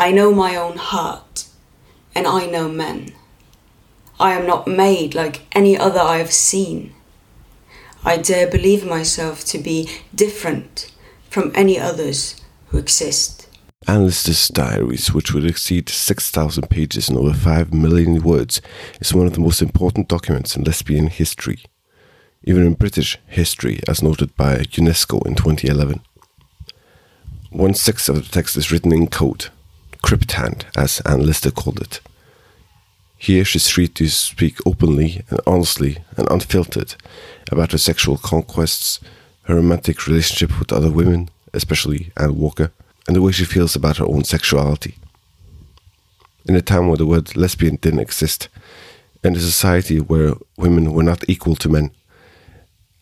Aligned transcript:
I 0.00 0.12
know 0.12 0.32
my 0.32 0.56
own 0.56 0.78
heart, 0.78 1.44
and 2.14 2.26
I 2.26 2.46
know 2.46 2.70
men. 2.70 3.12
I 4.18 4.32
am 4.32 4.46
not 4.46 4.66
made 4.66 5.14
like 5.14 5.42
any 5.52 5.76
other 5.76 6.00
I 6.00 6.16
have 6.16 6.32
seen. 6.32 6.94
I 8.02 8.16
dare 8.16 8.50
believe 8.50 8.86
myself 8.86 9.44
to 9.44 9.58
be 9.58 9.90
different 10.14 10.90
from 11.28 11.52
any 11.54 11.78
others 11.78 12.40
who 12.68 12.78
exist. 12.78 13.46
Anne 13.86 14.06
Lister's 14.06 14.48
diaries, 14.48 15.12
which 15.12 15.34
would 15.34 15.44
exceed 15.44 15.90
6,000 15.90 16.70
pages 16.70 17.10
and 17.10 17.18
over 17.18 17.34
5 17.34 17.74
million 17.74 18.22
words, 18.22 18.62
is 19.02 19.12
one 19.12 19.26
of 19.26 19.34
the 19.34 19.40
most 19.40 19.60
important 19.60 20.08
documents 20.08 20.56
in 20.56 20.64
lesbian 20.64 21.08
history, 21.08 21.62
even 22.42 22.64
in 22.64 22.72
British 22.72 23.18
history, 23.26 23.80
as 23.86 24.02
noted 24.02 24.34
by 24.34 24.60
UNESCO 24.60 25.26
in 25.26 25.34
2011. 25.34 26.00
One 27.50 27.74
sixth 27.74 28.08
of 28.08 28.14
the 28.14 28.22
text 28.22 28.56
is 28.56 28.72
written 28.72 28.94
in 28.94 29.08
code, 29.08 29.48
crypthand, 30.02 30.66
as 30.76 31.00
Anne 31.06 31.24
Lister 31.24 31.50
called 31.50 31.80
it. 31.80 32.00
Here 33.16 33.44
she's 33.44 33.68
free 33.68 33.88
to 33.88 34.08
speak 34.08 34.56
openly 34.64 35.22
and 35.28 35.40
honestly 35.46 35.98
and 36.16 36.26
unfiltered 36.30 36.94
about 37.52 37.72
her 37.72 37.78
sexual 37.78 38.16
conquests, 38.16 38.98
her 39.42 39.56
romantic 39.56 40.06
relationship 40.06 40.58
with 40.58 40.72
other 40.72 40.90
women, 40.90 41.28
especially 41.52 42.12
Anne 42.16 42.38
Walker, 42.38 42.72
and 43.06 43.14
the 43.14 43.22
way 43.22 43.32
she 43.32 43.44
feels 43.44 43.76
about 43.76 43.98
her 43.98 44.06
own 44.06 44.24
sexuality. 44.24 44.94
In 46.46 46.56
a 46.56 46.62
time 46.62 46.88
where 46.88 46.96
the 46.96 47.06
word 47.06 47.36
lesbian 47.36 47.76
didn't 47.76 48.00
exist, 48.00 48.48
in 49.22 49.36
a 49.36 49.40
society 49.40 50.00
where 50.00 50.34
women 50.56 50.92
were 50.92 51.02
not 51.02 51.28
equal 51.28 51.56
to 51.56 51.68
men, 51.68 51.90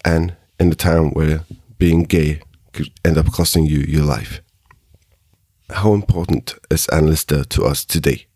and 0.05 0.35
in 0.59 0.73
a 0.73 0.75
time 0.75 1.11
where 1.11 1.45
being 1.79 2.03
gay 2.03 2.41
could 2.73 2.91
end 3.05 3.19
up 3.19 3.31
costing 3.31 3.67
you 3.67 3.79
your 3.81 4.05
life. 4.05 4.41
How 5.71 5.93
important 5.93 6.55
is 6.71 6.89
Lister 6.91 7.45
to 7.45 7.65
us 7.65 7.85
today? 7.85 8.27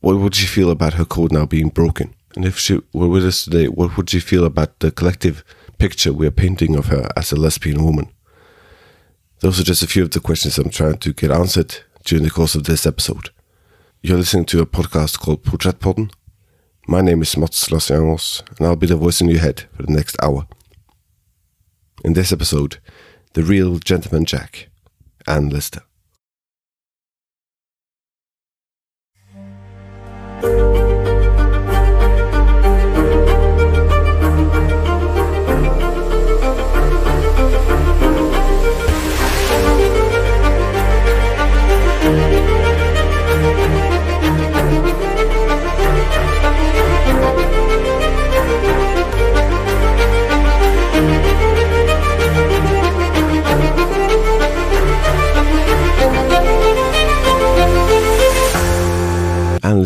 What 0.00 0.16
would 0.16 0.34
she 0.34 0.46
feel 0.46 0.70
about 0.70 0.94
her 0.94 1.04
code 1.04 1.30
now 1.30 1.44
being 1.44 1.68
broken? 1.68 2.14
And 2.34 2.46
if 2.46 2.58
she 2.58 2.80
were 2.94 3.08
with 3.08 3.26
us 3.26 3.44
today, 3.44 3.68
what 3.68 3.96
would 3.96 4.08
she 4.08 4.20
feel 4.20 4.44
about 4.44 4.80
the 4.80 4.90
collective 4.90 5.44
picture 5.78 6.14
we 6.14 6.26
are 6.26 6.30
painting 6.30 6.74
of 6.74 6.86
her 6.86 7.08
as 7.14 7.30
a 7.30 7.36
lesbian 7.36 7.84
woman? 7.84 8.10
Those 9.40 9.60
are 9.60 9.64
just 9.64 9.82
a 9.82 9.86
few 9.86 10.02
of 10.02 10.12
the 10.12 10.20
questions 10.20 10.56
I'm 10.56 10.70
trying 10.70 10.96
to 10.96 11.12
get 11.12 11.30
answered 11.30 11.76
during 12.04 12.24
the 12.24 12.30
course 12.30 12.54
of 12.54 12.64
this 12.64 12.86
episode. 12.86 13.28
You're 14.02 14.16
listening 14.16 14.46
to 14.46 14.62
a 14.62 14.66
podcast 14.66 15.20
called 15.20 15.44
Porträttpodden. 15.44 16.10
My 16.88 17.02
name 17.02 17.20
is 17.20 17.36
Mats 17.36 17.68
Lasiangos, 17.68 18.42
and 18.56 18.66
I'll 18.66 18.76
be 18.76 18.86
the 18.86 18.96
voice 18.96 19.20
in 19.20 19.28
your 19.28 19.40
head 19.40 19.64
for 19.74 19.82
the 19.82 19.92
next 19.92 20.16
hour. 20.22 20.46
In 22.02 22.14
this 22.14 22.32
episode, 22.32 22.78
the 23.34 23.42
real 23.42 23.78
gentleman 23.78 24.24
Jack, 24.24 24.70
Anne 25.26 25.50
Lister. 25.50 25.82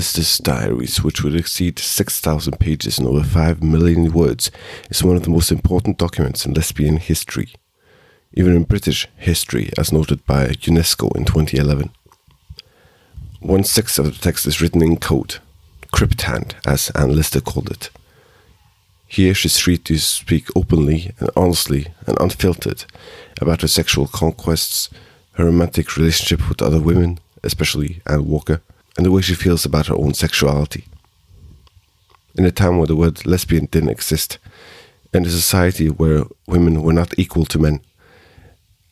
Lister's 0.00 0.38
diaries, 0.38 1.02
which 1.02 1.22
would 1.22 1.36
exceed 1.36 1.78
6,000 1.78 2.58
pages 2.58 2.98
and 2.98 3.06
over 3.06 3.22
5 3.22 3.62
million 3.62 4.10
words, 4.14 4.50
is 4.88 5.04
one 5.04 5.14
of 5.14 5.24
the 5.24 5.28
most 5.28 5.52
important 5.52 5.98
documents 5.98 6.46
in 6.46 6.54
lesbian 6.54 6.96
history, 6.96 7.52
even 8.32 8.56
in 8.56 8.62
British 8.62 9.06
history, 9.18 9.68
as 9.76 9.92
noted 9.92 10.24
by 10.24 10.46
UNESCO 10.46 11.14
in 11.14 11.26
2011. 11.26 11.90
One 13.40 13.62
sixth 13.62 13.98
of 13.98 14.06
the 14.06 14.12
text 14.12 14.46
is 14.46 14.62
written 14.62 14.80
in 14.80 14.96
code, 14.96 15.36
crypthand, 15.92 16.54
as 16.66 16.90
Anne 16.94 17.14
Lister 17.14 17.42
called 17.42 17.70
it. 17.70 17.90
Here 19.06 19.34
she's 19.34 19.58
free 19.58 19.76
to 19.76 19.98
speak 19.98 20.46
openly 20.56 21.12
and 21.18 21.28
honestly 21.36 21.88
and 22.06 22.16
unfiltered 22.18 22.86
about 23.38 23.60
her 23.60 23.68
sexual 23.68 24.06
conquests, 24.06 24.88
her 25.32 25.44
romantic 25.44 25.94
relationship 25.98 26.48
with 26.48 26.62
other 26.62 26.80
women, 26.80 27.18
especially 27.42 28.00
Anne 28.06 28.26
Walker, 28.26 28.62
and 28.96 29.06
the 29.06 29.10
way 29.10 29.22
she 29.22 29.34
feels 29.34 29.64
about 29.64 29.86
her 29.86 29.96
own 29.96 30.14
sexuality. 30.14 30.84
In 32.34 32.44
a 32.44 32.50
time 32.50 32.78
where 32.78 32.86
the 32.86 32.96
word 32.96 33.26
lesbian 33.26 33.66
didn't 33.66 33.90
exist, 33.90 34.38
in 35.12 35.26
a 35.26 35.30
society 35.30 35.88
where 35.88 36.24
women 36.46 36.82
were 36.82 36.92
not 36.92 37.18
equal 37.18 37.44
to 37.46 37.58
men, 37.58 37.80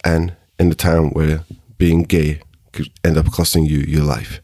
and 0.05 0.35
in 0.59 0.71
a 0.71 0.75
time 0.75 1.11
where 1.11 1.45
being 1.77 2.03
gay 2.03 2.41
could 2.73 2.91
end 3.05 3.17
up 3.17 3.31
costing 3.31 3.65
you 3.65 3.79
your 3.79 4.05
life. 4.05 4.41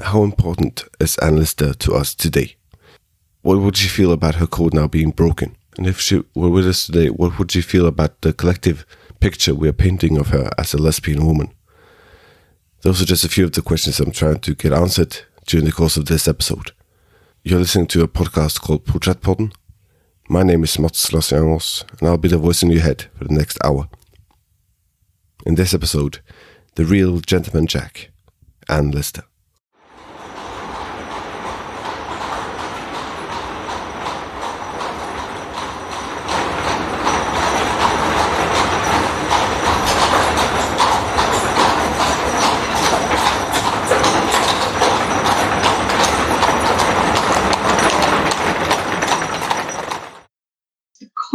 How 0.00 0.22
important 0.22 0.84
is 1.00 1.18
Anne 1.18 1.36
Lister 1.36 1.74
to 1.74 1.94
us 1.94 2.14
today? 2.14 2.56
What 3.42 3.58
would 3.58 3.76
she 3.76 3.88
feel 3.88 4.12
about 4.12 4.36
her 4.36 4.46
code 4.46 4.74
now 4.74 4.88
being 4.88 5.10
broken? 5.10 5.56
And 5.76 5.86
if 5.86 6.00
she 6.00 6.22
were 6.34 6.50
with 6.50 6.66
us 6.66 6.86
today, 6.86 7.08
what 7.08 7.38
would 7.38 7.52
she 7.52 7.60
feel 7.60 7.86
about 7.86 8.20
the 8.22 8.32
collective 8.32 8.84
picture 9.20 9.54
we 9.54 9.68
are 9.68 9.72
painting 9.72 10.18
of 10.18 10.28
her 10.28 10.50
as 10.58 10.74
a 10.74 10.78
lesbian 10.78 11.26
woman? 11.26 11.52
Those 12.82 13.02
are 13.02 13.06
just 13.06 13.24
a 13.24 13.28
few 13.28 13.44
of 13.44 13.52
the 13.52 13.62
questions 13.62 13.98
I'm 13.98 14.12
trying 14.12 14.38
to 14.38 14.54
get 14.54 14.72
answered 14.72 15.18
during 15.46 15.66
the 15.66 15.72
course 15.72 15.96
of 15.96 16.06
this 16.06 16.28
episode. 16.28 16.70
You're 17.42 17.58
listening 17.58 17.88
to 17.88 18.04
a 18.04 18.08
podcast 18.08 18.60
called 18.60 18.84
Porträttpodden. 18.84 19.52
My 20.28 20.44
name 20.44 20.62
is 20.62 20.78
Mats 20.78 21.10
Lasiangos, 21.10 21.84
and 21.98 22.08
I'll 22.08 22.18
be 22.18 22.28
the 22.28 22.38
voice 22.38 22.62
in 22.62 22.70
your 22.70 22.82
head 22.82 23.06
for 23.16 23.24
the 23.24 23.34
next 23.34 23.58
hour. 23.64 23.88
In 25.44 25.56
this 25.56 25.74
episode, 25.74 26.20
the 26.76 26.84
real 26.84 27.18
gentleman 27.18 27.66
Jack, 27.66 28.12
Anne 28.68 28.92
Lister. 28.92 29.24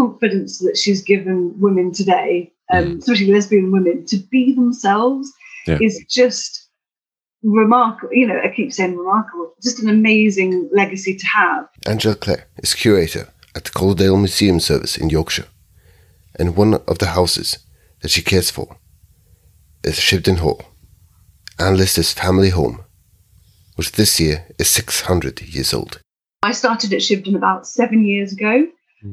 Confidence 0.08 0.60
that 0.60 0.78
she's 0.78 1.02
given 1.02 1.54
women 1.60 1.92
today, 1.92 2.52
um, 2.74 2.98
especially 3.00 3.32
lesbian 3.32 3.72
women, 3.72 4.06
to 4.08 4.18
be 4.32 4.54
themselves 4.56 5.32
Yeah. 5.68 5.78
is 5.82 6.04
just 6.10 6.70
remarkable. 7.44 8.14
You 8.14 8.28
know, 8.28 8.40
I 8.44 8.50
keep 8.56 8.72
saying 8.74 8.96
remarkable, 8.98 9.54
just 9.62 9.80
an 9.84 9.90
amazing 9.90 10.70
legacy 10.74 11.16
to 11.16 11.26
have. 11.28 11.66
Angela 11.88 12.16
Clare 12.16 12.46
is 12.64 12.74
curator 12.74 13.30
at 13.56 13.64
the 13.66 13.72
Calderdale 13.72 14.18
Museum 14.18 14.60
Service 14.60 14.98
in 14.98 15.10
Yorkshire, 15.10 15.48
and 16.40 16.56
one 16.58 16.74
of 16.92 16.98
the 17.00 17.08
houses 17.08 17.58
that 18.02 18.12
she 18.12 18.22
cares 18.22 18.50
for 18.50 18.78
is 19.84 19.96
Shibden 20.00 20.38
Hall, 20.40 20.62
Anne 21.60 21.78
Lister's 21.78 22.14
family 22.14 22.50
home, 22.50 22.84
which 23.76 23.92
this 23.94 24.20
year 24.20 24.46
is 24.60 24.70
600 24.70 25.42
years 25.42 25.74
old. 25.74 26.00
I 26.44 26.52
started 26.54 26.92
at 26.94 27.00
Shibden 27.02 27.36
about 27.36 27.68
seven 27.68 28.04
years 28.06 28.34
ago, 28.34 28.68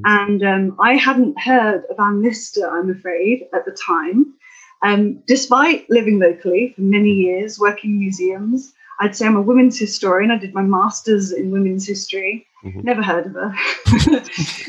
and 0.05 0.43
um, 0.43 0.77
I 0.81 0.97
hadn't 0.97 1.41
heard 1.41 1.85
of 1.91 1.99
Anne 1.99 2.25
I'm 2.25 2.91
afraid, 2.91 3.47
at 3.53 3.65
the 3.65 3.77
time. 3.87 4.35
Um, 4.83 5.23
despite 5.27 5.89
living 5.91 6.19
locally 6.19 6.73
for 6.75 6.83
many 6.83 7.11
years, 7.11 7.59
working 7.59 7.93
in 7.93 7.99
museums, 7.99 8.73
I'd 8.99 9.17
say 9.17 9.27
I'm 9.27 9.37
a 9.37 9.43
women's 9.43 9.79
historian. 9.79 10.31
I 10.31 10.39
did 10.39 10.55
my 10.55 10.63
master's 10.63 11.33
in 11.33 11.51
women's 11.51 11.87
history. 11.87 12.47
Mhm. 12.65 12.85
Never 12.85 13.03
heard 13.03 13.27
of 13.27 13.33
her. 13.33 13.55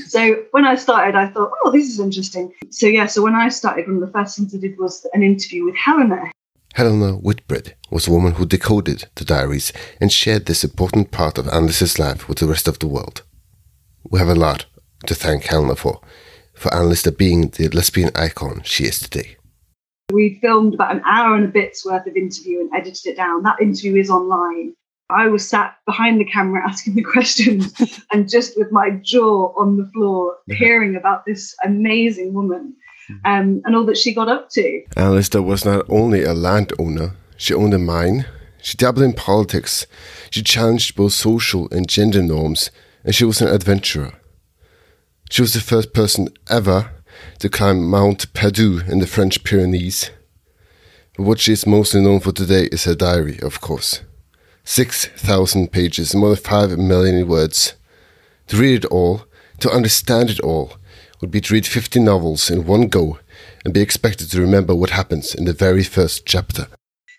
so 0.07 0.35
when 0.51 0.65
I 0.65 0.75
started, 0.75 1.15
I 1.15 1.27
thought, 1.27 1.51
oh, 1.63 1.71
this 1.71 1.87
is 1.89 1.99
interesting. 1.99 2.53
So 2.69 2.87
yeah, 2.87 3.05
so 3.05 3.21
when 3.21 3.35
I 3.35 3.49
started, 3.49 3.87
one 3.87 3.95
of 3.95 4.01
the 4.01 4.11
first 4.11 4.37
things 4.37 4.55
I 4.55 4.57
did 4.57 4.77
was 4.77 5.05
an 5.13 5.23
interview 5.23 5.65
with 5.65 5.75
Helena, 5.75 6.31
Helena 6.75 7.13
Whitbread 7.13 7.75
was 7.89 8.07
a 8.07 8.11
woman 8.11 8.33
who 8.33 8.45
decoded 8.45 9.09
the 9.15 9.25
diaries 9.25 9.73
and 9.99 10.11
shared 10.11 10.45
this 10.45 10.63
important 10.63 11.11
part 11.11 11.37
of 11.37 11.47
Lister's 11.47 11.99
life 11.99 12.29
with 12.29 12.39
the 12.39 12.47
rest 12.47 12.67
of 12.67 12.79
the 12.79 12.87
world. 12.87 13.23
We 14.09 14.19
have 14.19 14.29
a 14.29 14.35
lot 14.35 14.65
to 15.05 15.15
thank 15.15 15.45
Helena 15.45 15.75
for, 15.75 16.01
for 16.53 16.73
Anne 16.73 16.89
Lister 16.89 17.11
being 17.11 17.49
the 17.49 17.69
lesbian 17.69 18.11
icon 18.15 18.61
she 18.63 18.85
is 18.85 18.99
today. 18.99 19.37
We 20.11 20.39
filmed 20.41 20.73
about 20.73 20.95
an 20.95 21.01
hour 21.05 21.35
and 21.35 21.45
a 21.45 21.47
bit's 21.47 21.85
worth 21.85 22.05
of 22.05 22.15
interview 22.15 22.59
and 22.59 22.69
edited 22.75 23.13
it 23.13 23.15
down. 23.15 23.43
That 23.43 23.61
interview 23.61 23.95
is 23.95 24.09
online. 24.09 24.75
I 25.09 25.27
was 25.27 25.47
sat 25.47 25.75
behind 25.85 26.19
the 26.19 26.25
camera 26.25 26.63
asking 26.67 26.95
the 26.95 27.03
questions 27.03 27.73
and 28.11 28.29
just 28.29 28.57
with 28.57 28.71
my 28.71 28.91
jaw 29.01 29.53
on 29.57 29.77
the 29.77 29.89
floor, 29.93 30.37
hearing 30.47 30.95
about 30.95 31.25
this 31.25 31.55
amazing 31.63 32.33
woman 32.33 32.75
um, 33.25 33.61
and 33.65 33.75
all 33.75 33.85
that 33.85 33.97
she 33.97 34.13
got 34.13 34.29
up 34.29 34.49
to. 34.51 34.83
Anne 34.95 35.13
was 35.45 35.65
not 35.65 35.85
only 35.89 36.23
a 36.23 36.33
landowner, 36.33 37.15
She 37.37 37.53
owned 37.53 37.73
a 37.73 37.79
mine. 37.79 38.25
She 38.61 38.77
dabbled 38.77 39.03
in 39.03 39.13
politics. 39.13 39.87
She 40.29 40.43
challenged 40.43 40.95
both 40.95 41.13
social 41.13 41.67
and 41.71 41.89
gender 41.89 42.21
norms, 42.21 42.69
and 43.03 43.15
she 43.15 43.25
was 43.25 43.41
an 43.41 43.47
adventurer. 43.47 44.13
She 45.31 45.41
was 45.41 45.53
the 45.53 45.61
first 45.61 45.93
person 45.93 46.27
ever 46.49 46.91
to 47.39 47.47
climb 47.47 47.89
Mount 47.89 48.33
Perdu 48.33 48.81
in 48.91 48.99
the 48.99 49.07
French 49.07 49.45
Pyrenees. 49.45 50.11
But 51.15 51.23
what 51.23 51.39
she 51.39 51.53
is 51.53 51.65
mostly 51.65 52.01
known 52.01 52.19
for 52.19 52.33
today 52.33 52.65
is 52.65 52.83
her 52.83 52.95
diary, 52.95 53.39
of 53.41 53.61
course. 53.61 54.01
6,000 54.65 55.71
pages, 55.71 56.13
more 56.13 56.35
than 56.35 56.43
5 56.43 56.77
million 56.77 57.29
words. 57.29 57.75
To 58.47 58.57
read 58.57 58.83
it 58.83 58.91
all, 58.91 59.23
to 59.61 59.71
understand 59.71 60.31
it 60.31 60.41
all, 60.41 60.73
would 61.21 61.31
be 61.31 61.39
to 61.39 61.53
read 61.53 61.65
50 61.65 62.01
novels 62.01 62.51
in 62.51 62.65
one 62.65 62.89
go 62.89 63.19
and 63.63 63.73
be 63.73 63.79
expected 63.79 64.29
to 64.31 64.41
remember 64.41 64.75
what 64.75 64.89
happens 64.89 65.33
in 65.33 65.45
the 65.45 65.53
very 65.53 65.85
first 65.85 66.25
chapter. 66.25 66.67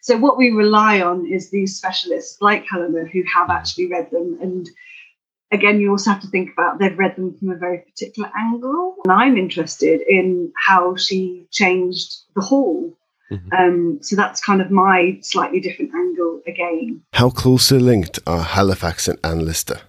So 0.03 0.19
what 0.19 0.37
we 0.37 0.51
rely 0.51 1.01
on 1.01 1.25
is 1.25 1.49
these 1.49 1.79
specialists 1.79 2.43
like 2.43 2.67
Helena 2.71 3.07
who 3.07 3.23
have 3.35 3.49
actually 3.49 3.87
read 3.87 4.11
them. 4.11 4.37
And 4.43 4.69
again, 5.53 5.81
you 5.81 5.91
also 5.91 6.11
have 6.11 6.21
to 6.23 6.29
think 6.29 6.51
about 6.53 6.79
they've 6.79 6.99
read 6.99 7.17
them 7.17 7.37
from 7.39 7.51
a 7.51 7.57
very 7.57 7.79
particular 7.79 8.31
angle. 8.37 8.97
And 9.05 9.13
I'm 9.13 9.37
interested 9.37 10.01
in 10.09 10.53
how 10.67 10.97
she 10.97 11.47
changed 11.51 12.13
the 12.35 12.43
hall. 12.43 12.97
Mm-hmm. 13.31 13.53
Um, 13.53 13.99
so 14.03 14.17
that's 14.17 14.45
kind 14.45 14.61
of 14.61 14.71
my 14.71 15.19
slightly 15.23 15.61
different 15.61 15.95
angle 15.95 16.41
again. 16.47 17.03
How 17.13 17.31
closely 17.31 17.79
linked 17.79 18.19
are 18.27 18.43
Halifax 18.43 19.09
and 19.09 19.19
Anne 19.25 19.45
Lister? 19.45 19.81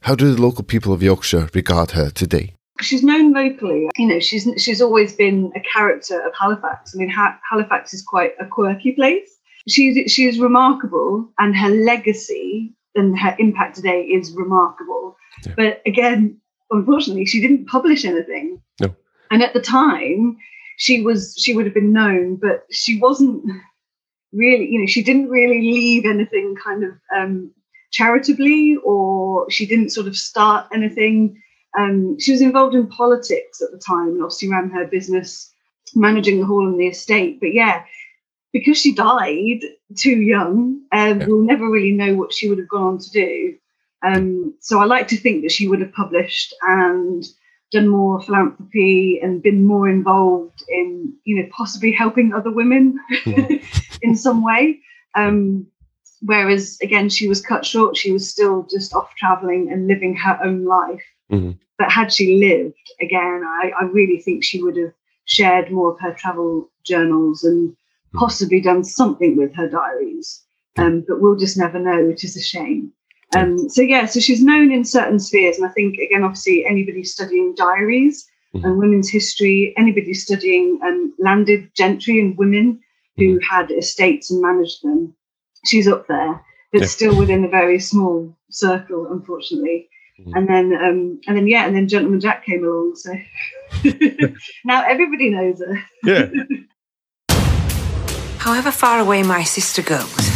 How 0.00 0.14
do 0.14 0.34
the 0.34 0.42
local 0.42 0.64
people 0.64 0.92
of 0.92 1.02
Yorkshire 1.02 1.48
regard 1.54 1.92
her 1.92 2.10
today? 2.10 2.54
she's 2.82 3.02
known 3.02 3.32
locally. 3.32 3.88
You 3.96 4.06
know, 4.08 4.20
she's 4.20 4.48
she's 4.58 4.82
always 4.82 5.14
been 5.14 5.52
a 5.56 5.60
character 5.60 6.20
of 6.20 6.32
Halifax. 6.38 6.94
I 6.94 6.98
mean, 6.98 7.08
ha- 7.08 7.38
Halifax 7.48 7.94
is 7.94 8.02
quite 8.02 8.32
a 8.40 8.46
quirky 8.46 8.92
place. 8.92 9.30
She's 9.68 10.10
she's 10.10 10.38
remarkable, 10.38 11.28
and 11.38 11.56
her 11.56 11.68
legacy 11.68 12.74
and 12.94 13.18
her 13.18 13.34
impact 13.38 13.76
today 13.76 14.02
is 14.02 14.32
remarkable. 14.32 15.16
Yeah. 15.46 15.54
But 15.56 15.82
again, 15.86 16.40
unfortunately, 16.70 17.26
she 17.26 17.40
didn't 17.40 17.66
publish 17.66 18.04
anything. 18.04 18.60
No. 18.80 18.94
And 19.30 19.42
at 19.42 19.54
the 19.54 19.60
time, 19.60 20.36
she 20.76 21.02
was 21.02 21.34
she 21.38 21.54
would 21.54 21.64
have 21.64 21.74
been 21.74 21.92
known, 21.92 22.36
but 22.36 22.66
she 22.70 22.98
wasn't 22.98 23.44
really. 24.32 24.68
You 24.68 24.80
know, 24.80 24.86
she 24.86 25.02
didn't 25.02 25.28
really 25.28 25.60
leave 25.60 26.04
anything 26.04 26.56
kind 26.62 26.84
of 26.84 26.92
um, 27.14 27.50
charitably, 27.92 28.76
or 28.84 29.50
she 29.50 29.66
didn't 29.66 29.90
sort 29.90 30.06
of 30.06 30.16
start 30.16 30.66
anything 30.72 31.42
um, 31.78 32.18
she 32.18 32.32
was 32.32 32.42
involved 32.42 32.74
in 32.74 32.86
politics 32.86 33.62
at 33.62 33.70
the 33.70 33.78
time 33.78 34.08
and 34.08 34.22
obviously 34.22 34.48
ran 34.48 34.70
her 34.70 34.86
business 34.86 35.50
managing 35.94 36.40
the 36.40 36.46
hall 36.46 36.66
and 36.66 36.78
the 36.78 36.88
estate. 36.88 37.40
But 37.40 37.54
yeah, 37.54 37.84
because 38.52 38.78
she 38.78 38.94
died 38.94 39.60
too 39.96 40.20
young, 40.20 40.82
um, 40.92 41.20
yeah. 41.20 41.26
we'll 41.26 41.42
never 41.42 41.68
really 41.68 41.92
know 41.92 42.14
what 42.14 42.32
she 42.32 42.48
would 42.48 42.58
have 42.58 42.68
gone 42.68 42.82
on 42.82 42.98
to 42.98 43.10
do. 43.10 43.56
Um, 44.02 44.54
so 44.60 44.80
I 44.80 44.84
like 44.84 45.08
to 45.08 45.16
think 45.16 45.42
that 45.42 45.52
she 45.52 45.68
would 45.68 45.80
have 45.80 45.92
published 45.92 46.54
and 46.62 47.24
done 47.70 47.88
more 47.88 48.20
philanthropy 48.20 49.18
and 49.22 49.42
been 49.42 49.64
more 49.64 49.88
involved 49.88 50.62
in, 50.68 51.14
you 51.24 51.36
know, 51.36 51.48
possibly 51.50 51.90
helping 51.90 52.32
other 52.32 52.50
women 52.50 52.98
mm-hmm. 53.24 53.54
in 54.02 54.16
some 54.16 54.44
way. 54.44 54.80
Um, 55.14 55.66
whereas 56.20 56.78
again, 56.82 57.08
she 57.08 57.28
was 57.28 57.40
cut 57.40 57.64
short. 57.64 57.96
She 57.96 58.12
was 58.12 58.28
still 58.28 58.66
just 58.70 58.94
off 58.94 59.14
traveling 59.16 59.70
and 59.72 59.88
living 59.88 60.14
her 60.16 60.38
own 60.44 60.64
life. 60.64 61.02
Mm-hmm. 61.30 61.52
But 61.78 61.90
had 61.90 62.12
she 62.12 62.36
lived 62.36 62.76
again, 63.00 63.42
I, 63.44 63.72
I, 63.80 63.84
really 63.84 64.20
think 64.20 64.44
she 64.44 64.62
would 64.62 64.76
have 64.76 64.92
shared 65.24 65.72
more 65.72 65.92
of 65.92 66.00
her 66.00 66.12
travel 66.14 66.70
journals 66.84 67.44
and. 67.44 67.74
Possibly 68.14 68.60
done 68.60 68.84
something 68.84 69.36
with 69.36 69.54
her 69.54 69.68
diaries. 69.68 70.42
Um, 70.78 71.04
but 71.06 71.20
we'll 71.20 71.36
just 71.36 71.58
never 71.58 71.78
know, 71.78 72.06
which 72.06 72.24
is 72.24 72.36
a 72.36 72.42
shame. 72.42 72.92
Um, 73.34 73.68
so 73.68 73.82
yeah, 73.82 74.06
so 74.06 74.20
she's 74.20 74.42
known 74.42 74.70
in 74.72 74.84
certain 74.84 75.18
spheres, 75.18 75.56
and 75.56 75.66
I 75.66 75.70
think 75.70 75.98
again, 75.98 76.22
obviously, 76.22 76.66
anybody 76.66 77.04
studying 77.04 77.54
diaries 77.54 78.28
mm-hmm. 78.54 78.64
and 78.64 78.78
women's 78.78 79.10
history, 79.10 79.74
anybody 79.76 80.14
studying 80.14 80.78
um, 80.82 81.14
landed 81.18 81.70
gentry 81.74 82.20
and 82.20 82.36
women 82.36 82.80
who 83.16 83.38
mm-hmm. 83.38 83.54
had 83.54 83.70
estates 83.70 84.30
and 84.30 84.42
managed 84.42 84.82
them, 84.82 85.14
she's 85.64 85.88
up 85.88 86.06
there, 86.08 86.44
but 86.72 86.82
yeah. 86.82 86.86
still 86.86 87.16
within 87.16 87.44
a 87.44 87.48
very 87.48 87.78
small 87.78 88.36
circle, 88.50 89.06
unfortunately. 89.10 89.88
Mm. 90.20 90.36
And 90.36 90.48
then, 90.48 90.72
um, 90.74 91.20
and 91.26 91.36
then, 91.36 91.48
yeah, 91.48 91.66
and 91.66 91.74
then 91.74 91.88
Gentleman 91.88 92.20
Jack 92.20 92.44
came 92.44 92.64
along. 92.64 92.96
So 92.96 93.14
now 94.64 94.84
everybody 94.84 95.30
knows 95.30 95.60
her. 95.60 95.82
Yeah. 96.04 96.28
However 98.42 98.72
far 98.72 98.98
away 98.98 99.22
my 99.22 99.44
sister 99.44 99.82
goes, 99.82 100.28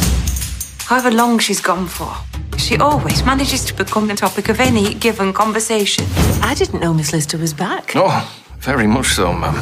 however 0.85 1.11
long 1.11 1.41
she's 1.41 1.61
gone 1.61 1.89
for, 1.89 2.15
she 2.57 2.77
always 2.77 3.25
manages 3.25 3.65
to 3.65 3.75
become 3.75 4.07
the 4.07 4.15
topic 4.15 4.49
of 4.49 4.61
any 4.61 4.95
given 4.95 5.33
conversation. 5.33 6.05
I 6.41 6.55
didn't 6.55 6.79
know 6.79 6.95
Miss 6.95 7.13
Lister 7.13 7.37
was 7.37 7.53
back. 7.53 7.97
Oh, 7.97 8.33
very 8.61 8.87
much 8.87 9.09
so, 9.09 9.33
ma'am. 9.33 9.55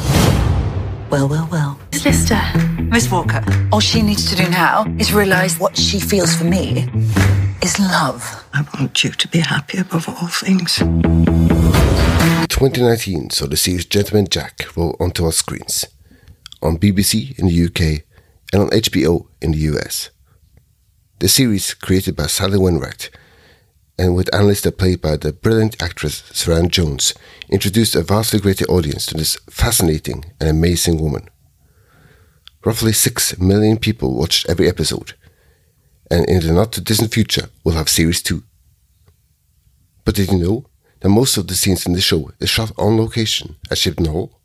Well, 1.09 1.27
well, 1.27 1.49
well. 1.51 1.79
Miss 1.91 2.05
Lister. 2.05 2.39
Miss 2.83 3.09
Walker. 3.09 3.43
All 3.71 3.79
she 3.79 4.03
needs 4.03 4.29
to 4.29 4.35
do 4.35 4.47
now 4.51 4.85
is 4.99 5.11
realize 5.11 5.57
what 5.57 5.75
she 5.75 5.99
feels 5.99 6.35
for 6.35 6.43
me 6.43 6.87
is 7.63 7.79
love. 7.79 8.45
I 8.53 8.63
want 8.77 9.03
you 9.03 9.09
to 9.09 9.27
be 9.27 9.39
happy 9.39 9.79
above 9.79 10.07
all 10.07 10.27
things. 10.27 10.75
2019 12.47 13.31
saw 13.31 13.47
the 13.47 13.57
series 13.57 13.85
Gentleman 13.85 14.27
Jack 14.29 14.67
roll 14.77 14.95
onto 14.99 15.25
our 15.25 15.31
screens 15.31 15.85
on 16.61 16.77
BBC 16.77 17.39
in 17.39 17.47
the 17.47 17.65
UK 17.65 18.04
and 18.55 18.63
on 18.63 18.69
HBO 18.69 19.27
in 19.41 19.51
the 19.51 19.57
US. 19.71 20.11
The 21.19 21.27
series, 21.27 21.73
created 21.73 22.15
by 22.15 22.27
Sally 22.27 22.57
Wainwright 22.57 23.09
and 23.97 24.15
with 24.15 24.33
Anne 24.33 24.47
Lister 24.47 24.71
played 24.71 25.01
by 25.01 25.17
the 25.17 25.33
brilliant 25.33 25.81
actress 25.81 26.21
Suranne 26.31 26.69
Jones, 26.69 27.13
introduced 27.49 27.95
a 27.95 28.01
vastly 28.01 28.39
greater 28.39 28.65
audience 28.65 29.05
to 29.07 29.15
this 29.15 29.37
fascinating 29.49 30.25
and 30.39 30.49
amazing 30.49 31.01
woman. 31.01 31.29
Roughly 32.65 32.93
6 32.93 33.39
million 33.39 33.77
people 33.77 34.15
watched 34.15 34.49
every 34.49 34.69
episode, 34.69 35.13
and 36.09 36.25
in 36.29 36.39
the 36.39 36.53
not 36.53 36.71
too 36.71 36.81
distant 36.81 37.13
future 37.13 37.49
we'll 37.63 37.75
have 37.75 37.89
series 37.89 38.21
2. 38.21 38.41
But 40.05 40.15
did 40.15 40.31
you 40.31 40.39
know 40.39 40.65
that 41.01 41.09
most 41.09 41.35
of 41.37 41.47
the 41.47 41.55
scenes 41.55 41.85
in 41.85 41.93
the 41.93 42.01
show 42.01 42.31
is 42.39 42.49
shot 42.49 42.71
on 42.77 42.97
location 42.97 43.57
at 43.69 43.77
Shibden 43.77 44.07
Hall? 44.07 44.39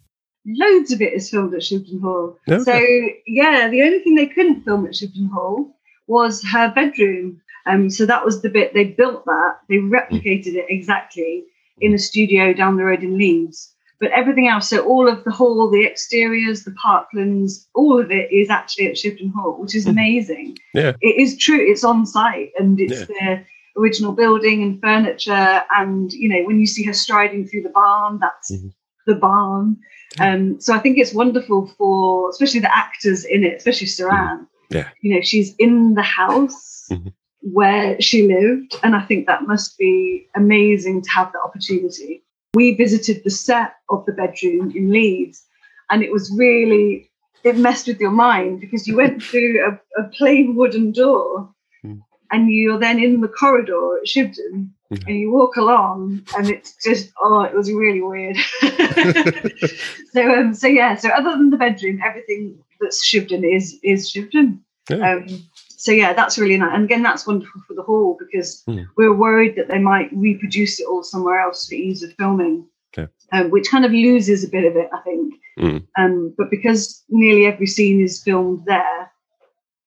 Loads 0.46 0.92
of 0.92 1.02
it 1.02 1.12
is 1.12 1.30
filmed 1.30 1.54
at 1.54 1.60
Shibden 1.60 2.00
Hall. 2.00 2.38
Okay. 2.48 2.62
So 2.64 3.12
yeah, 3.26 3.68
the 3.68 3.82
only 3.82 4.00
thing 4.00 4.14
they 4.14 4.26
couldn't 4.26 4.64
film 4.64 4.86
at 4.86 4.92
Shibden 4.92 5.30
Hall 5.30 5.76
was 6.06 6.42
her 6.52 6.72
bedroom. 6.74 7.40
Um, 7.66 7.90
so 7.90 8.06
that 8.06 8.24
was 8.24 8.42
the 8.42 8.48
bit 8.48 8.72
they 8.72 8.84
built 8.84 9.24
that 9.26 9.58
they 9.68 9.76
replicated 9.76 10.54
it 10.54 10.66
exactly 10.68 11.44
in 11.80 11.94
a 11.94 11.98
studio 11.98 12.52
down 12.52 12.76
the 12.76 12.84
road 12.84 13.02
in 13.02 13.18
Leeds. 13.18 13.74
But 14.00 14.12
everything 14.12 14.48
else, 14.48 14.70
so 14.70 14.82
all 14.86 15.06
of 15.06 15.24
the 15.24 15.30
hall, 15.30 15.70
the 15.70 15.84
exteriors, 15.84 16.64
the 16.64 16.70
parklands, 16.70 17.66
all 17.74 18.00
of 18.00 18.10
it 18.10 18.32
is 18.32 18.48
actually 18.48 18.86
at 18.86 18.94
Shibden 18.94 19.30
Hall, 19.30 19.60
which 19.60 19.74
is 19.74 19.84
hmm. 19.84 19.90
amazing. 19.90 20.56
Yeah. 20.72 20.92
It 21.02 21.20
is 21.20 21.36
true. 21.36 21.60
It's 21.60 21.84
on 21.84 22.06
site 22.06 22.50
and 22.58 22.80
it's 22.80 23.00
yeah. 23.00 23.04
the 23.04 23.80
original 23.80 24.12
building 24.12 24.62
and 24.62 24.80
furniture. 24.80 25.62
And, 25.76 26.10
you 26.14 26.30
know, 26.30 26.42
when 26.44 26.58
you 26.58 26.66
see 26.66 26.82
her 26.84 26.94
striding 26.94 27.46
through 27.46 27.62
the 27.62 27.68
barn, 27.68 28.18
that's 28.20 28.50
mm-hmm. 28.50 28.68
The 29.12 29.20
barn. 29.20 29.76
Um, 30.18 30.60
so 30.60 30.74
I 30.74 30.78
think 30.78 30.98
it's 30.98 31.14
wonderful 31.14 31.72
for, 31.78 32.30
especially 32.30 32.60
the 32.60 32.76
actors 32.76 33.24
in 33.24 33.44
it, 33.44 33.56
especially 33.58 33.86
Suranne. 33.86 34.46
Yeah. 34.70 34.88
You 35.02 35.14
know, 35.14 35.20
she's 35.20 35.54
in 35.56 35.94
the 35.94 36.02
house. 36.02 36.88
Mm-hmm 36.90 37.08
where 37.42 37.98
she 38.02 38.28
lived. 38.28 38.74
And 38.82 38.94
I 38.94 39.00
think 39.00 39.26
that 39.26 39.46
must 39.46 39.78
be 39.78 40.28
amazing 40.36 41.00
to 41.00 41.10
have 41.10 41.32
that 41.32 41.40
opportunity 41.42 42.22
we 42.54 42.74
visited 42.74 43.22
the 43.24 43.30
set 43.30 43.74
of 43.88 44.04
the 44.06 44.12
bedroom 44.12 44.72
in 44.74 44.90
Leeds, 44.90 45.44
and 45.90 46.02
it 46.02 46.12
was 46.12 46.32
really 46.36 47.10
it 47.42 47.56
messed 47.56 47.86
with 47.86 48.00
your 48.00 48.10
mind 48.10 48.60
because 48.60 48.86
you 48.86 48.96
went 48.96 49.22
through 49.22 49.64
a, 49.64 50.00
a 50.00 50.08
plain 50.08 50.54
wooden 50.56 50.92
door, 50.92 51.52
mm. 51.84 52.00
and 52.30 52.50
you're 52.50 52.78
then 52.78 52.98
in 52.98 53.20
the 53.20 53.28
corridor 53.28 53.98
at 53.98 54.06
Shibden, 54.06 54.70
mm. 54.92 55.06
and 55.06 55.16
you 55.16 55.30
walk 55.32 55.56
along, 55.56 56.22
and 56.36 56.48
it's 56.48 56.76
just 56.82 57.12
oh, 57.22 57.42
it 57.42 57.54
was 57.54 57.72
really 57.72 58.02
weird. 58.02 58.36
so 60.12 60.32
um, 60.32 60.54
so 60.54 60.66
yeah, 60.66 60.96
so 60.96 61.08
other 61.10 61.30
than 61.30 61.50
the 61.50 61.56
bedroom, 61.56 62.00
everything 62.04 62.58
that's 62.80 63.06
Shibden 63.06 63.44
is 63.44 63.78
is 63.82 64.12
Shibden. 64.12 64.60
Yeah. 64.88 65.14
Um, 65.14 65.50
so 65.80 65.92
yeah, 65.92 66.12
that's 66.12 66.38
really 66.38 66.58
nice. 66.58 66.74
And 66.74 66.84
again, 66.84 67.02
that's 67.02 67.26
wonderful 67.26 67.62
for 67.66 67.72
the 67.72 67.82
hall 67.82 68.18
because 68.18 68.62
mm. 68.68 68.86
we're 68.98 69.14
worried 69.14 69.56
that 69.56 69.68
they 69.68 69.78
might 69.78 70.10
reproduce 70.12 70.78
it 70.78 70.86
all 70.86 71.02
somewhere 71.02 71.40
else 71.40 71.66
for 71.66 71.74
ease 71.74 72.02
of 72.02 72.12
filming, 72.18 72.66
okay. 72.92 73.10
um, 73.32 73.50
which 73.50 73.70
kind 73.70 73.86
of 73.86 73.92
loses 73.92 74.44
a 74.44 74.48
bit 74.48 74.64
of 74.64 74.76
it, 74.76 74.90
I 74.92 75.00
think. 75.00 75.34
Mm. 75.58 75.86
Um, 75.96 76.34
but 76.36 76.50
because 76.50 77.02
nearly 77.08 77.46
every 77.46 77.66
scene 77.66 78.02
is 78.02 78.22
filmed 78.22 78.66
there 78.66 79.10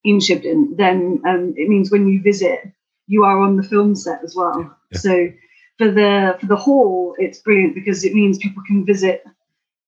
in 0.02 0.18
Shibden, 0.18 0.76
then 0.76 1.22
um, 1.24 1.54
it 1.56 1.68
means 1.68 1.92
when 1.92 2.08
you 2.08 2.20
visit, 2.20 2.72
you 3.06 3.24
are 3.24 3.40
on 3.40 3.56
the 3.56 3.62
film 3.62 3.94
set 3.94 4.22
as 4.22 4.34
well. 4.34 4.76
Yeah. 4.92 4.98
So 4.98 5.28
for 5.78 5.90
the 5.90 6.36
for 6.40 6.46
the 6.46 6.56
hall, 6.56 7.14
it's 7.18 7.38
brilliant 7.38 7.74
because 7.74 8.04
it 8.04 8.14
means 8.14 8.38
people 8.38 8.62
can 8.66 8.84
visit, 8.84 9.24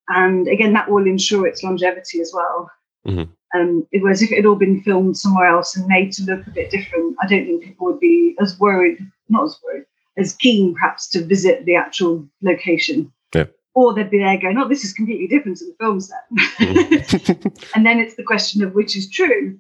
and 0.09 0.49
again, 0.49 0.73
that 0.73 0.91
will 0.91 1.07
ensure 1.07 1.47
its 1.47 1.63
longevity 1.63 2.21
as 2.21 2.33
well. 2.35 2.71
Mm-hmm. 3.07 3.33
Um, 3.55 3.87
whereas 4.01 4.23
if 4.23 4.33
it 4.33 4.37
had 4.37 4.47
all 4.47 4.57
been 4.57 4.83
filmed 4.83 5.17
somewhere 5.17 5.47
else 5.47 5.77
and 5.77 5.87
made 5.87 6.13
to 6.13 6.25
look 6.25 6.47
a 6.47 6.51
bit 6.51 6.71
different, 6.71 7.17
I 7.23 7.27
don't 7.27 7.47
think 7.47 7.65
people 7.65 7.87
would 7.87 8.01
be 8.01 8.35
as 8.41 8.59
worried, 8.59 8.99
not 9.29 9.45
as 9.45 9.59
worried, 9.65 9.85
as 10.17 10.35
keen 10.35 10.75
perhaps 10.75 11.09
to 11.11 11.25
visit 11.25 11.65
the 11.65 11.77
actual 11.77 12.27
location. 12.43 13.13
Yeah. 13.35 13.45
Or 13.75 13.95
they'd 13.95 14.11
be 14.11 14.19
there 14.19 14.41
going, 14.41 14.59
oh, 14.59 14.69
this 14.69 14.85
is 14.85 14.93
completely 14.93 15.29
different 15.29 15.59
to 15.59 15.67
the 15.67 15.77
film 15.79 16.01
set. 16.01 16.25
and 17.75 17.87
then 17.87 17.99
it's 17.99 18.17
the 18.17 18.25
question 18.25 18.63
of 18.65 18.75
which 18.75 18.97
is 18.97 19.09
true. 19.09 19.59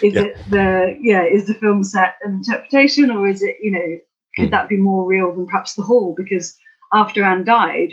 Is 0.00 0.14
Yeah. 0.14 0.22
it 0.22 0.36
the 0.50 0.96
yeah, 1.00 1.24
is 1.24 1.46
the 1.46 1.54
film 1.54 1.84
set 1.84 2.16
an 2.22 2.32
interpretation 2.34 3.10
or 3.10 3.28
is 3.28 3.42
it, 3.42 3.56
you 3.62 3.70
know, 3.70 3.98
could 4.36 4.48
Mm. 4.48 4.50
that 4.52 4.68
be 4.68 4.76
more 4.76 5.04
real 5.04 5.32
than 5.34 5.46
perhaps 5.46 5.74
the 5.74 5.82
hall? 5.82 6.14
Because 6.16 6.56
after 6.92 7.22
Anne 7.22 7.44
died, 7.44 7.92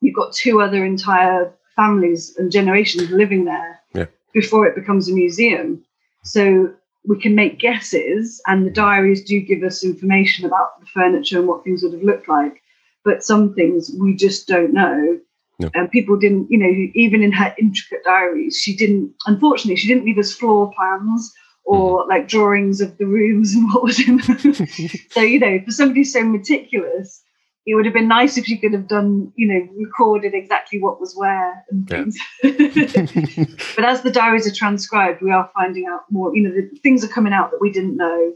you've 0.00 0.14
got 0.14 0.32
two 0.34 0.60
other 0.60 0.84
entire 0.84 1.52
families 1.76 2.36
and 2.36 2.52
generations 2.52 3.10
living 3.10 3.44
there 3.44 3.80
Yeah. 3.94 4.06
before 4.34 4.66
it 4.66 4.74
becomes 4.74 5.08
a 5.08 5.14
museum. 5.14 5.82
So 6.24 6.72
we 7.06 7.18
can 7.18 7.34
make 7.34 7.58
guesses, 7.58 8.40
and 8.46 8.64
the 8.66 8.70
diaries 8.70 9.24
do 9.24 9.40
give 9.40 9.62
us 9.64 9.82
information 9.84 10.44
about 10.46 10.78
the 10.80 10.86
furniture 10.86 11.38
and 11.38 11.48
what 11.48 11.64
things 11.64 11.82
would 11.82 11.92
have 11.94 12.02
looked 12.02 12.28
like. 12.28 12.62
But 13.04 13.24
some 13.24 13.54
things 13.54 13.90
we 13.98 14.14
just 14.14 14.46
don't 14.46 14.72
know. 14.72 15.18
No. 15.62 15.70
And 15.74 15.90
people 15.90 16.16
didn't, 16.16 16.50
you 16.50 16.58
know, 16.58 16.70
even 16.94 17.22
in 17.22 17.32
her 17.32 17.54
intricate 17.58 18.04
diaries, 18.04 18.56
she 18.56 18.76
didn't, 18.76 19.14
unfortunately, 19.26 19.76
she 19.76 19.88
didn't 19.88 20.04
leave 20.04 20.18
us 20.18 20.34
floor 20.34 20.72
plans 20.76 21.32
or 21.64 22.06
like 22.08 22.28
drawings 22.28 22.80
of 22.80 22.98
the 22.98 23.06
rooms 23.06 23.54
and 23.54 23.72
what 23.72 23.84
was 23.84 24.00
in 24.06 24.16
them. 24.18 24.54
so, 25.10 25.20
you 25.20 25.38
know, 25.38 25.60
for 25.64 25.70
somebody 25.70 26.04
so 26.04 26.24
meticulous, 26.24 27.22
it 27.64 27.76
would 27.76 27.84
have 27.84 27.94
been 27.94 28.08
nice 28.08 28.36
if 28.36 28.44
she 28.44 28.58
could 28.58 28.72
have 28.72 28.88
done, 28.88 29.32
you 29.36 29.46
know, 29.46 29.68
recorded 29.76 30.34
exactly 30.34 30.80
what 30.80 31.00
was 31.00 31.14
where 31.16 31.64
and 31.70 31.88
Yeah. 31.88 32.04
things. 32.04 32.18
but 33.76 33.84
as 33.84 34.02
the 34.02 34.10
diaries 34.10 34.48
are 34.48 34.54
transcribed, 34.54 35.22
we 35.22 35.30
are 35.30 35.48
finding 35.54 35.86
out 35.86 36.00
more. 36.10 36.34
You 36.34 36.42
know, 36.42 36.50
the 36.50 36.68
things 36.82 37.04
are 37.04 37.08
coming 37.08 37.32
out 37.32 37.52
that 37.52 37.60
we 37.60 37.70
didn't 37.70 37.96
know, 37.96 38.32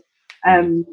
um, 0.46 0.86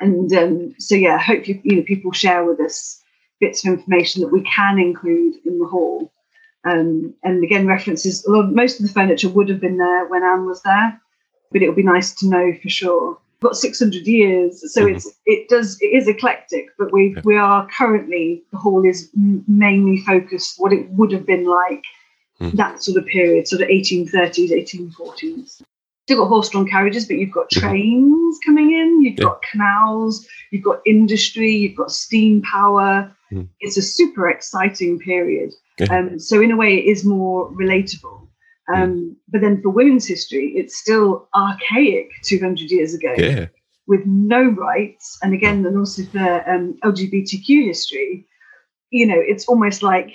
and 0.00 0.32
um, 0.34 0.74
so 0.78 0.94
yeah, 0.94 1.18
hopefully, 1.18 1.60
you 1.64 1.76
know, 1.76 1.82
people 1.82 2.12
share 2.12 2.44
with 2.44 2.60
us 2.60 3.02
bits 3.40 3.66
of 3.66 3.72
information 3.74 4.22
that 4.22 4.32
we 4.32 4.42
can 4.42 4.78
include 4.78 5.34
in 5.44 5.58
the 5.58 5.66
hall. 5.66 6.12
Um, 6.64 7.12
and 7.22 7.44
again, 7.44 7.66
references. 7.66 8.24
Most 8.26 8.80
of 8.80 8.86
the 8.86 8.92
furniture 8.92 9.28
would 9.28 9.48
have 9.48 9.60
been 9.60 9.76
there 9.76 10.06
when 10.06 10.22
Anne 10.22 10.46
was 10.46 10.62
there, 10.62 10.98
but 11.52 11.62
it 11.62 11.68
would 11.68 11.76
be 11.76 11.82
nice 11.82 12.14
to 12.16 12.26
know 12.28 12.52
for 12.62 12.68
sure. 12.70 13.18
We've 13.42 13.50
got 13.50 13.56
600 13.58 14.06
years, 14.06 14.72
so 14.72 14.86
Mhm. 14.86 14.94
it's 14.94 15.06
it 15.26 15.48
does 15.50 15.76
it 15.82 15.88
is 15.88 16.08
eclectic, 16.08 16.68
but 16.78 16.90
we 16.92 17.12
Yeah. 17.14 17.20
we 17.24 17.36
are 17.36 17.66
currently 17.76 18.42
the 18.50 18.56
hall 18.56 18.82
is 18.86 19.10
mainly 19.14 19.98
focused 19.98 20.54
what 20.58 20.72
it 20.72 20.88
would 20.90 21.12
have 21.12 21.26
been 21.26 21.44
like 21.44 21.84
Mhm. 22.40 22.52
that 22.56 22.82
sort 22.82 22.96
of 22.96 23.04
period, 23.04 23.46
sort 23.46 23.60
of 23.60 23.68
1830s, 23.68 24.50
1840s. 24.50 25.62
Still 26.06 26.18
got 26.18 26.28
horse-drawn 26.28 26.66
carriages, 26.68 27.06
but 27.06 27.16
you've 27.16 27.30
got 27.30 27.50
trains 27.50 28.38
coming 28.44 28.72
in, 28.72 29.02
you've 29.02 29.18
Yeah. 29.18 29.24
got 29.26 29.42
canals, 29.42 30.26
you've 30.50 30.62
got 30.62 30.80
industry, 30.86 31.50
you've 31.50 31.76
got 31.76 31.90
steam 31.92 32.40
power. 32.42 33.10
Mhm. 33.34 33.48
It's 33.60 33.76
a 33.76 33.82
super 33.82 34.28
exciting 34.28 34.98
period. 34.98 35.50
Yeah. 35.78 35.86
Um, 35.98 36.18
so 36.18 36.40
in 36.40 36.50
a 36.52 36.56
way, 36.56 36.74
it 36.78 36.84
is 36.84 37.04
more 37.04 37.50
relatable. 37.52 38.28
Um, 38.74 39.16
But 39.28 39.40
then 39.42 39.60
for 39.62 39.70
women's 39.70 40.06
history, 40.06 40.52
it's 40.56 40.76
still 40.78 41.28
archaic 41.34 42.08
200 42.22 42.70
years 42.70 42.94
ago 42.94 43.12
yeah. 43.18 43.46
with 43.86 44.00
no 44.06 44.42
rights. 44.42 45.18
And 45.22 45.34
again, 45.34 45.66
and 45.66 45.76
also 45.76 46.02
for 46.04 46.50
um, 46.50 46.74
LGBTQ 46.82 47.66
history, 47.66 48.26
you 48.90 49.06
know, 49.06 49.18
it's 49.18 49.46
almost 49.48 49.82
like 49.82 50.08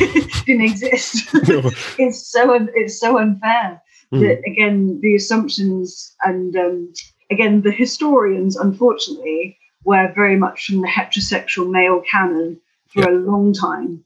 it 0.00 0.30
didn't 0.46 0.62
exist. 0.70 1.26
It's 1.98 2.30
so 2.30 2.54
un- 2.54 2.70
it's 2.74 3.00
so 3.00 3.18
unfair 3.18 3.80
Mm. 4.12 4.20
that 4.20 4.38
again 4.46 5.00
the 5.00 5.14
assumptions 5.14 6.14
and 6.22 6.54
um, 6.54 6.92
again 7.30 7.62
the 7.62 7.72
historians, 7.72 8.56
unfortunately, 8.56 9.56
were 9.84 10.12
very 10.14 10.36
much 10.36 10.66
from 10.66 10.80
the 10.80 10.88
heterosexual 10.88 11.70
male 11.70 12.02
canon 12.10 12.60
for 12.88 13.02
a 13.08 13.12
long 13.12 13.52
time. 13.52 14.04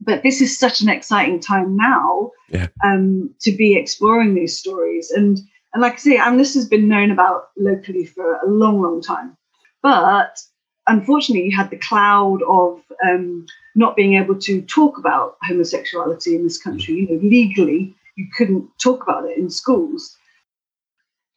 But 0.00 0.22
this 0.22 0.40
is 0.40 0.58
such 0.58 0.80
an 0.80 0.88
exciting 0.88 1.40
time 1.40 1.76
now 1.76 2.30
Yeah. 2.50 2.66
um, 2.84 3.34
to 3.40 3.52
be 3.52 3.76
exploring 3.76 4.34
these 4.34 4.56
stories. 4.58 5.10
And 5.10 5.38
and 5.72 5.80
like 5.82 5.94
I 5.94 5.96
say, 5.96 6.16
and 6.18 6.38
this 6.38 6.54
has 6.54 6.68
been 6.68 6.86
known 6.86 7.10
about 7.10 7.48
locally 7.56 8.06
for 8.06 8.34
a 8.36 8.46
long, 8.48 8.80
long 8.80 9.02
time. 9.02 9.36
But 9.82 10.38
unfortunately, 10.86 11.46
you 11.48 11.56
had 11.56 11.70
the 11.70 11.76
cloud 11.78 12.40
of 12.48 12.80
um, 13.04 13.46
not 13.74 13.96
being 13.96 14.14
able 14.14 14.36
to 14.38 14.62
talk 14.62 14.98
about 14.98 15.36
homosexuality 15.42 16.36
in 16.36 16.44
this 16.44 16.62
country. 16.62 16.94
You 16.94 17.08
know, 17.08 17.20
legally, 17.28 17.92
you 18.16 18.28
couldn't 18.36 18.68
talk 18.78 19.02
about 19.02 19.24
it 19.28 19.36
in 19.36 19.50
schools. 19.50 20.16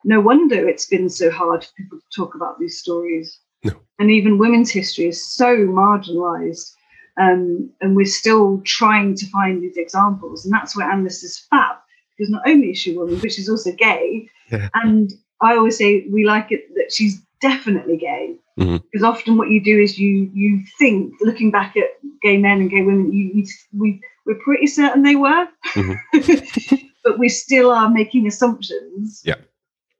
No 0.03 0.21
wonder 0.21 0.67
it's 0.69 0.85
been 0.85 1.09
so 1.09 1.31
hard 1.31 1.63
for 1.63 1.71
people 1.75 1.97
to 1.99 2.05
talk 2.15 2.35
about 2.35 2.59
these 2.59 2.77
stories. 2.77 3.39
No. 3.63 3.73
And 3.99 4.11
even 4.11 4.37
women's 4.37 4.71
history 4.71 5.07
is 5.07 5.25
so 5.25 5.57
marginalized. 5.57 6.71
Um, 7.19 7.71
and 7.81 7.95
we're 7.95 8.05
still 8.05 8.61
trying 8.63 9.15
to 9.15 9.25
find 9.29 9.61
these 9.63 9.77
examples. 9.77 10.45
And 10.45 10.53
that's 10.53 10.75
where 10.75 10.89
Anne 10.89 11.05
is 11.05 11.45
fab, 11.49 11.77
because 12.15 12.29
not 12.31 12.43
only 12.47 12.71
is 12.71 12.77
she 12.77 12.93
a 12.95 12.99
woman, 12.99 13.17
but 13.19 13.31
she's 13.31 13.49
also 13.49 13.71
gay. 13.71 14.29
Yeah. 14.51 14.69
And 14.75 15.11
I 15.41 15.55
always 15.55 15.77
say 15.77 16.05
we 16.11 16.25
like 16.25 16.51
it 16.51 16.73
that 16.75 16.91
she's 16.93 17.19
definitely 17.41 17.97
gay. 17.97 18.35
Mhm. 18.59 18.81
Because 18.91 19.03
often 19.03 19.37
what 19.37 19.49
you 19.49 19.63
do 19.63 19.79
is 19.79 19.99
you 19.99 20.29
you 20.33 20.63
think, 20.79 21.13
looking 21.21 21.51
back 21.51 21.75
at 21.77 21.89
gay 22.21 22.37
men 22.37 22.61
and 22.61 22.69
gay 22.69 22.83
women, 22.83 23.13
you, 23.13 23.31
you 23.33 23.47
we 23.73 23.99
we're 24.25 24.39
pretty 24.43 24.67
certain 24.67 25.03
they 25.03 25.15
were, 25.15 25.47
but 27.03 27.19
we 27.19 27.29
still 27.29 27.71
are 27.71 27.89
making 27.89 28.27
assumptions. 28.27 29.21
Yeah. 29.23 29.35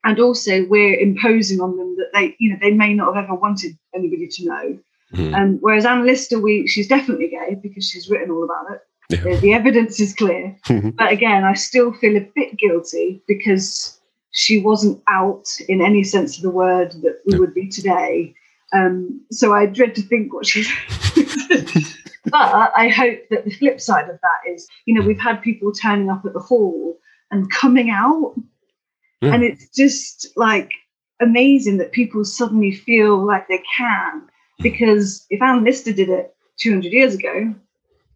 And 0.04 0.20
also 0.20 0.66
we're 0.68 0.98
imposing 1.00 1.60
on 1.60 1.78
them 1.78 1.96
that 1.98 2.10
they, 2.14 2.36
you 2.40 2.52
know, 2.52 2.58
they 2.62 2.72
may 2.72 2.94
not 2.94 3.16
have 3.16 3.26
ever 3.26 3.36
wanted 3.36 3.78
anybody 3.94 4.28
to 4.28 4.46
know. 4.46 4.80
Mhm. 5.14 5.36
Um, 5.36 5.58
whereas 5.62 5.86
Anne 5.86 6.06
Lister, 6.06 6.40
we 6.40 6.68
she's 6.68 6.88
definitely 6.88 7.30
gay 7.30 7.56
because 7.62 7.90
she's 7.90 8.10
written 8.10 8.32
all 8.32 8.44
about 8.44 8.72
it. 8.72 8.82
Yeah. 9.10 9.40
The- 9.40 9.54
evidence 9.54 10.00
is 10.00 10.14
clear. 10.14 10.56
but 10.96 11.12
again, 11.12 11.44
I 11.44 11.54
still 11.54 11.94
feel 11.94 12.18
a 12.18 12.28
bit 12.36 12.58
guilty 12.58 13.22
because 13.28 14.00
she 14.32 14.60
wasn't 14.60 15.02
out 15.08 15.48
in 15.68 15.82
any 15.82 16.04
sense 16.04 16.38
of 16.38 16.44
the 16.44 16.52
word 16.52 16.92
that 17.02 17.22
we 17.26 17.40
would 17.40 17.54
be 17.54 17.68
today. 17.68 18.34
Um, 18.74 19.22
so 19.32 19.54
I 19.54 19.66
dread 19.66 19.96
to 19.96 20.02
think 20.02 20.34
what 20.34 20.46
she's. 20.46 20.70
but 22.26 22.72
I 22.76 22.90
hope 22.90 23.20
that 23.30 23.46
the 23.46 23.52
flip 23.52 23.80
side 23.80 24.10
of 24.10 24.20
that 24.22 24.52
is, 24.52 24.68
you 24.86 24.94
know, 24.94 25.06
we've 25.06 25.20
had 25.20 25.42
people 25.42 25.72
turning 25.72 26.10
up 26.10 26.26
at 26.26 26.34
the 26.34 26.40
hall 26.40 27.00
and 27.32 27.50
coming 27.52 27.90
out, 27.90 28.36
Yeah. 29.22 29.34
and 29.34 29.44
it's 29.44 29.68
just 29.70 30.28
like 30.36 30.72
amazing 31.22 31.78
that 31.78 31.92
people 31.92 32.24
suddenly 32.24 32.72
feel 32.72 33.26
like 33.26 33.48
they 33.48 33.64
can. 33.76 34.28
Because 34.60 35.26
if 35.30 35.42
Anne 35.42 35.64
Lister 35.64 35.92
did 35.94 36.10
it 36.10 36.36
200 36.58 36.92
years 36.92 37.16
ago, 37.16 37.54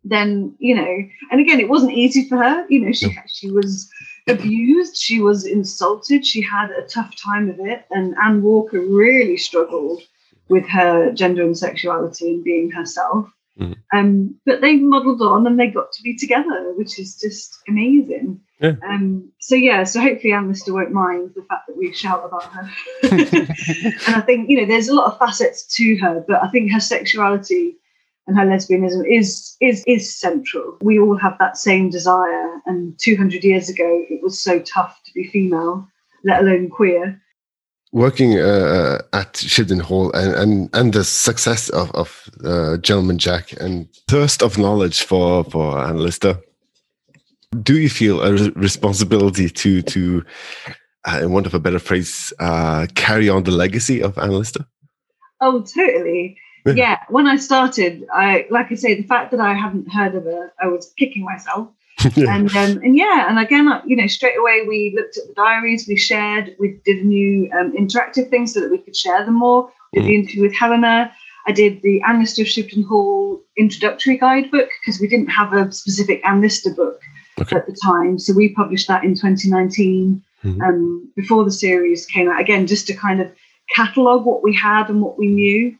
then 0.03 0.55
you 0.60 0.75
know, 0.75 0.98
and 1.31 1.39
again, 1.39 1.60
it 1.60 1.70
wasn't 1.70 1.93
easy 1.93 2.27
for 2.27 2.38
her. 2.38 2.65
You 2.70 2.81
know, 2.81 2.91
she 2.91 3.08
No. 3.08 3.22
she 3.27 3.51
was 3.51 3.89
abused, 4.27 4.98
she 4.98 5.20
was 5.22 5.46
insulted, 5.46 6.25
she 6.25 6.41
had 6.41 6.72
a 6.72 6.88
tough 6.88 7.15
time 7.15 7.50
of 7.50 7.60
it, 7.60 7.86
and 7.91 8.15
Anne 8.24 8.41
Walker 8.41 8.79
really 8.79 9.38
struggled 9.38 10.01
with 10.50 10.67
her 10.67 11.12
gender 11.13 11.43
and 11.43 11.58
sexuality 11.58 12.34
and 12.34 12.43
being 12.43 12.72
herself. 12.72 13.29
Mhm. 13.60 13.75
Um, 13.93 14.36
but 14.46 14.62
they 14.62 14.75
modelled 14.77 15.22
on 15.22 15.46
and 15.48 15.60
they 15.60 15.67
got 15.67 15.91
to 15.93 16.03
be 16.03 16.15
together, 16.15 16.74
which 16.75 16.98
is 17.00 17.20
just 17.20 17.60
amazing. 17.67 18.39
Yeah. 18.62 18.75
Um, 18.88 19.32
so 19.39 19.56
yeah, 19.56 19.84
so 19.84 20.00
hopefully 20.00 20.34
Anne 20.34 20.48
Lister 20.48 20.72
won't 20.72 20.91
mind 20.91 21.32
the 21.36 21.41
fact 21.41 21.68
that 21.68 21.75
we 21.75 21.91
shout 21.94 22.24
about 22.24 22.44
her. 22.44 22.70
and 23.12 24.15
I 24.15 24.22
think 24.22 24.50
you 24.50 24.58
know 24.62 24.68
there's 24.68 24.88
a 24.88 24.94
lot 24.94 25.12
of 25.12 25.18
facets 25.18 25.65
to 25.77 25.98
her, 25.98 26.24
but 26.27 26.44
I 26.44 26.50
think 26.50 26.72
her 26.72 26.80
sexuality 26.80 27.75
and 28.27 28.38
her 28.38 28.46
lesbianism 28.46 29.03
is 29.12 29.58
is 29.62 29.84
is 29.88 30.15
central. 30.15 30.77
We 30.82 31.00
all 31.00 31.18
have 31.18 31.38
that 31.39 31.58
same 31.58 31.89
desire, 31.89 32.62
and 32.68 32.98
200 33.00 33.44
years 33.44 33.68
ago 33.68 34.06
it 34.10 34.22
was 34.22 34.39
so 34.39 34.60
tough 34.60 35.01
to 35.06 35.13
be 35.13 35.27
female, 35.27 35.88
let 36.24 36.41
alone 36.41 36.70
queer. 36.70 37.20
Working 37.94 38.38
uh, 38.39 39.01
at 39.12 39.34
Shibden 39.34 39.82
Hall 39.82 40.13
and, 40.13 40.34
and, 40.34 40.70
and 40.72 40.94
the 40.94 41.03
success 41.03 41.68
of, 41.68 41.91
of 41.91 42.30
uh, 42.41 42.77
Gentleman 42.77 43.18
Jack 43.18 43.51
and 43.60 43.89
thirst 44.08 44.41
of 44.41 44.58
knowledge 44.58 45.03
for, 45.03 45.44
for 45.44 45.77
Anne 45.77 45.98
Lister, 45.98 46.39
do 47.62 47.80
you 47.80 47.89
feel 47.89 48.22
a 48.22 48.34
responsibility 48.51 49.50
to, 49.50 49.82
to 49.82 50.24
uh, 51.06 51.20
in 51.22 51.32
want 51.32 51.46
of 51.46 51.53
a 51.53 51.60
better 51.60 51.80
phrase, 51.80 52.34
uh, 52.39 52.88
carry 52.96 53.30
on 53.30 53.44
the 53.44 53.51
legacy 53.51 54.01
of 54.01 54.18
Anne 54.18 54.44
Oh, 55.41 55.62
totally. 55.62 56.38
Yeah. 56.65 56.74
Yeah. 56.74 56.98
When 57.10 57.27
I 57.27 57.38
started, 57.38 58.06
I 58.13 58.46
like 58.51 58.72
I 58.72 58.75
say, 58.75 58.94
the 58.96 59.08
fact 59.08 59.32
that 59.32 59.39
I 59.39 59.53
hadn't 59.53 59.91
heard 59.91 60.13
of 60.13 60.25
her, 60.25 60.53
I 60.62 60.68
was 60.68 60.94
kicking 60.98 61.24
myself. 61.24 61.70
Yeah. 62.15 62.36
And 62.36 62.50
um, 62.56 62.84
and 62.84 62.98
yeah, 62.98 63.30
and 63.30 63.38
again, 63.38 63.70
you 63.86 63.96
know, 63.96 64.08
straight 64.08 64.38
away 64.38 64.65
we 64.68 64.91
looked 64.96 65.18
at 65.18 65.27
the 65.27 65.34
diaries, 65.36 65.88
we 65.88 65.98
shared, 65.98 66.56
we 66.60 66.80
did 66.84 67.03
a 67.03 67.03
new 67.03 67.48
um, 67.51 67.74
interactive 67.74 68.32
thing 68.32 68.48
so 68.48 68.60
that 68.60 68.72
we 68.72 68.80
could 68.80 68.96
share 68.96 69.24
them 69.24 69.36
more. 69.36 69.70
Did 69.94 70.06
the 70.06 70.15
interview 70.15 70.41
with 70.41 70.56
Helena. 70.56 71.12
I 71.46 71.51
did 71.51 71.82
the 71.82 72.01
Anne 72.01 72.22
of 72.22 72.27
Shibden 72.27 72.86
Hall 72.88 73.41
introductory 73.58 74.18
guidebook 74.18 74.70
because 74.80 75.00
we 75.00 75.08
didn't 75.08 75.27
have 75.27 75.53
a 75.53 75.72
specific 75.72 76.22
Anne 76.25 76.41
book. 76.75 77.01
Okay. 77.41 77.57
at 77.57 77.65
the 77.65 77.77
time. 77.83 78.19
So 78.19 78.33
we 78.33 78.50
published 78.50 78.88
that 78.88 79.03
in 79.03 79.15
2019 79.15 80.24
Mhm. 80.43 80.62
um, 80.62 81.12
before 81.15 81.43
the 81.43 81.51
series 81.51 82.05
came 82.05 82.29
out. 82.29 82.39
Again, 82.41 82.65
just 82.67 82.88
to 82.88 82.93
kind 82.93 83.21
of 83.21 83.31
catalogue 83.75 84.25
what 84.25 84.43
we 84.43 84.53
had 84.53 84.89
and 84.89 85.01
what 85.01 85.17
we 85.17 85.27
knew. 85.27 85.75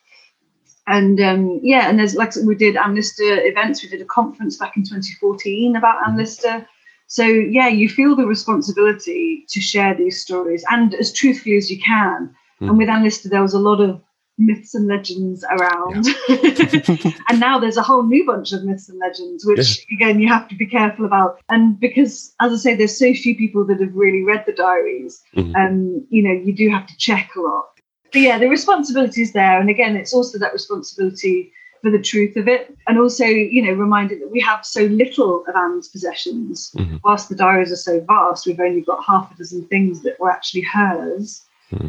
And 0.87 1.19
um, 1.21 1.59
yeah, 1.63 1.89
and 1.89 1.97
there's 1.99 2.15
like 2.15 2.33
we 2.43 2.55
did 2.55 2.75
Anne 2.75 2.97
events. 2.97 3.83
We 3.83 3.89
did 3.89 4.01
a 4.01 4.05
conference 4.05 4.57
back 4.57 4.75
in 4.75 4.83
2014 4.83 5.75
about 5.75 6.15
Lister. 6.15 6.67
So 7.07 7.23
yeah, 7.23 7.67
you 7.67 7.89
feel 7.89 8.15
the 8.15 8.25
responsibility 8.25 9.45
to 9.49 9.59
share 9.59 9.93
these 9.93 10.21
stories 10.21 10.63
and 10.69 10.93
as 10.95 11.13
truthfully 11.13 11.57
as 11.57 11.69
you 11.69 11.79
can. 11.81 12.33
And 12.61 12.77
with 12.77 12.89
Anne 12.89 13.09
there 13.25 13.41
was 13.41 13.53
a 13.53 13.59
lot 13.59 13.81
of 13.81 14.01
myths 14.38 14.73
and 14.73 14.88
legends 14.88 15.43
around. 15.43 16.07
and 17.29 17.39
now 17.39 17.59
there's 17.59 17.77
a 17.77 17.81
whole 17.83 18.03
new 18.03 18.25
bunch 18.25 18.51
of 18.53 18.63
myths 18.63 18.89
and 18.89 18.97
legends, 19.00 19.45
which 19.45 19.85
again 19.91 20.19
you 20.19 20.27
have 20.27 20.47
to 20.50 20.55
be 20.55 20.65
careful 20.65 21.05
about. 21.05 21.39
And 21.50 21.79
because, 21.79 22.33
as 22.41 22.51
I 22.53 22.55
say, 22.55 22.75
there's 22.75 22.97
so 22.97 23.13
few 23.13 23.35
people 23.35 23.65
that 23.65 23.79
have 23.79 23.95
really 23.95 24.23
read 24.23 24.43
the 24.45 24.53
diaries, 24.53 25.21
Mhm. 25.35 25.55
um, 25.55 26.05
you 26.09 26.23
know, 26.23 26.31
you 26.31 26.53
do 26.53 26.69
have 26.69 26.88
to 26.88 26.97
check 26.97 27.31
a 27.35 27.41
lot. 27.41 27.69
But 28.11 28.21
yeah, 28.21 28.38
the 28.38 28.50
responsibility 28.50 29.21
is 29.21 29.31
there. 29.31 29.59
And 29.59 29.69
again, 29.69 29.95
it's 29.95 30.13
also 30.13 30.38
that 30.39 30.53
responsibility 30.53 31.51
for 31.81 31.89
the 31.89 32.00
truth 32.01 32.35
of 32.35 32.47
it. 32.47 32.75
And 32.88 33.00
also, 33.00 33.25
you 33.25 33.61
know, 33.61 33.71
reminded 33.73 34.21
that 34.21 34.31
we 34.31 34.39
have 34.41 34.65
so 34.65 34.83
little 34.83 35.45
of 35.47 35.55
Anne's 35.55 35.88
possessions. 35.88 36.71
Mhm. 36.77 37.00
Whilst 37.03 37.29
the 37.29 37.35
diaries 37.35 37.71
are 37.71 37.77
so 37.77 38.01
vast, 38.01 38.45
we've 38.45 38.59
only 38.59 38.81
got 38.81 39.03
half 39.03 39.33
a 39.33 39.38
dozen 39.38 39.63
things 39.67 40.01
that 40.01 40.19
were 40.19 40.29
actually 40.29 40.61
hers. 40.61 41.41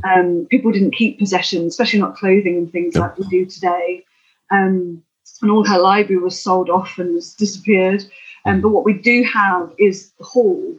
Um, 0.04 0.46
people 0.50 0.72
didn't 0.72 0.92
keep 0.94 1.18
possessions, 1.18 1.72
especially 1.72 2.00
not 2.00 2.16
clothing 2.16 2.56
and 2.56 2.72
things 2.72 2.96
like 2.96 3.18
we 3.18 3.26
do 3.28 3.46
today. 3.46 4.04
Um, 4.50 5.02
and 5.40 5.50
all 5.50 5.64
her 5.66 5.78
library 5.78 6.22
was 6.22 6.40
sold 6.40 6.70
off 6.70 6.98
and 6.98 7.14
has 7.14 7.34
disappeared. 7.34 8.04
Um, 8.44 8.60
but 8.60 8.70
what 8.70 8.84
we 8.84 8.94
do 8.94 9.24
have 9.24 9.72
is 9.78 10.12
the 10.18 10.24
hall. 10.24 10.76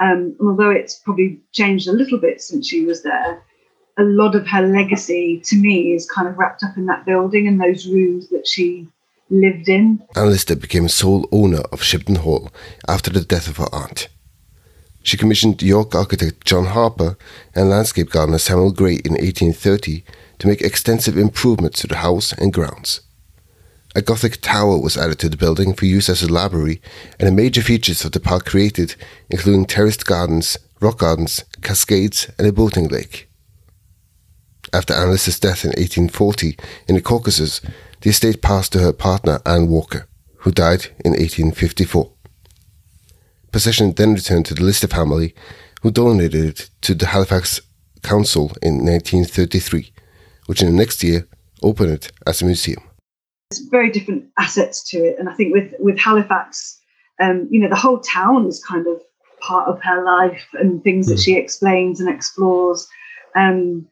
Um, 0.00 0.34
and 0.38 0.48
although 0.48 0.70
it's 0.70 0.94
probably 0.94 1.38
changed 1.52 1.88
a 1.88 1.92
little 1.92 2.18
bit 2.18 2.40
since 2.40 2.68
she 2.68 2.84
was 2.84 3.02
there, 3.02 3.42
a 3.98 4.02
lot 4.02 4.34
of 4.34 4.46
her 4.46 4.62
legacy 4.62 5.40
to 5.44 5.56
me 5.56 5.92
is 5.92 6.10
kind 6.10 6.26
of 6.26 6.38
wrapped 6.38 6.62
up 6.62 6.76
in 6.76 6.86
that 6.86 7.04
building 7.04 7.46
and 7.46 7.60
those 7.60 7.86
rooms 7.86 8.28
that 8.30 8.46
she 8.46 8.88
lived 9.28 9.68
in. 9.68 10.02
Anne 10.16 10.30
Lister 10.30 10.56
became 10.56 10.88
sole 10.88 11.28
owner 11.30 11.60
of 11.72 11.82
Shibden 11.82 12.18
Hall 12.18 12.50
after 12.88 13.10
the 13.10 13.20
death 13.20 13.48
of 13.48 13.58
her 13.58 13.68
aunt. 13.72 14.08
She 15.02 15.16
commissioned 15.16 15.62
York 15.62 15.94
architect 15.94 16.44
John 16.44 16.66
Harper 16.66 17.16
and 17.54 17.70
landscape 17.70 18.10
gardener 18.10 18.38
Samuel 18.38 18.72
Gray 18.72 18.94
in 19.04 19.12
1830 19.12 20.04
to 20.38 20.46
make 20.46 20.60
extensive 20.60 21.16
improvements 21.16 21.80
to 21.80 21.86
the 21.86 21.96
house 21.96 22.32
and 22.32 22.52
grounds. 22.52 23.00
A 23.94 24.02
Gothic 24.02 24.40
tower 24.40 24.78
was 24.78 24.96
added 24.96 25.18
to 25.18 25.28
the 25.28 25.36
building 25.36 25.74
for 25.74 25.84
use 25.84 26.08
as 26.08 26.22
a 26.22 26.32
library, 26.32 26.80
and 27.18 27.26
the 27.26 27.32
major 27.32 27.60
features 27.60 28.04
of 28.04 28.12
the 28.12 28.20
park 28.20 28.44
created, 28.44 28.94
including 29.28 29.64
terraced 29.64 30.06
gardens, 30.06 30.56
rock 30.80 30.98
gardens, 30.98 31.44
cascades, 31.60 32.30
and 32.38 32.46
a 32.46 32.52
boating 32.52 32.86
lake. 32.86 33.28
After 34.72 34.94
Lister's 35.06 35.40
death 35.40 35.64
in 35.64 35.70
1840 35.70 36.56
in 36.86 36.94
the 36.94 37.02
Caucasus, 37.02 37.60
the 38.02 38.10
estate 38.10 38.40
passed 38.40 38.72
to 38.72 38.78
her 38.78 38.92
partner 38.92 39.40
Anne 39.44 39.66
Walker, 39.66 40.06
who 40.38 40.52
died 40.52 40.86
in 41.04 41.10
1854. 41.10 42.12
Possession 43.52 43.92
then 43.92 44.14
returned 44.14 44.46
to 44.46 44.54
the 44.54 44.62
Lister 44.62 44.86
family, 44.86 45.34
who 45.82 45.90
donated 45.90 46.44
it 46.44 46.70
to 46.82 46.94
the 46.94 47.06
Halifax 47.06 47.60
Council 48.02 48.52
in 48.62 48.84
1933, 48.84 49.92
which 50.46 50.62
in 50.62 50.68
the 50.68 50.76
next 50.76 51.02
year 51.02 51.26
opened 51.62 51.90
it 51.90 52.12
as 52.26 52.42
a 52.42 52.44
museum. 52.44 52.82
There's 53.50 53.66
very 53.70 53.90
different 53.90 54.26
assets 54.38 54.88
to 54.90 54.98
it. 54.98 55.16
And 55.18 55.28
I 55.28 55.34
think 55.34 55.52
with, 55.52 55.72
with 55.78 55.98
Halifax, 55.98 56.80
um, 57.20 57.48
you 57.50 57.60
know, 57.60 57.68
the 57.68 57.76
whole 57.76 58.00
town 58.00 58.46
is 58.46 58.62
kind 58.62 58.86
of 58.86 59.00
part 59.40 59.68
of 59.68 59.82
her 59.82 60.04
life 60.04 60.46
and 60.54 60.82
things 60.82 61.08
that 61.08 61.18
she 61.18 61.36
explains 61.36 62.00
and 62.00 62.08
explores. 62.08 62.86
Um, 63.34 63.88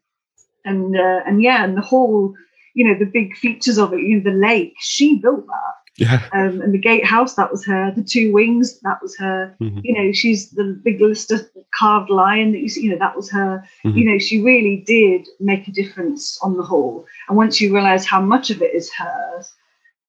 and 0.64 0.96
uh, 0.96 1.20
and 1.26 1.42
yeah, 1.42 1.64
and 1.64 1.76
the 1.76 1.82
whole, 1.82 2.34
you 2.74 2.86
know, 2.86 2.98
the 2.98 3.10
big 3.10 3.36
features 3.36 3.78
of 3.78 3.92
it, 3.92 4.00
you 4.00 4.16
know, 4.16 4.30
the 4.30 4.36
lake, 4.36 4.74
she 4.78 5.16
built 5.16 5.46
that. 5.46 5.87
Yeah. 5.98 6.22
Um, 6.32 6.60
and 6.60 6.72
the 6.72 6.78
gatehouse, 6.78 7.34
that 7.34 7.50
was 7.50 7.66
her. 7.66 7.92
The 7.94 8.04
two 8.04 8.32
wings, 8.32 8.78
that 8.80 9.02
was 9.02 9.16
her. 9.18 9.54
Mhm. 9.60 9.80
You 9.82 9.94
know, 9.94 10.12
she's 10.12 10.50
the 10.50 10.80
big 10.84 11.00
Lister 11.00 11.40
carved 11.76 12.08
lion 12.08 12.52
that 12.52 12.60
you 12.60 12.68
see, 12.68 12.82
you 12.82 12.90
know, 12.90 12.98
that 12.98 13.16
was 13.16 13.30
her. 13.30 13.64
Mhm. 13.84 13.96
You 13.96 14.04
know, 14.04 14.18
she 14.18 14.40
really 14.40 14.76
did 14.86 15.26
make 15.40 15.66
a 15.66 15.72
difference 15.72 16.38
on 16.42 16.56
the 16.56 16.62
whole. 16.62 17.04
And 17.28 17.36
once 17.36 17.60
you 17.60 17.74
realize 17.74 18.06
how 18.06 18.20
much 18.20 18.50
of 18.50 18.62
it 18.62 18.74
is 18.74 18.92
hers, 18.92 19.52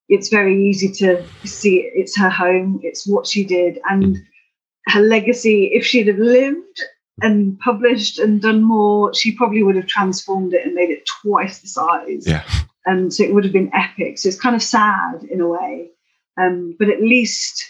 it's 0.09 0.29
very 0.29 0.63
easy 0.63 0.89
to 0.93 1.23
see 1.43 1.77
it. 1.81 1.93
it's 1.95 2.15
her 2.17 2.29
home, 2.29 2.79
it's 2.83 3.07
what 3.07 3.27
she 3.27 3.43
did, 3.43 3.79
and 3.89 4.17
her 4.87 5.01
legacy. 5.01 5.65
If 5.73 5.85
she'd 5.85 6.07
have 6.07 6.17
lived 6.17 6.83
and 7.21 7.59
published 7.59 8.19
and 8.19 8.41
done 8.41 8.61
more, 8.63 9.13
she 9.13 9.35
probably 9.35 9.61
would 9.63 9.75
have 9.75 9.87
transformed 9.87 10.53
it 10.53 10.65
and 10.65 10.73
made 10.73 10.89
it 10.89 11.05
twice 11.21 11.59
the 11.59 11.67
size 11.67 12.25
Yeah. 12.27 12.43
And 12.89 13.13
so 13.13 13.23
it 13.23 13.33
would 13.33 13.43
have 13.43 13.53
been 13.53 13.71
epic. 13.73 14.17
So 14.17 14.27
it's 14.27 14.39
kind 14.39 14.55
of 14.55 14.63
sad 14.63 15.23
in 15.29 15.41
a 15.41 15.47
way, 15.47 15.89
um, 16.41 16.75
but 16.79 16.89
at 16.89 17.01
least 17.01 17.63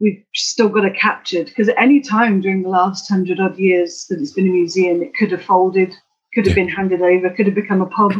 we've 0.00 0.24
still 0.34 0.70
got 0.70 0.86
it 0.86 0.96
captured 0.96 1.46
because 1.46 1.68
at 1.68 1.80
any 1.80 2.00
time 2.00 2.40
during 2.40 2.62
the 2.62 2.68
last 2.68 3.08
hundred 3.08 3.40
odd 3.40 3.58
years 3.58 4.06
that 4.08 4.20
it's 4.20 4.32
been 4.32 4.48
a 4.48 4.52
museum, 4.52 5.02
it 5.02 5.14
could 5.14 5.30
have 5.30 5.42
folded, 5.42 5.92
could 6.34 6.46
have 6.46 6.54
been 6.54 6.68
handed 6.68 7.02
over, 7.02 7.30
could 7.30 7.46
have 7.46 7.54
become 7.54 7.82
a 7.82 7.86
pub 7.86 8.12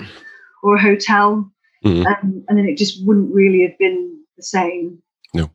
or 0.63 0.77
a 0.77 0.83
hotel, 0.83 1.51
Mhm. 1.85 2.07
um, 2.07 2.45
and 2.49 2.59
then 2.59 2.67
it 2.67 2.77
just 2.77 3.05
wouldn't 3.07 3.35
really 3.35 3.63
have 3.63 3.77
been 3.79 4.21
the 4.37 4.43
same. 4.43 5.03
No. 5.35 5.51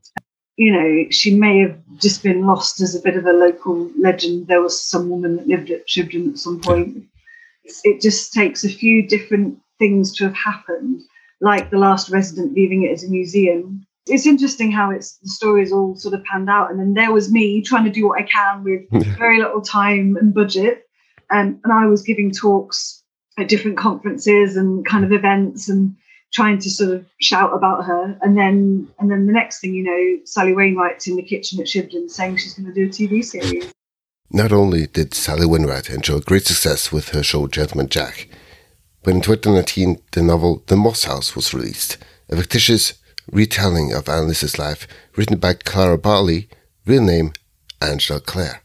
You 0.56 0.72
know, 0.72 1.06
she 1.10 1.34
may 1.34 1.60
have 1.60 1.78
just 1.98 2.22
been 2.22 2.46
lost 2.46 2.80
as 2.80 2.94
a 2.94 3.00
bit 3.00 3.16
of 3.16 3.26
a 3.26 3.32
local 3.32 3.90
legend. 3.98 4.46
There 4.46 4.60
was 4.60 4.82
some 4.92 5.08
woman 5.08 5.36
that 5.36 5.48
lived 5.48 5.70
at 5.70 5.88
Shibden 5.88 6.30
at 6.32 6.38
some 6.38 6.60
point. 6.60 7.04
It 7.84 8.00
just 8.00 8.32
takes 8.32 8.64
a 8.64 8.68
few 8.68 9.06
different 9.06 9.58
things 9.80 10.14
to 10.16 10.24
have 10.24 10.36
happened, 10.36 11.00
like 11.40 11.70
the 11.70 11.78
last 11.78 12.08
resident 12.10 12.54
leaving 12.54 12.84
it 12.84 12.92
as 12.92 13.02
a 13.02 13.08
museum. 13.08 13.84
It's 14.06 14.26
interesting 14.26 14.70
how 14.70 14.92
it's 14.92 15.16
the 15.18 15.28
stories 15.28 15.72
all 15.72 15.96
sort 15.96 16.14
of 16.14 16.22
panned 16.24 16.48
out, 16.48 16.70
and 16.70 16.78
then 16.78 16.94
there 16.94 17.12
was 17.12 17.32
me 17.32 17.62
trying 17.62 17.84
to 17.84 17.90
do 17.90 18.06
what 18.06 18.20
I 18.20 18.22
can 18.22 18.62
with 18.62 18.88
very 19.18 19.38
little 19.38 19.60
time 19.60 20.16
and 20.16 20.32
budget, 20.32 20.86
um, 21.30 21.58
and 21.64 21.72
I 21.72 21.86
was 21.86 22.02
giving 22.02 22.30
talks 22.30 23.02
at 23.38 23.48
different 23.48 23.76
conferences 23.76 24.56
and 24.56 24.86
kind 24.86 25.04
of 25.04 25.10
events 25.10 25.68
and 25.68 25.96
trying 26.32 26.58
to 26.58 26.70
sort 26.70 26.92
of 26.92 27.04
shout 27.20 27.52
about 27.52 27.84
her. 27.84 28.16
And 28.22 28.36
then 28.36 28.88
and 29.00 29.10
then 29.10 29.26
the 29.26 29.32
next 29.32 29.60
thing 29.60 29.74
you 29.74 29.82
know 29.82 30.24
sally 30.24 30.54
wainwright's 30.54 31.08
in 31.08 31.16
the 31.16 31.22
kitchen 31.22 31.60
at 31.60 31.66
shibden 31.66 32.08
saying 32.08 32.36
she's 32.36 32.54
going 32.54 32.72
to 32.72 32.74
do 32.74 32.86
a 32.86 32.88
tv 32.88 33.24
series. 33.24 33.72
Not 34.32 34.52
only 34.52 34.86
did 34.86 35.12
Sally 35.12 35.44
Wainwright 35.44 35.90
enjoy 35.90 36.20
great 36.20 36.46
success 36.46 36.92
with 36.92 37.08
her 37.08 37.22
show 37.22 37.48
Gentleman 37.48 37.88
Jack, 37.88 38.28
but 39.02 39.14
in 39.14 39.20
2019 39.20 40.00
the 40.12 40.22
novel 40.22 40.62
The 40.66 40.76
Moss 40.76 41.04
House 41.04 41.34
was 41.34 41.54
released, 41.54 41.98
a 42.28 42.36
fictitious 42.36 42.94
retelling 43.30 43.92
of 43.92 44.08
Anne 44.08 44.28
Lister's 44.28 44.58
life 44.58 44.86
written 45.16 45.38
by 45.38 45.54
Clara 45.54 45.98
Barley, 45.98 46.48
real 46.86 47.02
name 47.02 47.32
Angela 47.80 48.20
Clare. 48.20 48.62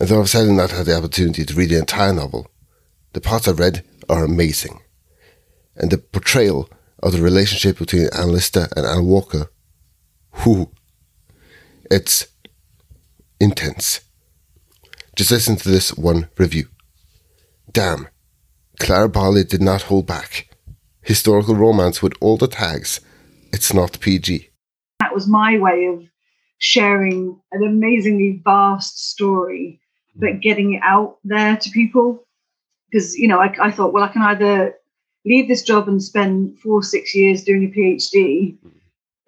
And 0.00 0.08
though 0.08 0.20
I've 0.20 0.30
sadly 0.30 0.52
not 0.52 0.70
had 0.70 0.86
the 0.86 0.96
opportunity 0.96 1.44
to 1.44 1.54
read 1.54 1.70
the 1.70 1.78
entire 1.78 2.12
novel, 2.12 2.50
the 3.12 3.20
parts 3.20 3.46
I've 3.46 3.58
read 3.58 3.84
are 4.08 4.24
amazing. 4.24 4.80
And 5.76 5.90
the 5.90 5.98
portrayal 5.98 6.68
of 7.02 7.12
the 7.12 7.22
relationship 7.22 7.78
between 7.78 8.08
Anne 8.16 8.32
Lister 8.32 8.68
and 8.76 8.86
Anne 8.86 9.06
Walker, 9.06 9.50
whoo, 10.44 10.70
it's 11.90 12.26
intense. 13.40 14.00
Just 15.16 15.30
listen 15.30 15.56
to 15.56 15.68
this 15.68 15.94
one 15.94 16.28
review. 16.38 16.68
Damn, 17.70 18.08
Clara 18.78 19.08
Barley 19.08 19.44
did 19.44 19.62
not 19.62 19.82
hold 19.82 20.06
back. 20.06 20.48
Historical 21.02 21.54
romance 21.54 22.02
with 22.02 22.14
all 22.20 22.36
the 22.36 22.48
tags. 22.48 23.00
It's 23.52 23.72
not 23.74 24.00
PG. 24.00 24.48
that 25.00 25.14
was 25.14 25.28
my 25.28 25.58
way 25.58 25.86
of 25.86 26.02
sharing 26.58 27.40
an 27.52 27.62
amazingly 27.64 28.40
vast 28.44 29.10
story 29.10 29.80
but 30.14 30.40
getting 30.40 30.74
it 30.74 30.80
out 30.84 31.16
there 31.24 31.56
to 31.56 31.70
people 31.70 32.24
because 32.90 33.16
you 33.18 33.26
know 33.26 33.38
I, 33.40 33.52
I 33.60 33.70
thought 33.72 33.92
well 33.92 34.04
i 34.04 34.08
can 34.12 34.22
either 34.22 34.74
leave 35.24 35.48
this 35.48 35.62
job 35.62 35.88
and 35.88 36.00
spend 36.02 36.58
four 36.60 36.82
six 36.82 37.14
years 37.16 37.42
doing 37.42 37.64
a 37.64 37.76
phd 37.76 38.56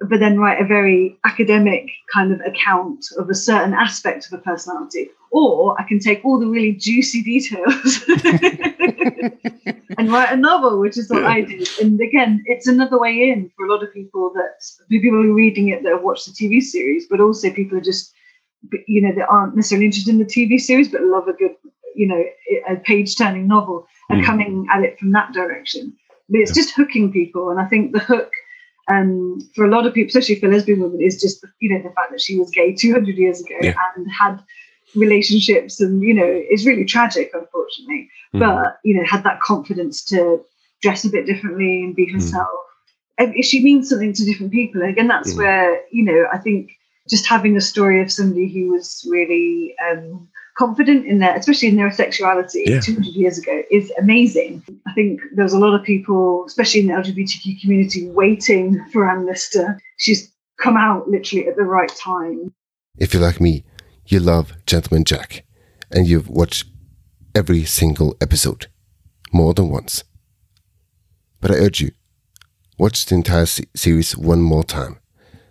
but 0.00 0.18
then 0.20 0.38
write 0.38 0.60
a 0.60 0.64
very 0.66 1.16
academic 1.24 1.88
kind 2.12 2.32
of 2.32 2.40
account 2.40 3.04
of 3.18 3.30
a 3.30 3.34
certain 3.34 3.72
aspect 3.74 4.26
of 4.26 4.32
a 4.38 4.42
personality. 4.42 5.08
Or 5.30 5.74
i 5.80 5.84
can 5.84 5.98
take 5.98 6.24
all 6.24 6.38
the 6.38 6.46
really 6.46 6.72
juicy 6.72 7.20
details 7.22 8.04
and 9.98 10.12
write 10.12 10.32
a 10.32 10.36
novel 10.36 10.78
which 10.78 10.96
is 10.96 11.10
what 11.10 11.24
i 11.24 11.40
did 11.40 11.68
and 11.80 12.00
again 12.00 12.42
it's 12.46 12.68
another 12.68 12.98
way 12.98 13.30
in 13.30 13.50
for 13.56 13.66
a 13.66 13.70
lot 13.72 13.82
of 13.82 13.92
people 13.92 14.32
that 14.34 14.62
people 14.88 15.10
who 15.22 15.32
are 15.32 15.34
reading 15.34 15.68
it 15.68 15.82
that 15.82 15.92
have 15.92 16.02
watched 16.02 16.26
the 16.26 16.32
tv 16.32 16.62
series 16.62 17.06
but 17.10 17.20
also 17.20 17.50
people 17.50 17.76
are 17.76 17.80
just 17.80 18.12
you 18.86 19.00
know 19.02 19.12
that 19.14 19.28
aren't 19.28 19.56
necessarily 19.56 19.86
interested 19.86 20.12
in 20.12 20.18
the 20.20 20.24
tv 20.24 20.60
series 20.60 20.88
but 20.88 21.02
love 21.02 21.26
a 21.28 21.32
good 21.32 21.56
you 21.94 22.06
know 22.06 22.22
a 22.68 22.76
page 22.76 23.16
turning 23.16 23.46
novel 23.46 23.86
and 24.10 24.20
Mm. 24.20 24.26
coming 24.26 24.66
at 24.70 24.82
it 24.82 24.98
from 24.98 25.12
that 25.12 25.32
direction. 25.32 25.92
But 26.28 26.40
it's 26.40 26.52
just 26.54 26.74
hooking 26.74 27.10
people 27.10 27.50
and 27.50 27.58
i 27.58 27.64
think 27.64 27.92
the 27.92 27.98
hook 28.00 28.30
um, 28.88 29.38
for 29.54 29.64
a 29.64 29.70
lot 29.70 29.86
of 29.86 29.94
people, 29.94 30.08
especially 30.08 30.40
for 30.40 30.48
lesbian 30.48 30.80
women, 30.80 31.00
is 31.00 31.20
just 31.20 31.44
you 31.60 31.70
know 31.70 31.82
the 31.82 31.94
fact 31.94 32.10
that 32.10 32.20
she 32.20 32.38
was 32.38 32.50
gay 32.50 32.74
200 32.74 33.16
years 33.16 33.40
ago 33.40 33.56
Yeah. 33.62 33.74
and 33.96 34.06
had 34.10 34.40
relationships, 34.94 35.80
and 35.80 36.02
you 36.02 36.14
know 36.14 36.26
it's 36.26 36.66
really 36.66 36.84
tragic, 36.84 37.30
unfortunately. 37.32 38.08
Mhm. 38.34 38.40
But 38.40 38.78
you 38.84 38.94
know 38.94 39.04
had 39.04 39.24
that 39.24 39.40
confidence 39.40 40.04
to 40.06 40.40
dress 40.82 41.04
a 41.04 41.08
bit 41.10 41.26
differently 41.26 41.82
and 41.82 41.96
be 41.96 42.06
herself. 42.06 42.48
And 43.16 43.44
she 43.44 43.62
means 43.62 43.88
something 43.88 44.12
to 44.12 44.24
different 44.24 44.52
people. 44.52 44.82
And 44.82 44.90
again, 44.90 45.08
that's 45.08 45.32
Mhm. 45.34 45.38
where 45.38 45.80
you 45.90 46.04
know 46.04 46.26
I 46.32 46.38
think 46.38 46.70
just 47.08 47.26
having 47.26 47.56
a 47.56 47.60
story 47.60 48.00
of 48.02 48.10
somebody 48.10 48.48
who 48.52 48.70
was 48.72 49.06
really 49.10 49.74
um, 49.90 50.28
confident 50.56 51.06
in 51.06 51.18
their, 51.18 51.34
especially 51.36 51.68
in 51.68 51.76
their 51.76 51.90
sexuality 51.90 52.64
Yeah. 52.66 52.80
200 52.80 53.06
years 53.14 53.38
ago, 53.38 53.62
is 53.70 53.92
amazing. 53.98 54.62
I 54.86 54.92
think 54.92 55.20
there 55.34 55.44
was 55.44 55.52
a 55.52 55.58
lot 55.58 55.74
of 55.74 55.82
people, 55.84 56.44
especially 56.46 56.80
in 56.82 56.86
the 56.88 56.94
LGBTQ 56.94 57.60
community, 57.60 58.08
waiting 58.10 58.84
for 58.92 59.08
Anne 59.10 59.26
Lister. 59.26 59.80
She's 59.98 60.30
come 60.60 60.76
out 60.76 61.08
literally 61.08 61.48
at 61.48 61.56
the 61.56 61.64
right 61.64 61.90
time. 61.96 62.52
If 62.98 63.12
you're 63.12 63.22
like 63.22 63.40
me, 63.40 63.64
you 64.06 64.20
love 64.20 64.52
Gentleman 64.66 65.04
Jack, 65.04 65.44
and 65.90 66.06
you've 66.06 66.28
watched 66.28 66.66
every 67.34 67.64
single 67.64 68.16
episode 68.20 68.68
more 69.32 69.54
than 69.54 69.68
once. 69.70 70.04
But 71.40 71.50
I 71.50 71.54
urge 71.54 71.80
you, 71.80 71.90
watch 72.78 73.06
the 73.06 73.16
entire 73.16 73.46
se- 73.46 73.64
series 73.74 74.16
one 74.16 74.40
more 74.40 74.62
time, 74.62 74.98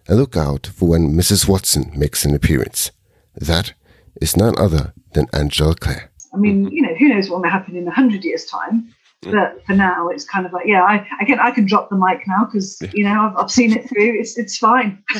and 0.07 0.17
look 0.17 0.37
out 0.37 0.67
for 0.67 0.87
when 0.87 1.13
Mrs. 1.13 1.47
Watson 1.47 1.91
makes 1.95 2.23
an 2.23 2.33
appearance. 2.33 2.91
That 3.35 3.73
is 4.21 4.37
none 4.37 4.57
other 4.57 4.93
than 5.13 5.27
Angela 5.33 5.75
Clare. 5.75 6.11
I 6.33 6.37
mean, 6.37 6.69
you 6.71 6.81
know, 6.81 6.95
who 6.95 7.09
knows 7.09 7.29
what 7.29 7.41
will 7.41 7.49
happen 7.49 7.75
in 7.75 7.87
a 7.87 7.91
hundred 7.91 8.23
years' 8.23 8.45
time. 8.45 8.93
But 9.31 9.65
for 9.65 9.73
now, 9.73 10.09
it's 10.09 10.25
kind 10.25 10.45
of 10.45 10.51
like, 10.51 10.65
yeah, 10.65 10.83
I, 10.83 11.07
I 11.19 11.25
can 11.25 11.39
I 11.39 11.51
can 11.51 11.65
drop 11.65 11.89
the 11.89 11.95
mic 11.95 12.27
now 12.27 12.45
because 12.45 12.81
you 12.93 13.05
know 13.05 13.21
I've, 13.21 13.37
I've 13.37 13.51
seen 13.51 13.71
it 13.71 13.87
through. 13.87 14.19
It's 14.19 14.37
it's 14.37 14.57
fine. 14.57 15.01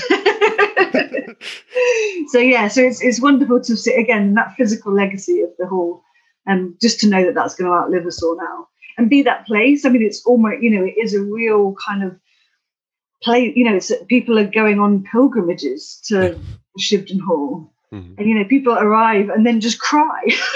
so 2.28 2.40
yeah, 2.40 2.68
so 2.68 2.82
it's 2.82 3.02
it's 3.02 3.22
wonderful 3.22 3.62
to 3.62 3.78
see 3.78 3.94
again 3.94 4.34
that 4.34 4.56
physical 4.58 4.94
legacy 4.94 5.42
of 5.42 5.52
the 5.58 5.68
hall, 5.68 6.04
and 6.46 6.76
just 6.82 7.00
to 7.02 7.08
know 7.08 7.24
that 7.24 7.36
that's 7.36 7.56
going 7.56 7.72
to 7.72 7.78
outlive 7.78 8.06
us 8.06 8.22
all 8.22 8.36
now 8.36 8.68
and 8.98 9.10
be 9.10 9.24
that 9.24 9.46
place. 9.46 9.86
I 9.86 9.90
mean, 9.90 10.02
it's 10.02 10.26
almost 10.26 10.62
you 10.62 10.70
know 10.72 10.86
it 10.86 10.96
is 10.98 11.14
a 11.14 11.22
real 11.22 11.76
kind 11.86 12.04
of 12.04 12.20
play. 13.22 13.54
You 13.56 13.66
know, 13.66 13.76
it's 13.76 13.92
people 14.08 14.38
are 14.38 14.48
going 14.48 14.80
on 14.80 15.04
pilgrimages 15.04 16.02
to 16.08 16.40
Shibden 16.80 17.22
Hall, 17.22 17.73
Mhm. 17.94 18.18
and 18.18 18.28
you 18.28 18.36
know 18.36 18.46
people 18.56 18.74
arrive 18.74 19.30
and 19.34 19.46
then 19.46 19.60
just 19.68 19.80
cry 19.80 20.22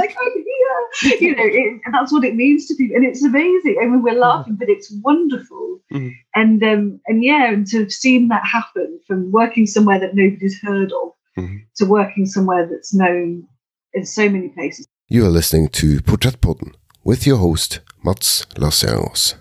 like 0.00 0.14
i'm 0.22 0.36
here 0.50 1.16
you 1.20 1.30
know 1.36 1.44
it, 1.60 1.80
and 1.84 1.92
that's 1.94 2.12
what 2.12 2.24
it 2.24 2.34
means 2.36 2.66
to 2.66 2.74
people 2.76 2.96
and 2.96 3.04
it's 3.04 3.24
amazing 3.24 3.76
i 3.82 3.86
mean 3.86 4.02
we're 4.02 4.18
laughing 4.28 4.56
but 4.60 4.68
it's 4.74 4.90
wonderful 5.02 5.62
Mhm. 5.92 6.12
and 6.34 6.62
um 6.72 6.84
and 7.08 7.22
yeah 7.30 7.44
and 7.52 7.66
to 7.70 7.80
have 7.80 7.92
seen 7.92 8.28
that 8.28 8.44
happen 8.56 8.88
from 9.06 9.30
working 9.40 9.66
somewhere 9.66 9.98
that 10.00 10.14
nobody's 10.22 10.58
heard 10.66 10.90
of 11.00 11.08
Mhm. 11.38 11.56
to 11.78 11.84
working 11.98 12.26
somewhere 12.26 12.64
that's 12.70 12.94
known 13.02 13.26
in 13.92 14.04
so 14.06 14.24
many 14.34 14.48
places 14.58 14.86
You 15.08 15.26
are 15.26 15.34
listening 15.40 15.68
to 15.80 15.86
Porträttpodden 16.08 16.70
with 17.10 17.26
your 17.26 17.36
host, 17.46 17.80
Mats 18.04 18.30
Laserros. 18.62 19.34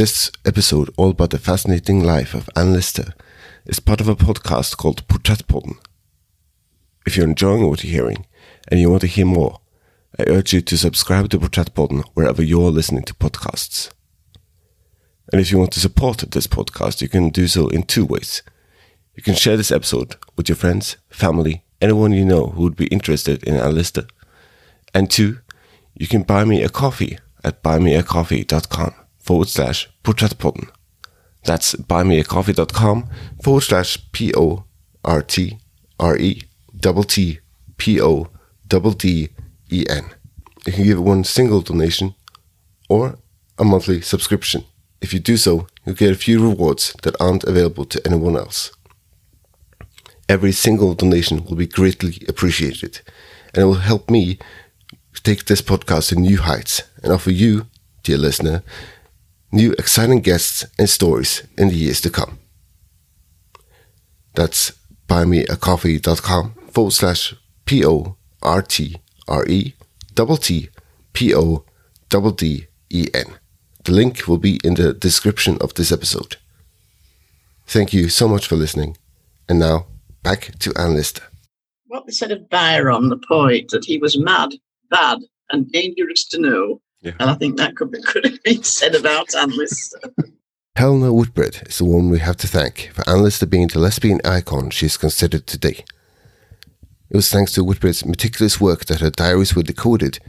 This 0.00 0.32
episode, 0.46 0.88
all 0.96 1.10
about 1.10 1.28
the 1.28 1.38
fascinating 1.38 2.02
life 2.02 2.32
of 2.32 2.48
Anne 2.56 2.72
Lister, 2.72 3.12
is 3.66 3.80
part 3.80 4.00
of 4.00 4.08
a 4.08 4.16
podcast 4.16 4.78
called 4.78 5.06
Porträttpodden. 5.08 5.76
If 7.04 7.18
you're 7.18 7.28
enjoying 7.28 7.68
what 7.68 7.84
you're 7.84 7.92
hearing 7.92 8.24
and 8.68 8.80
you 8.80 8.88
want 8.88 9.02
to 9.02 9.06
hear 9.06 9.26
more, 9.26 9.60
I 10.18 10.24
urge 10.26 10.54
you 10.54 10.62
to 10.62 10.78
subscribe 10.78 11.28
to 11.28 11.38
Porträttpodden 11.38 12.04
wherever 12.14 12.42
you're 12.42 12.70
listening 12.70 13.02
to 13.02 13.14
podcasts. 13.14 13.90
And 15.30 15.38
if 15.38 15.52
you 15.52 15.58
want 15.58 15.72
to 15.72 15.80
support 15.80 16.24
this 16.30 16.46
podcast, 16.46 17.02
you 17.02 17.08
can 17.10 17.28
do 17.28 17.46
so 17.46 17.68
in 17.68 17.82
two 17.82 18.06
ways. 18.06 18.42
You 19.14 19.22
can 19.22 19.34
share 19.34 19.58
this 19.58 19.70
episode 19.70 20.16
with 20.34 20.48
your 20.48 20.56
friends, 20.56 20.96
family, 21.10 21.62
anyone 21.82 22.12
you 22.12 22.24
know 22.24 22.46
who 22.46 22.62
would 22.62 22.76
be 22.76 22.86
interested 22.86 23.42
in 23.44 23.56
Anne 23.56 23.74
Lister. 23.74 24.06
And 24.94 25.10
two, 25.10 25.40
you 25.94 26.06
can 26.06 26.22
buy 26.22 26.46
me 26.46 26.62
a 26.62 26.70
coffee 26.70 27.18
at 27.44 27.62
buymeacoffee.com 27.62 28.94
forward 29.20 29.48
slash 29.48 29.88
porträttpodden. 30.02 30.68
That's 31.44 31.74
buymeacoffee.com 31.74 33.08
forward 33.42 33.62
slash 33.62 33.98
P 34.12 34.32
O 34.34 34.64
R 35.04 35.22
T 35.22 35.58
R 35.98 36.16
E 36.16 36.42
double 36.78 37.04
T 37.04 37.40
P 37.76 38.00
O 38.00 38.28
double 38.66 38.92
D 38.92 39.28
E 39.70 39.84
N. 39.88 40.10
You 40.66 40.72
can 40.72 40.84
give 40.84 41.00
one 41.00 41.24
single 41.24 41.62
donation 41.62 42.14
or 42.88 43.18
a 43.58 43.64
monthly 43.64 44.00
subscription. 44.00 44.64
If 45.00 45.14
you 45.14 45.20
do 45.20 45.36
so, 45.36 45.66
you'll 45.84 45.94
get 45.94 46.12
a 46.12 46.14
few 46.14 46.42
rewards 46.42 46.94
that 47.02 47.18
aren't 47.20 47.44
available 47.44 47.86
to 47.86 48.06
anyone 48.06 48.36
else. 48.36 48.72
Every 50.28 50.52
single 50.52 50.94
donation 50.94 51.44
will 51.44 51.56
be 51.56 51.66
greatly 51.66 52.22
appreciated, 52.28 53.00
and 53.54 53.62
it 53.62 53.66
will 53.66 53.74
help 53.74 54.10
me 54.10 54.38
take 55.22 55.46
this 55.46 55.62
podcast 55.62 56.10
to 56.10 56.16
new 56.16 56.38
heights 56.38 56.82
and 57.02 57.12
offer 57.12 57.30
you, 57.30 57.66
dear 58.02 58.18
listener, 58.18 58.62
new 59.52 59.72
exciting 59.72 60.20
guests 60.20 60.64
and 60.78 60.88
stories 60.88 61.42
in 61.58 61.68
the 61.68 61.74
years 61.76 62.00
to 62.02 62.10
come. 62.10 62.38
That's 64.34 64.72
buymeacoffee.com 65.08 66.54
forward 66.70 66.92
slash 66.92 67.34
P 67.64 67.84
O 67.84 68.16
R 68.42 68.62
T 68.62 68.96
R 69.28 69.44
E 69.46 69.74
double 70.14 70.36
T 70.36 70.68
P 71.12 71.34
O 71.34 71.64
double 72.08 72.30
D 72.30 72.66
E 72.90 73.06
N. 73.14 73.34
The 73.84 73.92
link 73.92 74.28
will 74.28 74.38
be 74.38 74.60
in 74.62 74.74
the 74.74 74.92
description 74.92 75.58
of 75.60 75.74
this 75.74 75.90
episode. 75.90 76.36
Thank 77.66 77.92
you 77.92 78.08
so 78.08 78.28
much 78.28 78.46
for 78.46 78.56
listening. 78.56 78.96
And 79.48 79.58
now, 79.58 79.86
back 80.22 80.52
to 80.60 80.72
Anne 80.76 80.94
Lister. 80.94 81.22
what 81.86 82.06
they 82.06 82.12
said 82.12 82.30
of 82.30 82.48
Byron, 82.50 83.08
the 83.08 83.16
poet, 83.28 83.68
that 83.70 83.84
he 83.84 83.98
was 83.98 84.18
mad, 84.18 84.50
bad, 84.90 85.18
and 85.50 85.70
dangerous 85.72 86.26
to 86.28 86.38
know. 86.40 86.80
Yeah. 87.02 87.12
And 87.18 87.30
I 87.30 87.34
think 87.34 87.56
that 87.56 87.76
could, 87.76 87.90
be, 87.90 88.00
could 88.06 88.24
have 88.24 88.42
been 88.42 88.62
said 88.62 88.94
about 88.94 89.34
Anne 89.34 89.56
Lister. 89.56 90.00
Helena 90.76 91.12
Whitbread 91.12 91.66
is 91.66 91.78
the 91.78 91.84
woman 91.84 92.10
we 92.10 92.20
have 92.20 92.36
to 92.38 92.46
thank 92.46 92.90
for 92.94 93.08
Anne 93.08 93.22
Lister 93.22 93.46
being 93.46 93.68
the 93.68 93.78
lesbian 93.78 94.20
icon 94.24 94.70
she 94.70 94.86
is 94.86 94.96
considered 94.96 95.46
today. 95.46 95.84
It 97.10 97.16
was 97.16 97.28
thanks 97.28 97.52
to 97.52 97.64
Whitbread's 97.64 98.06
meticulous 98.06 98.60
work 98.60 98.84
that 98.86 99.00
her 99.00 99.10
diaries 99.10 99.54
were 99.56 99.64
decoded 99.64 100.20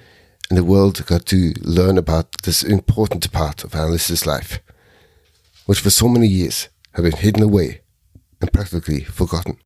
and 0.49 0.57
the 0.57 0.63
world 0.65 1.05
got 1.05 1.25
to 1.27 1.53
learn 1.61 1.97
about 1.97 2.41
this 2.43 2.63
important 2.63 3.31
part 3.31 3.63
of 3.63 3.73
Anne 3.73 3.91
Lister's 3.91 4.25
life, 4.25 4.59
which 5.65 5.79
for 5.79 5.89
so 5.89 6.09
many 6.09 6.27
years 6.27 6.67
had 6.93 7.03
been 7.03 7.13
hidden 7.13 7.43
away 7.43 7.81
and 8.41 8.51
practically 8.51 9.05
forgotten. 9.05 9.57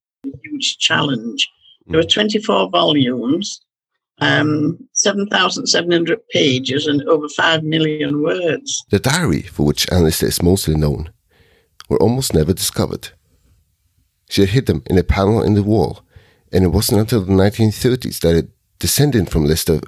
Huge 0.44 0.78
challenge. 0.78 1.50
There 1.88 1.98
were 2.00 2.04
mm. 2.06 2.13
24 2.13 2.70
volumes, 2.70 3.62
um, 4.19 4.78
7,700 4.93 6.19
pages, 6.30 6.88
and 6.88 7.04
over 7.04 7.28
5 7.30 7.63
million 7.63 8.21
words. 8.21 8.86
The 8.89 8.99
diary, 8.99 9.41
for 9.41 9.65
which 9.65 9.91
Anne 9.91 10.06
is 10.06 10.41
mostly 10.41 10.75
known, 10.75 11.12
were 11.89 12.01
almost 12.01 12.34
never 12.34 12.54
discovered. 12.54 13.10
She 14.30 14.41
had 14.41 14.51
hid 14.51 14.65
them 14.65 14.84
in 14.88 14.97
a 14.97 15.04
panel 15.04 15.41
in 15.41 15.54
the 15.54 15.63
wall, 15.63 16.01
and 16.51 16.63
it 16.63 16.69
wasn't 16.69 17.01
until 17.01 17.21
the 17.21 17.34
1930s 17.34 18.19
that 18.21 18.36
a 18.36 18.47
descendant 18.80 19.30
from 19.30 19.45
Lister 19.45 19.82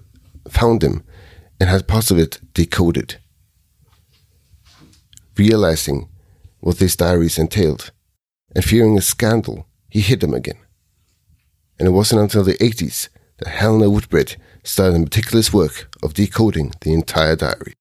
found 0.49 0.81
them 0.81 1.03
and 1.59 1.69
had 1.69 1.87
parts 1.87 2.11
of 2.11 2.19
it 2.19 2.39
decoded. 2.53 3.17
Realizing 5.35 6.09
what 6.59 6.79
these 6.79 6.95
diaries 6.95 7.37
entailed, 7.37 7.91
and 8.55 8.63
fearing 8.63 8.97
a 8.97 9.01
scandal, 9.01 9.67
he 9.89 10.01
hid 10.01 10.19
them 10.19 10.33
again. 10.33 10.57
And 11.79 11.87
it 11.87 11.91
wasn't 11.91 12.21
until 12.21 12.43
the 12.43 12.55
80s 12.55 13.09
that 13.39 13.47
Helena 13.47 13.89
Whitbread 13.89 14.35
started 14.63 14.95
the 14.95 14.99
meticulous 14.99 15.53
work 15.53 15.89
of 16.03 16.13
decoding 16.13 16.73
the 16.81 16.93
entire 16.93 17.35
diary. 17.35 17.73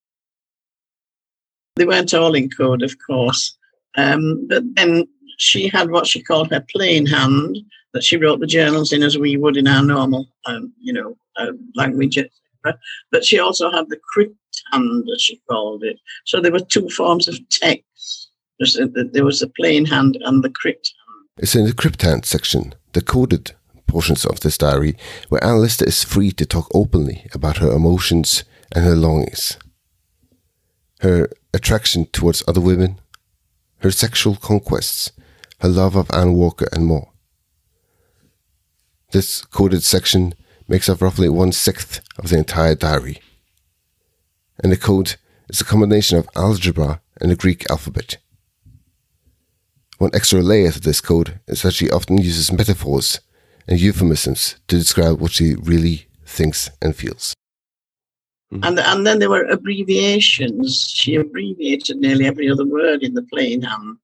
They 1.76 1.84
weren't 1.84 2.14
all 2.14 2.34
in 2.34 2.50
code, 2.50 2.82
of 2.82 2.94
course. 3.06 3.56
Um, 3.96 4.46
but 4.48 4.62
then 4.74 5.06
she 5.38 5.68
had 5.68 5.90
what 5.90 6.06
she 6.06 6.22
called 6.22 6.50
her 6.50 6.64
plain 6.70 7.06
hand 7.06 7.58
that 7.92 8.04
she 8.04 8.16
wrote 8.16 8.40
the 8.40 8.46
journals 8.46 8.92
in 8.92 9.02
as 9.02 9.18
we 9.18 9.36
would 9.36 9.56
in 9.56 9.66
our 9.66 9.82
normal, 9.82 10.28
um, 10.46 10.72
you 10.80 10.92
know, 10.92 11.16
uh, 11.36 11.52
language, 11.74 12.18
etc. 12.18 12.78
But 13.10 13.24
she 13.24 13.38
also 13.38 13.70
had 13.70 13.88
the 13.88 14.00
crypt 14.12 14.36
hand, 14.72 15.04
as 15.14 15.22
she 15.22 15.40
called 15.48 15.84
it. 15.84 15.98
So 16.24 16.40
there 16.40 16.52
were 16.52 16.60
two 16.60 16.88
forms 16.90 17.28
of 17.28 17.38
text. 17.50 18.30
There 18.58 19.24
was 19.24 19.40
the 19.40 19.52
plain 19.58 19.84
hand 19.86 20.18
and 20.22 20.42
the 20.42 20.50
crypt 20.50 20.92
hand. 21.06 21.28
It's 21.38 21.54
in 21.54 21.66
the 21.66 21.74
crypt 21.74 22.02
hand 22.02 22.24
section, 22.24 22.74
the 22.92 23.02
coded 23.02 23.52
portions 23.87 24.25
of 24.25 24.40
this 24.40 24.59
diary, 24.59 24.96
where 25.29 25.42
Anne 25.44 25.61
Lister 25.61 25.87
is 25.87 26.05
free 26.05 26.33
to 26.33 26.46
talk 26.46 26.68
openly 26.75 27.27
about 27.33 27.59
her 27.59 27.70
emotions 27.70 28.44
and 28.72 28.85
her 28.85 28.96
longings, 28.96 29.59
her 31.01 31.29
attraction 31.55 32.07
towards 32.07 32.42
other 32.46 32.61
women, 32.61 33.01
her 33.79 33.90
sexual 33.90 34.37
conquests, 34.37 35.12
her 35.61 35.68
love 35.68 35.96
of 35.96 36.11
Anne 36.12 36.35
Walker, 36.35 36.68
and 36.72 36.87
more. 36.87 37.12
This 39.12 39.44
coded 39.44 39.83
section 39.83 40.35
makes 40.68 40.88
up 40.88 41.01
roughly 41.01 41.29
one 41.29 41.53
sixth 41.53 42.01
of 42.18 42.29
the 42.29 42.38
entire 42.38 42.75
diary. 42.75 43.20
And 44.62 44.72
the 44.72 44.77
code 44.77 45.16
is 45.49 45.61
a 45.61 45.64
combination 45.64 46.18
of 46.18 46.29
algebra 46.35 47.01
and 47.20 47.31
the 47.31 47.37
Greek 47.37 47.70
alphabet. 47.70 48.18
One 49.99 50.11
extra 50.12 50.42
layer 50.42 50.72
to 50.72 50.81
this 50.81 51.01
code 51.01 51.40
is 51.46 51.62
that 51.62 51.75
she 51.75 51.90
often 51.90 52.18
uses 52.18 52.53
metaphors 52.53 53.20
and 53.68 53.81
euphemisms 53.81 54.57
to 54.68 54.76
describe 54.76 55.20
what 55.20 55.33
she 55.33 55.55
really 55.55 56.07
thinks 56.24 56.70
and 56.81 56.94
feels. 56.94 57.35
Mm-hmm. 58.52 58.64
And, 58.64 58.79
and 58.79 59.07
then 59.07 59.18
there 59.18 59.31
were 59.31 59.44
abbreviations. 59.44 60.92
She 60.94 61.16
abbreviated 61.16 61.96
nearly 61.96 62.26
every 62.26 62.48
other 62.48 62.66
word 62.66 63.02
in 63.02 63.14
the 63.14 63.22
plain 63.22 63.62
hand. 63.62 63.96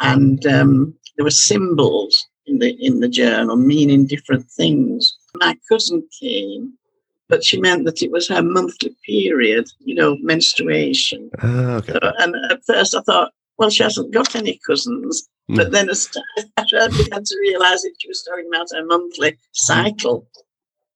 And 0.00 0.46
um, 0.46 0.94
there 1.16 1.24
were 1.24 1.30
symbols 1.30 2.26
in 2.46 2.58
the 2.58 2.76
in 2.84 3.00
the 3.00 3.08
journal 3.08 3.56
meaning 3.56 4.06
different 4.06 4.50
things. 4.50 5.16
My 5.36 5.56
cousin 5.68 6.06
came, 6.18 6.72
but 7.28 7.44
she 7.44 7.60
meant 7.60 7.84
that 7.84 8.02
it 8.02 8.10
was 8.10 8.28
her 8.28 8.42
monthly 8.42 8.96
period, 9.06 9.70
you 9.80 9.94
know, 9.94 10.16
menstruation. 10.20 11.30
Ah, 11.40 11.76
okay. 11.76 11.92
So, 11.92 12.12
and 12.18 12.34
at 12.50 12.64
first 12.64 12.94
I 12.94 13.00
thought, 13.02 13.32
well, 13.58 13.70
she 13.70 13.82
hasn't 13.82 14.12
got 14.12 14.34
any 14.34 14.58
cousins. 14.66 15.28
Mm. 15.50 15.56
But 15.56 15.72
then 15.72 15.88
I 16.56 16.88
began 16.88 17.24
to 17.24 17.38
realise 17.40 17.82
that 17.82 17.94
she 17.98 18.08
was 18.08 18.22
talking 18.22 18.48
about 18.52 18.68
her 18.72 18.84
monthly 18.84 19.38
cycle. 19.52 20.26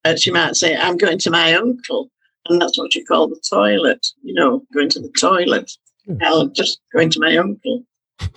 Uh, 0.04 0.16
she 0.16 0.30
might 0.30 0.56
say, 0.56 0.76
I'm 0.76 0.96
going 0.96 1.18
to 1.18 1.30
my 1.30 1.54
uncle. 1.54 2.11
And 2.48 2.62
that's 2.62 2.78
what 2.78 2.94
you 2.94 3.04
call 3.04 3.28
the 3.28 3.40
toilet, 3.50 4.06
you 4.22 4.32
know, 4.32 4.62
going 4.72 4.88
to 4.90 5.00
the 5.00 5.12
toilet. 5.18 5.70
Mm. 6.09 6.54
just 6.54 6.80
going 6.92 7.11
to 7.11 7.20
my 7.20 7.37
uncle. 7.37 7.82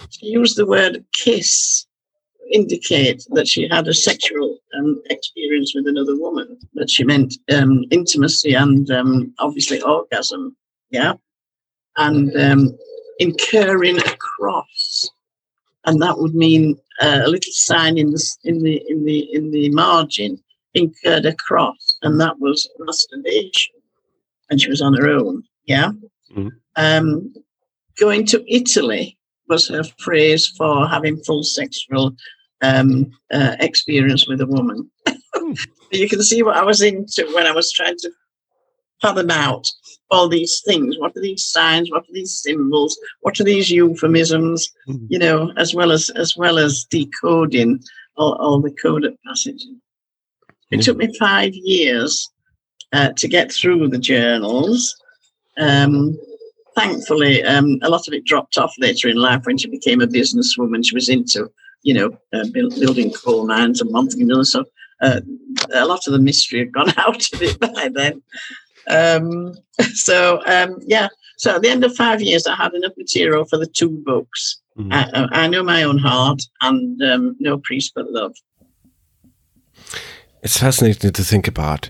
She 0.09 0.25
used 0.25 0.57
the 0.57 0.65
word 0.65 1.05
kiss 1.13 1.85
indicate 2.51 3.25
that 3.31 3.47
she 3.47 3.67
had 3.69 3.87
a 3.87 3.93
sexual 3.93 4.57
um, 4.77 5.01
experience 5.09 5.73
with 5.75 5.87
another 5.87 6.17
woman, 6.17 6.57
that 6.73 6.89
she 6.89 7.03
meant 7.03 7.35
um, 7.53 7.83
intimacy 7.91 8.53
and 8.53 8.89
um, 8.91 9.33
obviously 9.39 9.81
orgasm, 9.81 10.55
yeah, 10.89 11.13
and 11.97 12.35
um, 12.37 12.77
incurring 13.19 13.97
a 13.97 14.17
cross, 14.17 15.09
and 15.85 16.01
that 16.01 16.17
would 16.17 16.35
mean 16.35 16.77
uh, 17.01 17.21
a 17.23 17.29
little 17.29 17.53
sign 17.53 17.97
in 17.97 18.11
the 18.11 18.23
in 18.43 18.63
the 18.63 18.83
in 18.87 19.05
the 19.05 19.33
in 19.33 19.51
the 19.51 19.69
margin 19.69 20.37
incurred 20.73 21.25
a 21.25 21.35
cross, 21.35 21.97
and 22.01 22.19
that 22.19 22.39
was 22.39 22.69
masturbation, 22.79 23.75
and 24.49 24.61
she 24.61 24.69
was 24.69 24.81
on 24.81 24.93
her 24.93 25.09
own, 25.09 25.43
yeah. 25.65 25.91
Mm-hmm. 26.35 27.27
going 27.99 28.25
to 28.27 28.43
Italy 28.47 29.17
was 29.47 29.67
her 29.67 29.83
phrase 29.97 30.47
for 30.47 30.87
having 30.87 31.17
full 31.23 31.43
sexual 31.43 32.15
um, 32.61 33.11
uh, 33.31 33.55
experience 33.59 34.27
with 34.27 34.41
a 34.41 34.45
woman. 34.45 34.89
Hmm. 35.33 35.53
you 35.91 36.07
can 36.07 36.21
see 36.21 36.43
what 36.43 36.55
I 36.55 36.63
was 36.63 36.81
into 36.81 37.29
when 37.33 37.47
I 37.47 37.51
was 37.51 37.71
trying 37.71 37.97
to 37.97 38.11
fathom 39.01 39.31
out 39.31 39.69
all 40.11 40.27
these 40.27 40.61
things. 40.65 40.97
What 40.97 41.15
are 41.15 41.21
these 41.21 41.45
signs? 41.45 41.91
What 41.91 42.03
are 42.03 42.13
these 42.13 42.33
symbols? 42.33 42.97
What 43.21 43.39
are 43.39 43.43
these 43.43 43.69
euphemisms? 43.69 44.71
Mm-hmm. 44.87 45.05
You 45.09 45.19
know, 45.19 45.51
as 45.57 45.73
well 45.73 45.91
as 45.91 46.09
as 46.11 46.35
well 46.35 46.57
as 46.57 46.85
decoding 46.89 47.81
all, 48.17 48.33
all 48.35 48.59
the 48.59 48.75
coded 48.81 49.15
passages. 49.25 49.67
It 50.71 50.77
mm-hmm. 50.77 50.81
took 50.81 50.97
me 50.97 51.17
five 51.17 51.53
years 51.53 52.29
uh, 52.93 53.11
to 53.17 53.27
get 53.27 53.51
through 53.51 53.87
the 53.89 53.99
journals. 53.99 54.95
Um, 55.57 56.17
thankfully, 56.75 57.43
um, 57.43 57.79
a 57.81 57.89
lot 57.89 58.07
of 58.07 58.13
it 58.13 58.25
dropped 58.25 58.57
off 58.57 58.73
later 58.79 59.09
in 59.09 59.17
life 59.17 59.45
when 59.45 59.57
she 59.57 59.69
became 59.69 60.01
a 60.01 60.07
businesswoman. 60.07 60.85
She 60.85 60.95
was 60.95 61.09
into 61.09 61.51
you 61.83 61.93
know, 61.93 62.17
uh, 62.33 62.45
build, 62.51 62.79
building 62.79 63.11
coal 63.11 63.45
mines 63.45 63.81
and 63.81 63.91
Montague 63.91 64.27
and 64.29 64.47
so 64.47 64.65
uh, 65.01 65.21
a 65.73 65.85
lot 65.85 66.05
of 66.07 66.13
the 66.13 66.19
mystery 66.19 66.59
had 66.59 66.73
gone 66.73 66.93
out 66.97 67.33
of 67.33 67.41
it 67.41 67.59
by 67.59 67.89
then. 67.93 68.21
Um, 68.89 69.53
so 69.93 70.41
um, 70.45 70.77
yeah, 70.81 71.07
so 71.37 71.55
at 71.55 71.61
the 71.61 71.69
end 71.69 71.83
of 71.83 71.95
five 71.95 72.21
years, 72.21 72.45
I 72.47 72.55
had 72.55 72.73
enough 72.73 72.93
material 72.97 73.45
for 73.45 73.57
the 73.57 73.67
two 73.67 73.89
books. 74.05 74.61
Mm-hmm. 74.77 74.93
I, 74.93 75.27
I, 75.43 75.47
know 75.47 75.61
my 75.61 75.83
own 75.83 75.97
heart 75.97 76.41
and 76.61 77.01
um, 77.03 77.35
no 77.39 77.57
priest 77.57 77.91
but 77.95 78.09
love. 78.11 78.33
It's 80.41 80.57
fascinating 80.57 81.11
to 81.11 81.23
think 81.23 81.49
about 81.49 81.89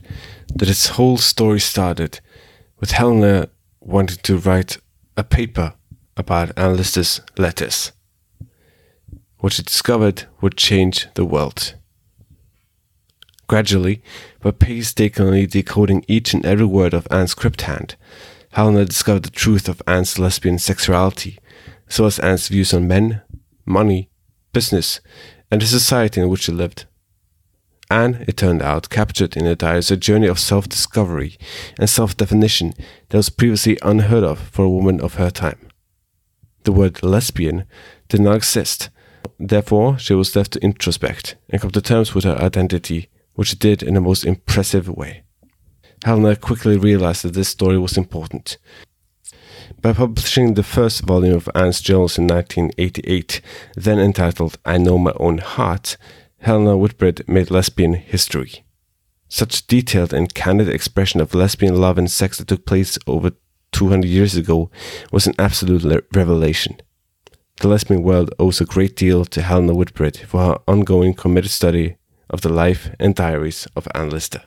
that 0.56 0.66
this 0.66 0.88
whole 0.88 1.18
story 1.18 1.60
started 1.60 2.20
with 2.80 2.92
Helena 2.92 3.50
wanting 3.80 4.18
to 4.24 4.38
write 4.38 4.78
a 5.16 5.24
paper 5.24 5.76
about 6.18 6.58
Anne 6.58 6.78
Lister's 6.78 7.22
letters 7.38 7.92
what 9.40 9.54
she 9.54 9.64
discovered 9.64 10.26
would 10.42 10.58
change 10.58 11.08
the 11.16 11.26
world. 11.26 11.76
Gradually, 13.50 14.04
by 14.42 14.52
painstakingly 14.52 15.48
decoding 15.48 16.06
each 16.08 16.36
and 16.36 16.46
every 16.46 16.68
word 16.68 16.94
of 16.94 17.08
Anne's 17.10 17.34
crypt 17.34 17.64
hand, 17.64 17.96
Helena 18.52 18.86
discovered 18.86 19.24
the 19.24 19.32
truth 19.32 19.68
of 19.68 19.82
Anne's 19.88 20.20
lesbian 20.20 20.60
sexuality, 20.60 21.40
as 21.90 22.00
well 22.00 22.06
as 22.06 22.20
Anne's 22.20 22.48
views 22.48 22.76
on 22.76 22.88
men, 22.88 23.24
money, 23.66 24.12
business, 24.54 25.02
and 25.50 25.64
the 25.64 25.66
society 25.66 26.22
in 26.22 26.30
which 26.30 26.44
she 26.44 26.52
lived. 26.52 26.86
Anne, 27.90 28.24
it 28.28 28.38
turned 28.38 28.62
out, 28.62 28.92
captured 28.92 29.36
in 29.36 29.46
her 29.46 29.56
diaries 29.56 29.90
a 29.90 29.98
journey 29.98 30.28
of 30.28 30.38
self 30.38 30.70
discovery 30.70 31.36
and 31.80 31.90
self 31.90 32.16
definition 32.16 32.76
that 33.10 33.18
was 33.18 33.32
previously 33.32 33.80
unheard 33.82 34.24
of 34.24 34.38
for 34.38 34.66
a 34.66 34.70
woman 34.70 35.02
of 35.02 35.16
her 35.16 35.32
time. 35.32 35.70
The 36.66 36.72
word 36.72 37.02
lesbian 37.02 37.66
did 38.10 38.22
not 38.22 38.36
exist, 38.36 38.92
Therefore, 39.40 39.98
she 39.98 40.14
was 40.14 40.36
left 40.36 40.52
to 40.52 40.60
introspect 40.60 41.36
and 41.50 41.62
come 41.62 41.72
to 41.72 41.82
terms 41.82 42.14
with 42.14 42.26
her 42.26 42.38
identity, 42.38 43.10
which 43.40 43.48
she 43.48 43.56
did 43.56 43.82
in 43.82 43.96
a 43.96 44.02
most 44.02 44.26
impressive 44.26 44.90
way. 44.90 45.24
Helena 46.04 46.36
quickly 46.36 46.78
realized 46.78 47.24
that 47.24 47.34
this 47.34 47.48
story 47.48 47.78
was 47.78 47.96
important. 47.96 48.58
By 49.82 49.94
publishing 49.94 50.56
the 50.56 50.62
first 50.78 51.04
volume 51.04 51.38
of 51.38 51.50
Anne's 51.56 51.80
journals 51.80 52.18
in 52.18 52.28
1988, 52.28 53.40
then 53.78 53.98
entitled 53.98 54.58
I 54.66 54.78
Know 54.78 54.98
My 54.98 55.14
Own 55.16 55.38
Heart, 55.38 55.96
Helena 56.40 56.76
Whitbread 56.76 57.30
made 57.30 57.50
lesbian 57.50 57.94
history. 57.94 58.66
Such 59.30 59.66
detailed 59.68 60.12
and 60.14 60.34
candid 60.34 60.68
expression 60.68 61.22
of 61.22 61.34
lesbian 61.34 61.80
love 61.80 61.98
and 61.98 62.12
sex 62.12 62.40
that 62.40 62.50
took 62.50 62.66
place 62.66 63.00
over 63.08 63.32
200 63.72 64.06
years 64.06 64.36
ago 64.36 64.70
was 65.14 65.28
an 65.28 65.36
absolute 65.40 66.06
revelation. 66.14 66.82
The 67.62 67.70
lesbian 67.70 68.04
world 68.04 68.34
owes 68.38 68.60
a 68.60 68.66
great 68.66 68.98
deal 68.98 69.24
to 69.24 69.42
Helena 69.42 69.74
Whitbread 69.74 70.18
for 70.28 70.46
her 70.46 70.58
ongoing 70.68 71.14
committed 71.14 71.52
study 71.52 71.96
of 72.30 72.42
the 72.42 72.50
life 72.50 72.90
and 73.00 73.16
diaries 73.16 73.68
of 73.76 73.88
Anne 73.96 74.10
Lister. 74.10 74.42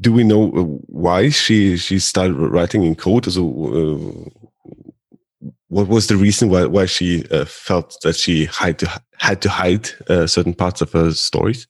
Do 0.00 0.12
we 0.12 0.24
know 0.24 0.50
uh, 0.52 0.62
why 0.86 1.28
she 1.28 1.76
she 1.76 1.98
started 1.98 2.34
writing 2.34 2.84
in 2.84 2.94
code? 2.94 3.30
So, 3.30 3.44
uh, 3.78 5.48
what 5.68 5.88
was 5.88 6.06
the 6.06 6.16
reason 6.16 6.48
why 6.48 6.64
why 6.64 6.86
she 6.86 7.26
uh, 7.30 7.44
felt 7.44 7.96
that 8.02 8.16
she 8.16 8.46
had 8.46 8.78
to 8.78 9.02
had 9.18 9.42
to 9.42 9.50
hide 9.50 9.90
uh, 10.08 10.26
certain 10.26 10.54
parts 10.54 10.80
of 10.80 10.92
her 10.92 11.12
stories? 11.12 11.66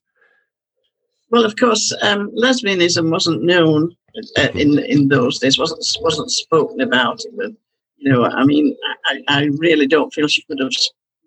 Well, 1.30 1.44
of 1.44 1.54
course, 1.56 1.92
um, 2.02 2.30
lesbianism 2.36 3.10
wasn't 3.10 3.42
known 3.42 3.94
uh, 4.38 4.48
in 4.54 4.78
in 4.78 5.08
those 5.08 5.38
days. 5.38 5.58
wasn't 5.58 5.84
wasn't 6.00 6.30
spoken 6.30 6.80
about. 6.80 7.20
But 7.36 7.50
you 7.96 8.12
know, 8.12 8.24
I 8.24 8.44
mean, 8.44 8.76
I, 9.06 9.22
I 9.28 9.44
really 9.58 9.86
don't 9.86 10.12
feel 10.12 10.28
she 10.28 10.42
could 10.42 10.60
have 10.60 10.72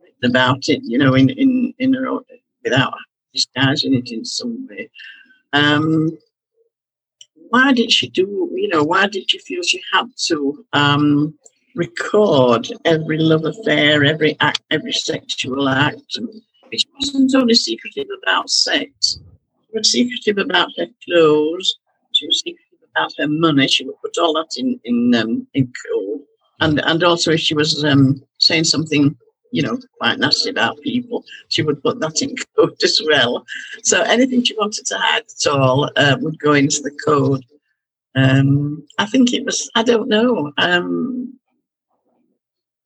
written 0.01 0.29
about 0.31 0.69
it, 0.69 0.81
you 0.83 0.97
know, 0.97 1.13
in 1.13 1.29
in 1.29 1.73
in 1.79 1.93
her 1.93 2.07
own, 2.07 2.23
without 2.63 2.93
disguising 3.34 3.93
it 3.93 4.12
in 4.12 4.26
some 4.26 4.67
way. 4.67 4.89
Um, 5.54 6.17
why 7.50 7.72
did 7.74 7.91
she 7.91 8.10
do? 8.10 8.50
You 8.56 8.67
know, 8.69 8.84
why 8.84 9.08
did 9.08 9.30
she 9.30 9.39
feel 9.39 9.62
she 9.62 9.82
had 9.91 10.08
to 10.28 10.65
um, 10.74 11.38
record 11.76 12.67
every 12.86 13.19
love 13.19 13.46
affair, 13.46 14.04
every 14.04 14.36
act, 14.39 14.62
every 14.72 14.93
sexual 14.93 15.69
act? 15.69 16.02
She 16.74 16.88
wasn't 17.00 17.36
only 17.36 17.54
secretive 17.54 18.08
about 18.24 18.50
sex; 18.50 19.19
she 19.69 19.78
was 19.78 19.91
secretive 19.91 20.39
about 20.39 20.69
her 20.78 20.88
clothes. 21.06 21.76
She 22.13 22.26
was 22.26 22.39
secretive 22.39 22.89
about 22.96 23.12
her 23.19 23.28
money. 23.28 23.67
She 23.67 23.86
would 23.86 24.02
put 24.02 24.17
all 24.17 24.34
that 24.34 24.58
in 24.58 24.80
in 24.84 25.13
um, 25.13 25.48
in 25.54 25.65
code 25.65 26.22
and 26.63 26.80
and 26.86 27.04
also 27.04 27.32
if 27.32 27.39
she 27.39 27.54
was 27.54 27.84
um, 27.84 28.24
saying 28.39 28.63
something 28.63 29.15
you 29.53 29.61
know 29.61 29.77
quite 29.99 30.19
nasty 30.19 30.49
about 30.49 30.81
people 30.81 31.23
she 31.49 31.61
would 31.61 31.81
put 31.83 31.99
that 31.99 32.21
in 32.21 32.35
code 32.55 32.75
as 32.83 32.99
well 33.07 33.45
so 33.83 34.01
anything 34.01 34.43
she 34.43 34.55
wanted 34.57 34.85
to 34.85 34.97
hide 34.97 35.23
at 35.23 35.51
all 35.51 35.89
uh, 35.95 36.15
would 36.19 36.37
go 36.39 36.53
into 36.53 36.81
the 36.81 36.95
code 37.05 37.43
um, 38.15 38.85
i 38.99 39.05
think 39.05 39.33
it 39.33 39.45
was 39.45 39.69
i 39.75 39.83
don't 39.83 40.09
know 40.09 40.51
um, 40.57 41.39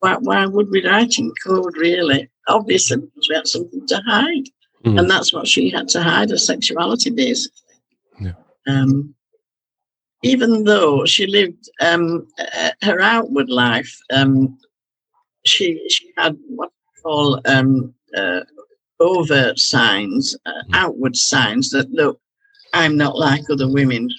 why, 0.00 0.16
why 0.20 0.46
would 0.46 0.70
we 0.70 0.86
write 0.86 1.18
in 1.18 1.32
code, 1.44 1.76
really? 1.76 2.30
Obviously, 2.46 2.98
because 2.98 3.28
we 3.28 3.34
had 3.34 3.48
something 3.48 3.86
to 3.86 4.00
hide. 4.06 4.44
Mm. 4.84 5.00
And 5.00 5.10
that's 5.10 5.32
what 5.32 5.48
she 5.48 5.70
had 5.70 5.88
to 5.88 6.02
hide 6.02 6.30
her 6.30 6.38
sexuality, 6.38 7.10
basically. 7.10 7.60
Yeah. 8.20 8.32
Um, 8.66 9.14
even 10.22 10.64
though 10.64 11.04
she 11.04 11.26
lived 11.26 11.68
um, 11.80 12.26
uh, 12.38 12.70
her 12.82 13.00
outward 13.00 13.48
life, 13.48 13.96
um, 14.12 14.58
she 15.48 15.66
she 15.88 16.12
had 16.16 16.36
what 16.48 16.70
we 16.70 17.02
call 17.02 17.40
um, 17.46 17.94
uh, 18.16 18.40
overt 19.00 19.58
signs, 19.58 20.36
uh, 20.46 20.52
Mm. 20.52 20.74
outward 20.74 21.16
signs 21.16 21.70
that 21.70 21.90
look, 21.90 22.20
I'm 22.74 22.96
not 22.96 23.16
like 23.16 23.44
other 23.50 23.68
women. 23.68 24.10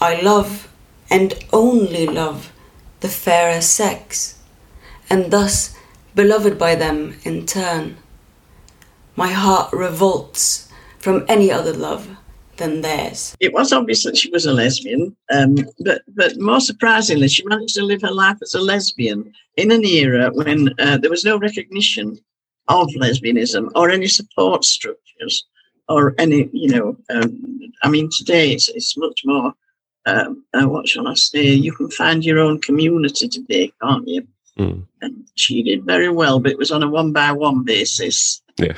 I 0.00 0.20
love 0.20 0.68
and 1.10 1.34
only 1.52 2.06
love 2.06 2.52
the 3.00 3.08
fairer 3.08 3.60
sex, 3.60 4.38
and 5.08 5.30
thus 5.30 5.74
beloved 6.14 6.58
by 6.58 6.74
them 6.74 7.16
in 7.24 7.46
turn. 7.46 7.96
My 9.16 9.32
heart 9.32 9.72
revolts 9.72 10.68
from 10.98 11.24
any 11.28 11.50
other 11.50 11.72
love 11.72 12.15
than 12.56 12.80
theirs. 12.80 13.36
It 13.40 13.52
was 13.52 13.72
obvious 13.72 14.02
that 14.04 14.16
she 14.16 14.30
was 14.30 14.46
a 14.46 14.52
lesbian, 14.52 15.16
um, 15.30 15.56
but 15.80 16.02
but 16.14 16.38
more 16.38 16.60
surprisingly, 16.60 17.28
she 17.28 17.44
managed 17.46 17.74
to 17.76 17.82
live 17.82 18.02
her 18.02 18.12
life 18.12 18.38
as 18.42 18.54
a 18.54 18.60
lesbian 18.60 19.32
in 19.56 19.70
an 19.70 19.84
era 19.84 20.30
when 20.32 20.70
uh, 20.78 20.98
there 20.98 21.10
was 21.10 21.24
no 21.24 21.38
recognition 21.38 22.18
of 22.68 22.88
lesbianism 22.96 23.70
or 23.74 23.90
any 23.90 24.08
support 24.08 24.64
structures 24.64 25.46
or 25.88 26.14
any, 26.18 26.48
you 26.52 26.68
know, 26.68 26.96
um, 27.10 27.60
I 27.82 27.88
mean, 27.88 28.10
today 28.16 28.52
it's, 28.52 28.68
it's 28.68 28.96
much 28.96 29.22
more, 29.24 29.52
um, 30.06 30.44
uh, 30.52 30.68
what 30.68 30.88
shall 30.88 31.06
I 31.06 31.14
say, 31.14 31.44
you 31.44 31.72
can 31.72 31.90
find 31.90 32.24
your 32.24 32.38
own 32.40 32.60
community 32.60 33.28
today, 33.28 33.72
can't 33.80 34.06
you? 34.08 34.26
Mm. 34.58 34.86
And 35.02 35.28
she 35.36 35.62
did 35.62 35.84
very 35.84 36.08
well, 36.08 36.40
but 36.40 36.50
it 36.50 36.58
was 36.58 36.72
on 36.72 36.82
a 36.82 36.88
one 36.88 37.12
by 37.12 37.30
one 37.32 37.62
basis. 37.62 38.42
Yeah. 38.58 38.72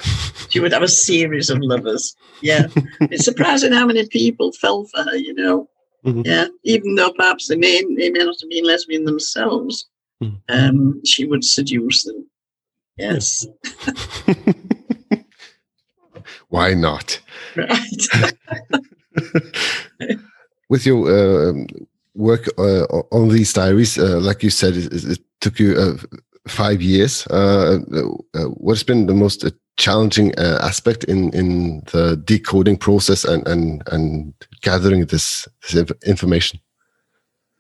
She 0.49 0.59
would 0.61 0.73
have 0.73 0.83
a 0.83 0.89
series 0.89 1.51
of 1.51 1.59
lovers. 1.61 2.17
Yeah. 2.43 2.67
it's 3.01 3.25
surprising 3.25 3.73
how 3.73 3.87
many 3.87 4.07
people 4.09 4.51
fell 4.53 4.85
for 4.87 5.03
her, 5.05 5.17
you 5.17 5.35
know. 5.35 5.69
Mhm. 6.05 6.27
Yeah. 6.27 6.47
Even 6.65 6.95
though 6.97 7.13
perhaps 7.13 7.47
they 7.49 7.57
may, 7.57 7.83
they 7.97 8.11
may 8.11 8.25
not 8.25 8.37
have 8.41 8.51
been 8.51 8.65
lesbian 8.65 9.05
themselves, 9.05 9.87
Mhm. 10.23 10.41
um, 10.49 11.01
she 11.05 11.25
would 11.27 11.45
seduce 11.45 12.03
them. 12.05 12.27
Yes. 12.97 13.47
Why 16.49 16.75
not? 16.75 17.21
Right. 17.57 18.09
With 20.69 20.85
your 20.87 21.09
uh, 21.09 21.53
work 22.15 22.49
uh, 22.59 22.85
on 23.13 23.29
these 23.29 23.53
diaries, 23.53 23.99
uh, 23.99 24.19
like 24.21 24.43
you 24.43 24.51
said, 24.51 24.77
it, 24.77 24.93
it 24.93 25.19
took 25.41 25.59
you 25.59 25.75
uh, 25.77 25.97
five 26.49 26.83
years. 26.83 27.27
Uh, 27.29 27.79
uh, 28.35 28.45
what's 28.57 28.83
been 28.83 29.07
the 29.07 29.15
most 29.15 29.45
challenging 29.79 30.39
uh, 30.39 30.59
aspect 30.63 31.05
in, 31.05 31.31
in 31.35 31.81
the 31.93 32.21
decoding 32.25 32.77
process 32.77 33.25
and, 33.25 33.47
and, 33.49 33.83
and 33.91 34.35
gathering 34.63 35.07
this, 35.07 35.49
this 35.73 35.91
information? 36.07 36.61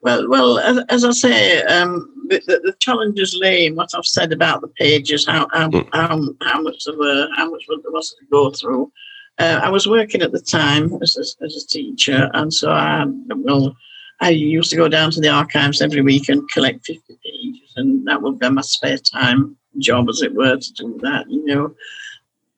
Well, 0.02 0.28
well, 0.28 0.58
as, 0.58 0.78
as 0.90 1.04
I 1.04 1.10
say, 1.10 1.62
um, 1.62 2.08
the, 2.28 2.40
the, 2.46 2.74
challenges 2.78 3.36
lay 3.40 3.66
in 3.66 3.74
what 3.74 3.90
I've 3.94 4.04
said 4.04 4.32
about 4.32 4.60
the 4.60 4.68
pages, 4.68 5.26
how 5.26 5.48
how 5.52 5.68
Mm. 5.70 5.88
how, 5.92 6.20
how 6.42 6.62
much 6.62 6.84
there 6.84 6.96
were, 6.96 7.28
how 7.36 7.50
much 7.50 7.64
there 7.68 7.90
was 7.90 8.10
to 8.10 8.26
go 8.30 8.50
through. 8.50 8.92
Uh, 9.38 9.60
I 9.62 9.70
was 9.70 9.86
working 9.86 10.22
at 10.22 10.32
the 10.32 10.40
time 10.40 10.96
as 11.02 11.16
a, 11.16 11.44
as 11.44 11.56
a 11.56 11.66
teacher, 11.66 12.30
and 12.34 12.52
so 12.52 12.70
I 12.70 13.06
well, 13.28 13.76
I 14.20 14.30
used 14.30 14.70
to 14.70 14.76
go 14.76 14.88
down 14.88 15.10
to 15.12 15.20
the 15.20 15.30
archives 15.30 15.80
every 15.80 16.02
week 16.02 16.28
and 16.28 16.48
collect 16.50 16.86
fifty 16.86 17.18
pages, 17.24 17.72
and 17.76 18.06
that 18.06 18.22
would 18.22 18.38
be 18.38 18.48
my 18.50 18.62
spare 18.62 18.98
time 18.98 19.56
job, 19.78 20.08
as 20.08 20.22
it 20.22 20.34
were, 20.34 20.56
to 20.56 20.72
do 20.74 20.98
that. 21.02 21.28
You 21.28 21.44
know, 21.44 21.74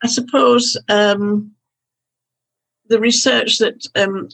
I 0.03 0.09
suppose 0.09 0.77
um, 0.89 1.53
the 2.89 3.01
research 3.01 3.59
that 3.59 3.87
um, 3.97 4.29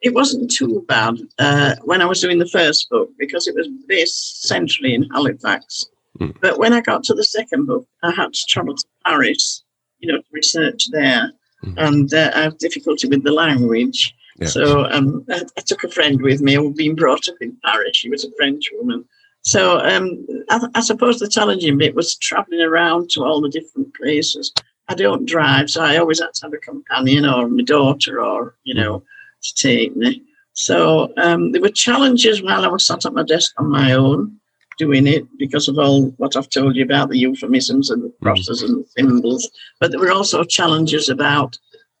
it 0.00 0.14
wasn't 0.14 0.50
too 0.50 0.84
bad 0.88 1.18
uh, 1.38 1.76
when 1.84 2.02
I 2.02 2.06
was 2.06 2.20
doing 2.20 2.38
the 2.38 2.48
first 2.48 2.88
book 2.90 3.10
because 3.18 3.46
it 3.46 3.54
was 3.54 3.68
based 3.86 4.42
centrally 4.44 4.94
in 4.94 5.04
Halifax. 5.10 5.86
Mm. 6.18 6.36
But 6.40 6.58
when 6.58 6.72
I 6.72 6.80
got 6.80 7.04
to 7.04 7.14
the 7.14 7.24
second 7.24 7.66
book, 7.66 7.86
I 8.02 8.10
had 8.10 8.32
to 8.32 8.40
travel 8.48 8.74
to 8.74 8.84
Paris, 9.06 9.64
you 10.00 10.10
know, 10.12 10.18
to 10.18 10.24
research 10.32 10.88
there, 10.90 11.32
Mm. 11.64 11.74
and 11.76 12.12
uh, 12.14 12.32
I 12.34 12.42
have 12.42 12.58
difficulty 12.58 13.06
with 13.06 13.22
the 13.22 13.30
language. 13.30 14.12
Yeah. 14.40 14.48
So 14.48 14.86
um, 14.90 15.24
I, 15.30 15.42
I 15.56 15.60
took 15.60 15.84
a 15.84 15.88
friend 15.88 16.20
with 16.20 16.40
me 16.40 16.54
who'd 16.54 16.74
been 16.74 16.96
brought 16.96 17.28
up 17.28 17.36
in 17.40 17.56
Paris. 17.64 17.96
She 17.96 18.10
was 18.10 18.24
a 18.24 18.32
French 18.36 18.64
woman. 18.72 19.04
So 19.42 19.78
um, 19.78 20.26
I, 20.50 20.66
I 20.74 20.80
suppose 20.80 21.20
the 21.20 21.28
challenging 21.28 21.78
bit 21.78 21.94
was 21.94 22.16
traveling 22.16 22.62
around 22.62 23.10
to 23.10 23.22
all 23.22 23.40
the 23.40 23.48
different 23.48 23.94
places. 23.94 24.52
I 24.88 24.94
don't 24.94 25.26
drive, 25.26 25.70
so 25.70 25.82
I 25.82 25.96
always 25.96 26.20
had 26.20 26.34
to 26.34 26.46
have 26.46 26.52
a 26.52 26.58
companion 26.58 27.24
or 27.24 27.48
my 27.48 27.62
daughter 27.62 28.20
or, 28.20 28.54
you 28.64 28.74
know, 28.74 29.02
to 29.42 29.54
take 29.54 29.96
me. 29.96 30.22
So 30.54 31.12
um, 31.16 31.52
there 31.52 31.62
were 31.62 31.70
challenges 31.70 32.42
while 32.42 32.64
I 32.64 32.68
was 32.68 32.86
sat 32.86 33.06
at 33.06 33.14
my 33.14 33.22
desk 33.22 33.52
on 33.58 33.70
my 33.70 33.92
own 33.92 34.36
doing 34.78 35.06
it 35.06 35.26
because 35.38 35.68
of 35.68 35.78
all 35.78 36.10
what 36.16 36.36
I've 36.36 36.48
told 36.48 36.76
you 36.76 36.82
about 36.82 37.10
the 37.10 37.18
euphemisms 37.18 37.90
and 37.90 38.02
the 38.02 38.12
crosses 38.22 38.62
and 38.62 38.82
the 38.82 38.88
symbols. 38.96 39.50
But 39.80 39.90
there 39.90 40.00
were 40.00 40.10
also 40.12 40.44
challenges 40.44 41.08
about 41.08 41.56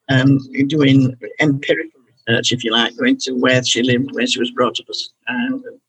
um, 0.08 0.38
doing 0.66 1.14
empirical 1.40 2.00
research, 2.26 2.52
if 2.52 2.64
you 2.64 2.72
like, 2.72 2.96
going 2.96 3.18
to 3.18 3.32
where 3.32 3.62
she 3.62 3.82
lived, 3.82 4.14
where 4.14 4.26
she 4.26 4.40
was 4.40 4.50
brought 4.50 4.80
up 4.80 4.86
as 4.90 5.08
a 5.28 5.32
child. 5.32 5.64
And, 5.64 5.80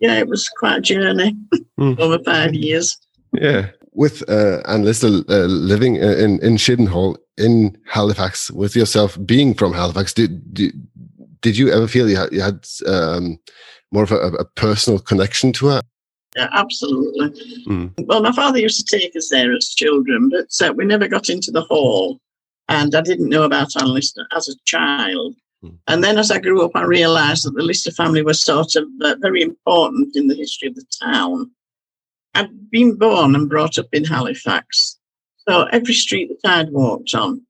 yeah, 0.00 0.18
it 0.18 0.28
was 0.28 0.48
quite 0.48 0.78
a 0.78 0.80
journey 0.80 1.36
Mm. 1.80 1.98
over 1.98 2.18
five 2.22 2.54
years. 2.54 2.98
Yeah. 3.32 3.70
With 3.94 4.28
uh, 4.28 4.62
Lister 4.78 5.08
uh, 5.28 5.46
living 5.46 6.02
uh, 6.02 6.16
in, 6.16 6.40
in 6.40 6.56
Shibden 6.56 6.88
Hall 6.88 7.18
in 7.36 7.76
Halifax, 7.86 8.50
with 8.50 8.74
yourself 8.74 9.18
being 9.26 9.52
from 9.52 9.74
Halifax, 9.74 10.14
did, 10.14 10.54
did, 10.54 10.72
did 11.42 11.58
you 11.58 11.70
ever 11.70 11.86
feel 11.86 12.08
you 12.08 12.16
had, 12.16 12.32
you 12.32 12.40
had 12.40 12.66
um, 12.86 13.38
more 13.90 14.04
of 14.04 14.12
a, 14.12 14.16
a 14.16 14.44
personal 14.44 14.98
connection 14.98 15.52
to 15.52 15.66
her? 15.66 15.82
Yeah, 16.36 16.48
absolutely. 16.52 17.28
Mm. 17.68 18.06
Well, 18.06 18.22
my 18.22 18.32
father 18.32 18.58
used 18.58 18.86
to 18.86 18.98
take 18.98 19.14
us 19.14 19.28
there 19.28 19.52
as 19.54 19.68
children, 19.68 20.30
but 20.30 20.66
uh, 20.66 20.72
we 20.72 20.86
never 20.86 21.06
got 21.06 21.28
into 21.28 21.50
the 21.50 21.62
hall. 21.62 22.18
And 22.68 22.94
I 22.94 23.02
didn't 23.02 23.28
know 23.28 23.42
about 23.42 23.76
Anne 23.76 23.92
Lister 23.92 24.26
as 24.34 24.48
a 24.48 24.54
child. 24.64 25.34
Mm. 25.62 25.76
And 25.88 26.02
then 26.02 26.16
as 26.16 26.30
I 26.30 26.38
grew 26.38 26.64
up, 26.64 26.70
I 26.74 26.84
realised 26.84 27.44
that 27.44 27.54
the 27.54 27.62
Lister 27.62 27.90
family 27.90 28.22
was 28.22 28.40
sort 28.40 28.74
of 28.76 28.84
uh, 29.02 29.16
very 29.20 29.42
important 29.42 30.16
in 30.16 30.28
the 30.28 30.34
history 30.34 30.68
of 30.68 30.76
the 30.76 30.86
town. 31.02 31.50
I'd 32.34 32.70
been 32.70 32.96
born 32.96 33.34
and 33.34 33.48
brought 33.48 33.78
up 33.78 33.88
in 33.92 34.04
Halifax. 34.04 34.98
So 35.48 35.64
every 35.64 35.94
street 35.94 36.30
that 36.42 36.58
I'd 36.58 36.72
walked 36.72 37.14
on, 37.14 37.42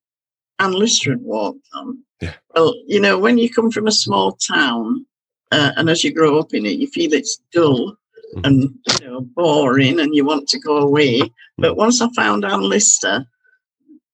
Anne 0.59 0.73
Lister 0.73 1.11
had 1.11 1.23
walked 1.23 1.67
on. 1.75 1.99
Yeah. 2.21 2.35
Well, 2.55 2.75
you 2.87 3.01
know, 3.01 3.19
when 3.19 3.39
you 3.39 3.51
come 3.51 3.71
from 3.71 3.87
a 3.87 3.93
small 3.93 4.33
town 4.33 5.07
uh, 5.51 5.73
and 5.77 5.91
as 5.91 6.03
you 6.03 6.13
grow 6.13 6.39
up 6.39 6.55
in 6.55 6.65
it, 6.67 6.79
you 6.79 6.87
feel 6.89 7.13
it's 7.13 7.41
dull 7.53 7.97
Mhm. 8.37 8.47
and 8.47 8.79
you 9.03 9.07
know 9.07 9.21
boring 9.21 10.01
and 10.01 10.15
you 10.15 10.25
want 10.25 10.49
to 10.49 10.59
go 10.59 10.79
away. 10.79 11.21
But 11.59 11.77
once 11.77 12.01
I 12.01 12.09
found 12.15 12.45
Anne 12.47 12.63
Lister, 12.63 13.27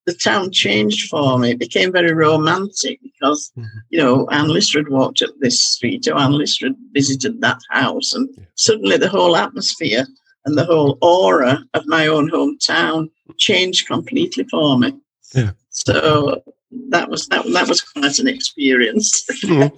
the 0.07 0.15
town 0.15 0.51
changed 0.51 1.09
for 1.09 1.39
me. 1.39 1.51
It 1.51 1.59
became 1.61 1.93
very 1.93 2.13
romantic 2.13 2.99
because 3.03 3.53
Mhm. 3.57 3.67
you 3.91 3.99
know 3.99 4.27
Anne 4.31 4.49
Lister 4.49 4.81
had 4.81 4.89
walked 4.89 5.23
up 5.23 5.31
this 5.39 5.63
street, 5.63 6.09
or 6.09 6.19
Anne 6.19 6.33
Lister 6.33 6.67
had 6.67 6.77
visited 6.93 7.41
that 7.43 7.61
house, 7.71 8.13
and 8.13 8.29
suddenly 8.57 8.97
the 8.97 9.09
whole 9.09 9.37
atmosphere 9.37 10.05
and 10.49 10.57
the 10.57 10.65
whole 10.65 10.97
aura 11.03 11.63
of 11.75 11.87
my 11.87 12.07
own 12.09 12.31
hometown 12.31 13.11
changed 13.37 13.87
completely 13.87 14.45
for 14.51 14.79
me. 14.79 14.93
Yeah. 15.35 15.51
So 15.71 16.43
that 16.91 17.09
was 17.11 17.29
that, 17.29 17.45
that 17.53 17.69
was 17.69 17.83
quite 17.83 18.19
an 18.19 18.29
experience. 18.29 19.25
Mhm. 19.45 19.71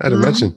I'd 0.00 0.12
Mhm. 0.12 0.22
imagine 0.22 0.56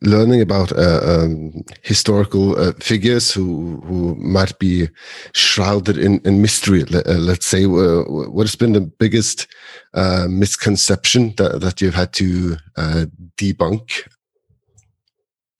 learning 0.00 0.40
about 0.42 0.72
uh, 0.72 1.00
um, 1.12 1.64
historical 1.82 2.56
uh, 2.56 2.72
figures 2.80 3.34
who 3.34 3.80
who 3.86 4.14
might 4.16 4.58
be 4.58 4.88
shrouded 5.32 5.96
in, 5.98 6.20
in 6.24 6.40
mystery. 6.40 6.84
Let, 6.84 7.06
uh, 7.06 7.18
let's 7.18 7.46
say, 7.46 7.64
uh, 7.64 8.04
what 8.34 8.46
has 8.46 8.56
been 8.56 8.72
the 8.74 8.92
biggest 8.98 9.46
uh, 9.94 10.26
misconception 10.28 11.34
that, 11.36 11.60
that 11.60 11.80
you've 11.80 11.94
had 11.96 12.12
to 12.12 12.56
uh, 12.76 13.06
debunk? 13.36 14.06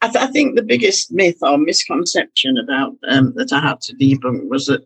I, 0.04 0.08
th- 0.08 0.24
I 0.24 0.26
think 0.28 0.54
the 0.56 0.62
biggest 0.62 1.12
myth 1.12 1.38
or 1.42 1.56
misconception 1.58 2.58
about 2.58 2.92
um, 3.08 3.32
that 3.36 3.52
I 3.52 3.60
had 3.60 3.80
to 3.82 3.94
debunk 3.96 4.48
was 4.48 4.66
that 4.66 4.82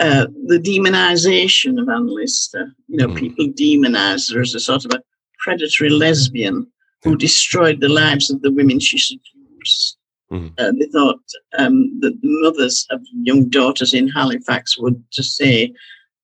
uh, 0.00 0.26
the 0.46 0.58
demonization 0.58 1.80
of 1.80 1.88
Anne 1.88 2.06
Lister. 2.06 2.72
You 2.88 2.96
know, 2.98 3.08
Mm. 3.08 3.18
people 3.18 3.46
demonized 3.48 4.32
her 4.32 4.40
as 4.40 4.54
a 4.54 4.60
sort 4.60 4.84
of 4.84 4.92
a 4.92 5.02
predatory 5.38 5.90
lesbian 5.90 6.66
who 7.02 7.16
destroyed 7.16 7.80
the 7.80 7.88
lives 7.88 8.30
of 8.30 8.40
the 8.42 8.50
women 8.52 8.80
she 8.80 8.98
seduced. 8.98 9.98
Mm. 10.32 10.52
Uh, 10.58 10.72
they 10.78 10.86
thought 10.86 11.20
um, 11.58 11.76
that 12.00 12.14
the 12.22 12.28
mothers 12.42 12.86
of 12.90 13.00
young 13.12 13.48
daughters 13.48 13.92
in 13.92 14.08
Halifax 14.08 14.78
would 14.78 15.02
just 15.12 15.36
say, 15.36 15.72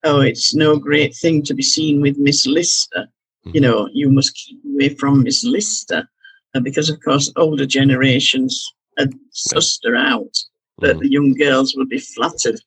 "Oh, 0.05 0.21
it's 0.21 0.55
no 0.55 0.77
great 0.79 1.15
thing 1.15 1.43
to 1.45 1.55
be 1.55 1.63
seen 1.63 2.01
with 2.01 2.17
Miss 2.19 2.47
Lister. 2.47 3.09
You 3.55 3.61
know, 3.61 3.89
you 3.93 4.11
must 4.11 4.35
keep 4.35 4.61
away 4.65 4.91
from 5.01 5.23
Miss 5.23 5.45
Lister." 5.45 6.09
Uh, 6.55 6.61
because 6.61 6.91
of 6.91 6.99
course 7.05 7.33
older 7.37 7.65
generations 7.67 8.73
had 8.99 9.13
sussed 9.33 9.81
her 9.85 9.95
out. 9.97 10.35
that 10.81 10.97
Mhm. 10.97 11.01
the 11.01 11.11
young 11.11 11.35
girls 11.35 11.75
would 11.77 11.91
be 11.91 11.99
flattered. 11.99 12.59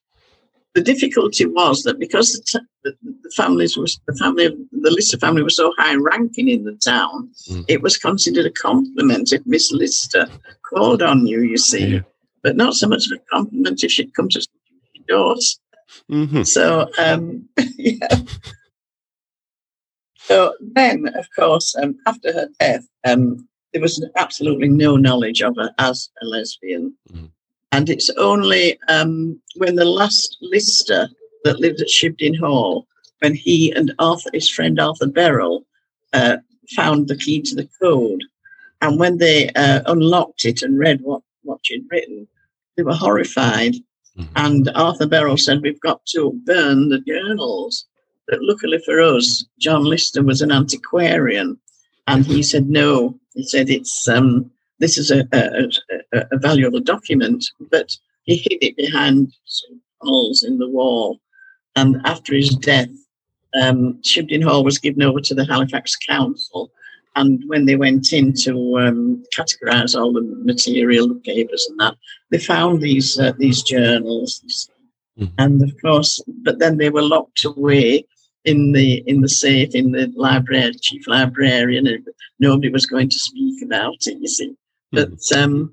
The 0.76 0.80
difficulty 0.82 1.46
was 1.46 1.82
that 1.82 1.98
because 1.98 2.32
the, 2.32 2.42
t- 2.60 2.66
the, 2.84 2.92
the 3.24 3.30
families 3.36 3.76
was 3.76 3.98
the 4.06 4.14
family 4.14 4.44
of 4.44 4.54
the 4.70 4.90
Lister 4.92 5.18
family 5.18 5.42
was 5.42 5.56
so 5.56 5.72
high 5.78 5.96
ranking 5.96 6.48
in 6.48 6.62
the 6.62 6.76
town, 6.76 7.30
Mm. 7.50 7.64
it 7.66 7.82
was 7.82 7.96
considered 7.98 8.46
a 8.46 8.50
compliment 8.52 9.32
if 9.32 9.42
Miss 9.46 9.72
Lister 9.72 10.28
called 10.70 11.02
on 11.02 11.26
you. 11.26 11.40
You 11.42 11.56
see, 11.58 11.86
Yeah. 11.94 12.00
but 12.44 12.54
not 12.56 12.74
so 12.74 12.86
much 12.86 13.06
of 13.06 13.18
a 13.18 13.22
compliment 13.34 13.82
if 13.82 13.90
she'd 13.90 14.14
come 14.14 14.28
to 14.28 14.40
your 14.94 15.04
doors. 15.08 15.58
hmm 16.08 16.42
So, 16.44 16.88
um, 16.98 17.48
yeah. 17.76 18.16
So 20.18 20.54
then, 20.60 21.08
of 21.14 21.26
course, 21.36 21.74
um, 21.76 21.96
after 22.06 22.32
her 22.32 22.48
death, 22.60 22.86
um, 23.04 23.48
there 23.74 23.82
was 23.82 24.02
absolutely 24.16 24.68
no 24.68 24.96
knowledge 24.96 25.42
of 25.42 25.56
her 25.56 25.70
as 25.78 26.08
a 26.22 26.24
lesbian. 26.24 26.94
Mhm. 27.12 27.30
And 27.72 27.90
it's 27.90 28.08
only 28.10 28.78
um, 28.88 29.38
when 29.56 29.74
the 29.74 29.84
last 29.84 30.38
lister 30.40 31.08
that 31.42 31.58
lived 31.58 31.80
at 31.80 31.88
Shibden 31.88 32.38
Hall, 32.38 32.86
when 33.18 33.34
he 33.34 33.72
and 33.72 33.92
Arthur, 33.98 34.30
his 34.32 34.48
friend 34.48 34.78
Arthur 34.78 35.08
Burrell, 35.08 35.66
uh, 36.12 36.36
found 36.76 37.08
the 37.08 37.16
key 37.16 37.42
to 37.42 37.54
the 37.56 37.68
code, 37.82 38.22
and 38.80 38.98
when 39.00 39.18
they 39.18 39.50
uh, 39.50 39.80
unlocked 39.86 40.44
it 40.44 40.62
and 40.62 40.78
read 40.78 41.00
what, 41.02 41.22
what 41.42 41.58
she'd 41.64 41.84
written, 41.90 42.28
they 42.76 42.84
were 42.84 42.94
horrified. 42.94 43.74
Mhm. 44.16 44.28
And 44.36 44.70
Arthur 44.76 45.08
Burrell 45.08 45.36
said, 45.36 45.60
We've 45.62 45.80
got 45.80 46.06
to 46.14 46.32
burn 46.44 46.90
the 46.90 47.00
journals. 47.00 47.86
But 48.28 48.38
luckily 48.40 48.78
for 48.86 49.00
us, 49.00 49.44
John 49.58 49.84
Lister 49.84 50.22
was 50.22 50.40
an 50.40 50.52
antiquarian. 50.52 51.58
And 52.06 52.24
he 52.24 52.42
said, 52.44 52.68
No. 52.70 53.18
He 53.34 53.42
said, 53.44 53.70
It's 53.70 54.08
um, 54.08 54.50
this 54.78 54.98
is 54.98 55.10
a, 55.10 55.26
a, 55.32 55.68
a, 56.12 56.26
a 56.32 56.38
valuable 56.38 56.80
document. 56.80 57.44
But 57.70 57.96
he 58.24 58.36
hid 58.36 58.58
it 58.62 58.76
behind 58.76 59.32
some 59.44 59.80
holes 60.00 60.42
in 60.42 60.58
the 60.58 60.68
wall. 60.68 61.20
And 61.76 62.00
after 62.04 62.34
his 62.34 62.50
death, 62.50 62.88
um, 63.60 63.98
Shibden 64.02 64.42
Hall 64.42 64.64
was 64.64 64.78
given 64.78 65.02
over 65.02 65.20
to 65.20 65.34
the 65.34 65.44
Halifax 65.44 65.96
Council. 65.96 66.70
And 67.16 67.42
when 67.46 67.66
they 67.66 67.76
went 67.76 68.12
in 68.12 68.32
to 68.42 68.78
um, 68.80 69.22
categorise 69.36 69.94
all 69.98 70.12
the 70.12 70.22
material, 70.22 71.08
the 71.08 71.14
papers 71.16 71.66
and 71.70 71.78
that, 71.78 71.94
they 72.30 72.38
found 72.38 72.80
these 72.80 73.18
uh, 73.18 73.32
these 73.38 73.62
journals, 73.62 74.42
Mhm. 75.16 75.30
and 75.38 75.62
of 75.62 75.72
course, 75.80 76.20
but 76.42 76.58
then 76.58 76.76
they 76.76 76.90
were 76.90 77.02
locked 77.02 77.44
away 77.44 78.04
in 78.44 78.72
the 78.72 79.02
in 79.06 79.20
the 79.20 79.28
safe 79.28 79.74
in 79.74 79.92
the 79.92 80.12
library, 80.16 80.72
chief 80.80 81.06
librarian, 81.06 81.86
and 81.86 82.06
nobody 82.38 82.68
was 82.70 82.86
going 82.86 83.08
to 83.08 83.18
speak 83.18 83.62
about 83.62 84.06
it. 84.06 84.18
You 84.20 84.28
see, 84.28 84.54
but 84.92 85.32
um, 85.36 85.72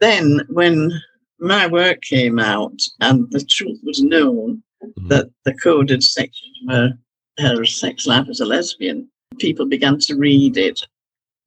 then 0.00 0.40
when 0.48 0.92
my 1.38 1.66
work 1.66 2.02
came 2.02 2.38
out 2.38 2.80
and 3.00 3.30
the 3.30 3.44
truth 3.44 3.80
was 3.82 4.02
known 4.02 4.62
Mhm. 4.82 5.08
that 5.08 5.30
the 5.44 5.52
coded 5.54 6.02
sections 6.02 6.56
were 6.66 6.92
her 7.38 7.64
sex 7.66 8.06
life 8.06 8.28
as 8.30 8.40
a 8.40 8.46
lesbian, 8.46 9.08
people 9.38 9.66
began 9.66 9.98
to 9.98 10.14
read 10.16 10.56
it 10.56 10.80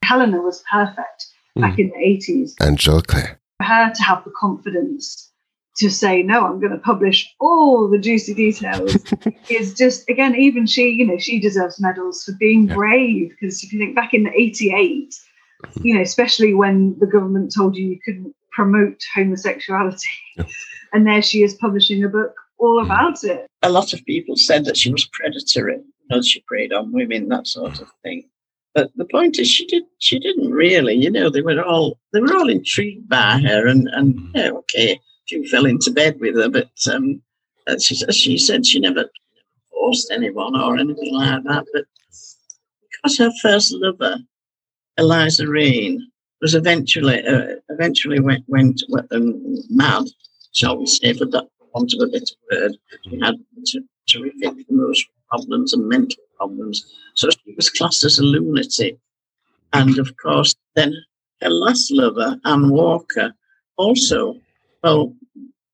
Helena 0.04 0.40
was 0.42 0.64
perfect 0.72 1.28
back 1.56 1.80
in 1.80 1.88
the 1.90 1.98
80s. 1.98 2.54
Angela 2.62 3.02
Clare. 3.02 3.40
For 3.58 3.64
her 3.66 3.92
to 3.96 4.04
have 4.04 4.24
the 4.24 4.32
confidence 4.32 5.32
to 5.78 5.90
say, 5.90 6.22
no, 6.24 6.46
I'm 6.46 6.60
going 6.60 6.72
to 6.72 6.78
publish 6.78 7.34
all 7.40 7.90
the 7.90 7.98
juicy 7.98 8.34
details 8.34 8.96
is 9.50 9.74
just, 9.74 10.08
again, 10.10 10.36
even 10.36 10.66
she, 10.68 10.90
you 10.90 11.06
know, 11.08 11.18
she 11.18 11.40
deserves 11.40 11.80
medals 11.82 12.24
for 12.24 12.34
being 12.40 12.68
Yeah. 12.68 12.76
brave. 12.76 13.30
Because 13.32 13.64
if 13.64 13.74
you 13.74 13.80
think 13.80 13.96
back 13.96 14.14
in 14.14 14.24
the 14.24 14.32
88, 14.34 15.16
you 15.82 15.96
know, 15.96 16.02
especially 16.02 16.54
when 16.54 16.98
the 17.00 17.08
government 17.08 17.54
told 17.56 17.76
you 17.76 17.88
you 17.88 18.00
couldn't 18.06 18.36
promote 18.52 19.02
homosexuality, 19.16 19.98
Yeah. 20.38 20.46
and 20.94 21.08
there 21.08 21.22
she 21.22 21.42
is 21.44 21.56
publishing 21.56 22.04
a 22.04 22.10
book 22.10 22.34
all 22.60 22.80
Mm. 22.82 22.86
about 22.86 23.24
it. 23.24 23.48
a 23.64 23.70
lot 23.72 23.94
of 23.94 24.06
people 24.06 24.36
said 24.38 24.66
that 24.66 24.78
she 24.78 24.92
was 24.92 25.06
predatory, 25.12 25.76
you 25.78 26.08
know, 26.10 26.22
she 26.22 26.42
preyed 26.48 26.72
on 26.72 26.92
women, 26.94 27.30
that 27.30 27.48
sort 27.48 27.80
of 27.82 27.90
thing. 28.04 28.24
But 28.76 28.92
the 28.96 29.06
point 29.06 29.38
is, 29.40 29.48
she 29.50 29.66
did. 29.68 29.84
She 30.00 30.18
didn't 30.20 30.52
really. 30.52 30.96
You 30.96 31.12
know, 31.12 31.30
they 31.30 31.42
were 31.42 31.62
all 31.64 32.00
they 32.12 32.20
were 32.20 32.36
all 32.36 32.50
intrigued 32.50 33.08
by 33.08 33.40
her, 33.40 33.68
and 33.68 33.88
and 33.90 34.16
yeah, 34.34 34.50
okay, 34.50 35.00
she 35.26 35.48
fell 35.48 35.66
into 35.66 35.92
bed 35.92 36.20
with 36.20 36.36
her, 36.36 36.50
but 36.50 36.70
um, 36.92 37.22
she 37.80 37.96
she 38.12 38.38
said 38.38 38.66
she 38.66 38.80
never 38.80 39.06
forced 39.72 40.12
anyone 40.12 40.56
or 40.56 40.78
anything 40.78 41.14
like 41.14 41.44
that. 41.44 41.66
But 41.74 41.86
because 42.92 43.18
her 43.18 43.32
first 43.42 43.74
lover, 43.74 44.18
Eliza 44.98 45.48
Raine, 45.48 46.00
was 46.42 46.56
eventually 46.56 47.26
uh, 47.26 47.56
eventually 47.70 48.20
went 48.20 48.46
went 48.48 48.84
um, 49.12 49.34
mad, 49.70 50.06
shall 50.54 50.78
we 50.78 50.86
say, 50.86 51.14
for 51.14 51.26
that 51.26 51.48
want 51.74 51.94
of 51.94 52.02
a 52.02 52.12
better 52.12 52.36
word. 52.52 52.78
She 53.04 53.20
had 53.20 53.36
terrific 54.08 54.66
emotional 54.70 55.14
problems 55.30 55.74
and 55.74 55.88
mental 55.88 56.24
problems, 56.38 56.86
so 57.16 57.30
she 57.30 57.54
was 57.56 57.70
classed 57.70 58.04
as 58.04 58.20
a 58.20 58.24
lunatic. 58.24 58.98
And 59.72 59.98
of 59.98 60.16
course, 60.18 60.54
then 60.76 60.94
her 61.42 61.50
last 61.50 61.92
lover, 61.92 62.40
Anne 62.46 62.70
Walker, 62.70 63.34
also, 63.78 64.38
well, 64.84 65.16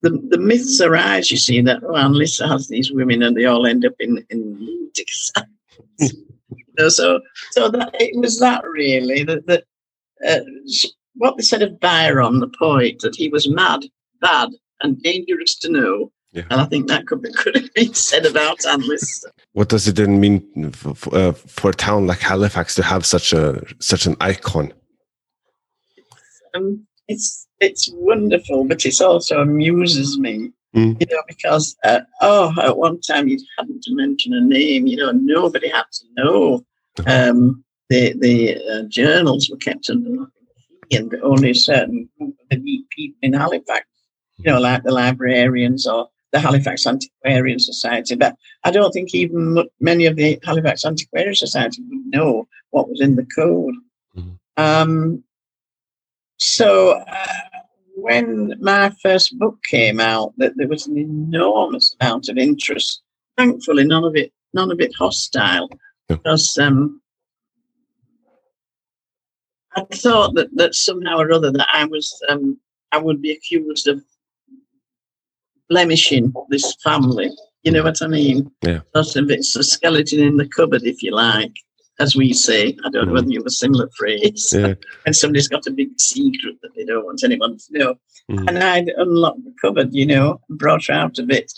the, 0.02 0.12
the 0.30 0.38
myths 0.38 0.80
arise, 0.80 1.30
you 1.32 1.38
see, 1.38 1.62
that 1.62 1.84
oh, 1.84 1.96
Anne 1.96 2.14
Lister 2.14 2.48
has 2.48 2.68
these 2.68 2.92
women 2.92 3.22
and 3.22 3.36
they 3.36 3.46
all 3.46 3.66
end 3.66 3.86
up 3.86 3.94
in, 4.00 4.26
in 4.30 4.58
lunatic 4.60 5.08
asylums. 5.10 6.14
So 6.88 7.20
so 7.52 7.68
that 7.68 7.90
it 8.00 8.18
was 8.18 8.40
that 8.40 8.64
really 8.64 9.26
that, 9.26 9.46
that 9.48 9.66
uh, 10.26 10.40
what 11.16 11.36
they 11.36 11.44
said 11.44 11.62
of 11.62 11.78
Byron, 11.78 12.40
the 12.40 12.50
poet, 12.58 13.00
that 13.00 13.18
he 13.18 13.28
was 13.28 13.50
mad, 13.50 13.82
bad, 14.22 14.48
and 14.80 14.98
dangerous 15.04 15.60
to 15.60 15.70
know. 15.70 16.10
Yeah. 16.32 16.44
And 16.50 16.62
I 16.62 16.66
think 16.68 16.88
that 16.88 17.06
could 17.06 17.22
be, 17.22 17.34
could 17.38 17.56
have 17.56 17.74
been 17.74 17.94
said 17.94 18.26
about 18.26 18.66
Anne 18.66 18.88
Lister. 18.88 19.30
What 19.52 19.68
does 19.68 19.90
it 19.90 19.98
then 19.98 20.22
mean 20.22 20.72
for, 20.72 20.96
for, 20.96 21.14
uh, 21.14 21.32
for 21.34 21.72
a 21.72 21.74
town 21.74 22.08
like 22.08 22.20
Halifax 22.20 22.76
to 22.76 22.84
have 22.84 23.06
such 23.06 23.34
a 23.34 23.62
such 23.80 24.06
an 24.06 24.16
icon? 24.22 24.72
um, 26.56 26.88
it's 27.10 27.48
it's 27.60 27.90
wonderful, 27.94 28.64
but 28.64 28.86
it 28.86 29.02
also 29.02 29.42
amuses 29.42 30.18
me, 30.18 30.52
Mm. 30.76 30.96
you 31.02 31.08
know, 31.10 31.24
because 31.28 31.76
uh, 31.84 32.02
oh, 32.22 32.54
at 32.62 32.78
one 32.78 33.02
time 33.02 33.28
you 33.28 33.40
hadn't 33.58 33.82
to 33.84 33.96
mention 33.96 34.34
a 34.36 34.42
name, 34.42 34.86
you 34.86 34.98
know, 34.98 35.12
nobody 35.12 35.68
had 35.68 35.86
to 35.98 36.06
know. 36.18 36.64
Um, 37.08 37.64
the 37.90 38.14
the 38.26 38.58
uh, 38.72 38.84
journals 38.88 39.50
were 39.50 39.58
kept 39.58 39.90
under 39.90 40.12
lock 40.12 40.30
and 40.92 41.16
only 41.24 41.50
a 41.52 41.56
certain 41.56 42.08
group 42.20 42.36
of 42.52 42.60
people 42.96 43.18
in 43.24 43.34
Halifax, 43.34 43.88
you 44.38 44.52
know, 44.52 44.60
like 44.60 44.84
the 44.84 44.92
librarians 44.92 45.88
or 45.88 46.08
the 46.34 46.40
Halifax 46.40 46.86
Antiquarian 46.86 47.58
Society. 47.60 48.16
But 48.16 48.36
I 48.64 48.70
don't 48.70 48.92
think 48.92 49.16
even 49.16 49.68
many 49.80 50.06
of 50.06 50.16
the 50.18 50.38
Halifax 50.44 50.86
Antiquarian 50.86 51.34
Society 51.36 51.82
would 51.90 52.06
know 52.16 52.48
what 52.70 52.88
was 52.90 53.02
in 53.02 53.16
the 53.16 53.26
code. 53.36 53.74
Mhm. 54.16 54.38
Um, 54.58 55.24
so 56.40 56.92
uh, 56.92 57.26
when 57.96 58.56
my 58.62 58.92
first 59.04 59.38
book 59.38 59.58
came 59.70 60.00
out, 60.00 60.34
that 60.38 60.54
there 60.56 60.68
was 60.68 60.88
an 60.88 60.98
enormous 60.98 61.96
amount 62.00 62.30
of 62.30 62.38
interest. 62.38 63.02
Thankfully, 63.38 63.86
none 63.86 64.04
of 64.04 64.16
it, 64.16 64.32
none 64.54 64.72
of 64.72 64.80
it 64.80 64.94
hostile, 64.98 65.70
Yeah. 66.10 66.16
because 66.18 66.58
um, 66.58 67.02
I 69.76 69.84
thought 69.94 70.34
that 70.36 70.50
that 70.56 70.76
somehow 70.76 71.18
or 71.20 71.32
other 71.32 71.52
that 71.52 71.68
I 71.74 71.86
was, 71.86 72.12
um, 72.30 72.58
I 72.92 72.98
would 72.98 73.22
be 73.22 73.32
accused 73.32 73.88
of 73.88 74.02
blemishing 75.70 76.34
this 76.50 76.76
family. 76.84 77.30
You 77.64 77.72
know 77.74 77.84
what 77.84 78.02
I 78.02 78.08
mean? 78.08 78.50
Yeah. 78.66 78.80
Sort 78.96 79.16
of, 79.18 79.30
it's 79.30 79.56
a 79.56 79.64
skeleton 79.64 80.22
in 80.22 80.38
the 80.38 80.48
cupboard, 80.48 80.84
if 80.84 81.04
you 81.04 81.12
like, 81.12 81.54
as 82.00 82.16
we 82.16 82.34
say. 82.34 82.76
I 82.86 82.90
don't 82.90 83.08
know 83.08 83.14
whether 83.14 83.30
you 83.30 83.40
have 83.40 83.46
a 83.46 83.52
similar 83.52 83.90
phrase 83.98 84.54
Yeah. 84.56 84.74
when 85.06 85.14
somebody's 85.14 85.48
got 85.48 85.68
a 85.68 85.72
big 85.72 85.90
secret 86.00 86.56
that 86.62 86.74
they 86.76 86.86
don't 86.86 87.06
want 87.06 87.24
anyone 87.24 87.58
to 87.58 87.78
know. 87.78 87.96
Mhm. 88.32 88.48
And 88.48 88.58
I'd 88.60 88.90
unlocked 88.98 89.44
the 89.44 89.54
cupboard, 89.62 89.94
you 89.94 90.06
know, 90.06 90.40
brought 90.50 90.86
her 90.88 90.94
out 90.94 91.20
of 91.20 91.30
it. 91.30 91.52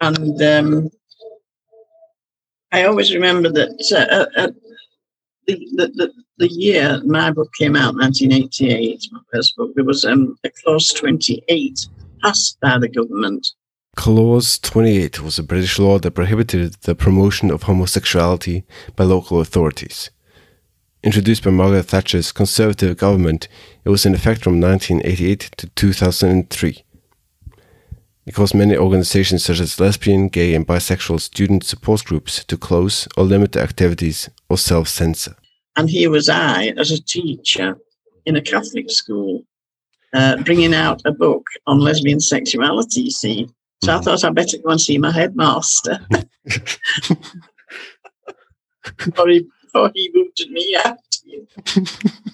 And 0.00 0.40
um, 0.42 0.90
I 2.72 2.84
always 2.84 3.14
remember 3.14 3.50
that 3.50 3.70
uh, 4.36 4.40
uh, 4.40 4.50
the, 5.46 5.54
the, 5.76 5.88
the, 5.94 6.12
the 6.36 6.48
year 6.48 7.00
my 7.04 7.30
book 7.30 7.50
came 7.58 7.74
out, 7.76 7.94
1988, 7.94 9.08
my 9.12 9.20
first 9.32 9.56
book, 9.56 9.72
there 9.74 9.84
was 9.84 10.04
um, 10.04 10.36
a 10.44 10.50
clause 10.62 10.88
28 10.88 11.86
passed 12.22 12.58
by 12.60 12.78
the 12.78 12.88
government. 12.88 13.48
Clause 13.98 14.60
28 14.60 15.22
was 15.22 15.40
a 15.40 15.42
British 15.42 15.76
law 15.76 15.98
that 15.98 16.12
prohibited 16.12 16.74
the 16.82 16.94
promotion 16.94 17.50
of 17.50 17.64
homosexuality 17.64 18.62
by 18.94 19.02
local 19.02 19.40
authorities. 19.40 20.10
Introduced 21.02 21.42
by 21.42 21.50
Margaret 21.50 21.82
Thatcher's 21.82 22.30
Conservative 22.30 22.96
government, 22.96 23.48
it 23.84 23.88
was 23.88 24.06
in 24.06 24.14
effect 24.14 24.44
from 24.44 24.60
1988 24.60 25.50
to 25.56 25.66
2003. 25.70 26.84
It 28.24 28.34
caused 28.36 28.54
many 28.54 28.76
organizations 28.76 29.44
such 29.44 29.58
as 29.58 29.80
lesbian, 29.80 30.28
gay, 30.28 30.54
and 30.54 30.64
bisexual 30.64 31.20
student 31.20 31.64
support 31.64 32.04
groups 32.04 32.44
to 32.44 32.56
close 32.56 33.08
or 33.16 33.24
limit 33.24 33.50
their 33.50 33.64
activities 33.64 34.30
or 34.48 34.58
self 34.58 34.86
censor. 34.86 35.34
And 35.74 35.90
here 35.90 36.10
was 36.10 36.28
I 36.28 36.72
as 36.76 36.92
a 36.92 37.02
teacher 37.02 37.76
in 38.26 38.36
a 38.36 38.42
Catholic 38.42 38.92
school 38.92 39.42
uh, 40.14 40.36
bringing 40.44 40.72
out 40.72 41.02
a 41.04 41.10
book 41.10 41.44
on 41.66 41.80
lesbian 41.80 42.20
sexuality. 42.20 43.00
You 43.00 43.10
see, 43.10 43.48
so 43.84 43.96
I 43.96 44.00
thought 44.00 44.24
I'd 44.24 44.34
better 44.34 44.58
go 44.58 44.70
and 44.70 44.80
see 44.80 44.98
my 44.98 45.12
headmaster. 45.12 46.00
before, 48.96 49.28
he, 49.28 49.46
before 49.62 49.90
he 49.94 50.10
booted 50.12 50.50
me 50.50 50.76
out. 50.84 50.98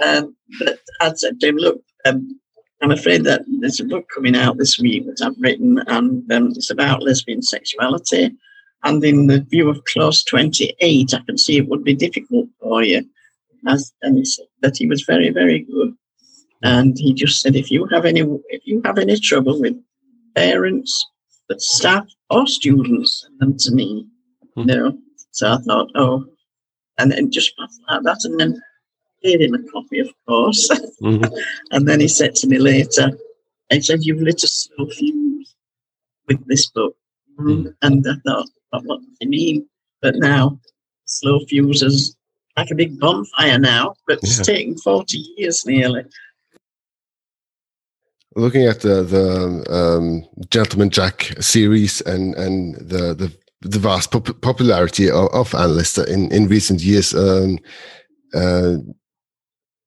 um, 0.04 0.36
but 0.58 0.78
I 1.00 1.12
said 1.14 1.40
to 1.40 1.48
him, 1.48 1.56
look, 1.56 1.82
um, 2.04 2.40
I'm 2.82 2.90
afraid 2.90 3.24
that 3.24 3.42
there's 3.60 3.80
a 3.80 3.84
book 3.84 4.06
coming 4.14 4.36
out 4.36 4.58
this 4.58 4.78
week 4.78 5.06
that 5.06 5.22
I've 5.24 5.40
written, 5.40 5.78
and 5.86 6.30
um, 6.30 6.48
it's 6.48 6.70
about 6.70 7.02
lesbian 7.02 7.42
sexuality. 7.42 8.30
And 8.82 9.02
in 9.02 9.26
the 9.26 9.40
view 9.40 9.70
of 9.70 9.82
clause 9.84 10.22
28, 10.24 11.14
I 11.14 11.20
can 11.20 11.38
see 11.38 11.56
it 11.56 11.68
would 11.68 11.84
be 11.84 11.94
difficult 11.94 12.48
for 12.60 12.82
you. 12.82 13.02
As, 13.66 13.94
and 14.02 14.18
he 14.18 14.24
said 14.26 14.44
that 14.60 14.76
he 14.76 14.86
was 14.86 15.02
very, 15.02 15.30
very 15.30 15.60
good. 15.60 15.94
And 16.62 16.96
he 16.98 17.14
just 17.14 17.40
said, 17.40 17.56
if 17.56 17.70
you 17.70 17.86
have 17.86 18.04
any, 18.04 18.20
if 18.48 18.66
you 18.66 18.82
have 18.84 18.98
any 18.98 19.18
trouble 19.18 19.58
with 19.60 19.74
parents, 20.34 21.06
but 21.48 21.60
staff 21.60 22.06
or 22.30 22.46
students, 22.46 23.26
send 23.26 23.40
them 23.40 23.56
to 23.58 23.72
me. 23.72 24.06
You 24.56 24.64
know. 24.66 24.98
So 25.32 25.52
I 25.52 25.56
thought, 25.58 25.90
oh, 25.96 26.26
and 26.98 27.10
then 27.10 27.30
just 27.30 27.52
like 27.58 28.02
that, 28.02 28.20
and 28.24 28.38
then 28.38 28.60
gave 29.22 29.40
him 29.40 29.54
a 29.54 29.62
copy, 29.70 29.98
of 29.98 30.10
course. 30.28 30.68
Mm-hmm. 31.02 31.34
and 31.72 31.88
then 31.88 32.00
he 32.00 32.08
said 32.08 32.34
to 32.36 32.46
me 32.46 32.58
later, 32.58 33.10
he 33.70 33.80
said, 33.80 34.00
You've 34.02 34.20
lit 34.22 34.42
a 34.42 34.46
slow 34.46 34.86
fuse 34.90 35.54
with 36.28 36.46
this 36.46 36.70
book. 36.70 36.94
Mm-hmm. 37.38 37.70
And 37.82 38.06
I 38.08 38.14
thought, 38.26 38.48
what, 38.70 38.84
what 38.84 39.00
do 39.00 39.06
you 39.20 39.28
mean? 39.28 39.68
But 40.02 40.16
now, 40.16 40.60
slow 41.06 41.40
fuse 41.46 41.82
is 41.82 42.16
like 42.56 42.70
a 42.70 42.74
big 42.74 43.00
bonfire 43.00 43.58
now, 43.58 43.94
but 44.06 44.18
yeah. 44.22 44.28
it's 44.28 44.46
taken 44.46 44.76
40 44.76 45.18
years 45.36 45.66
nearly. 45.66 46.04
Looking 48.36 48.66
at 48.66 48.80
the 48.80 49.02
the 49.02 49.64
um, 49.70 50.24
Gentleman 50.50 50.90
Jack 50.90 51.34
series 51.40 52.00
and 52.00 52.34
and 52.34 52.74
the 52.76 53.14
the, 53.14 53.32
the 53.62 53.78
vast 53.78 54.10
pop 54.10 54.40
popularity 54.40 55.08
of, 55.08 55.28
of 55.32 55.54
Anne 55.54 55.76
Lister 55.76 56.04
in 56.04 56.32
in 56.32 56.48
recent 56.48 56.82
years, 56.82 57.14
um, 57.14 57.58
uh, 58.34 58.76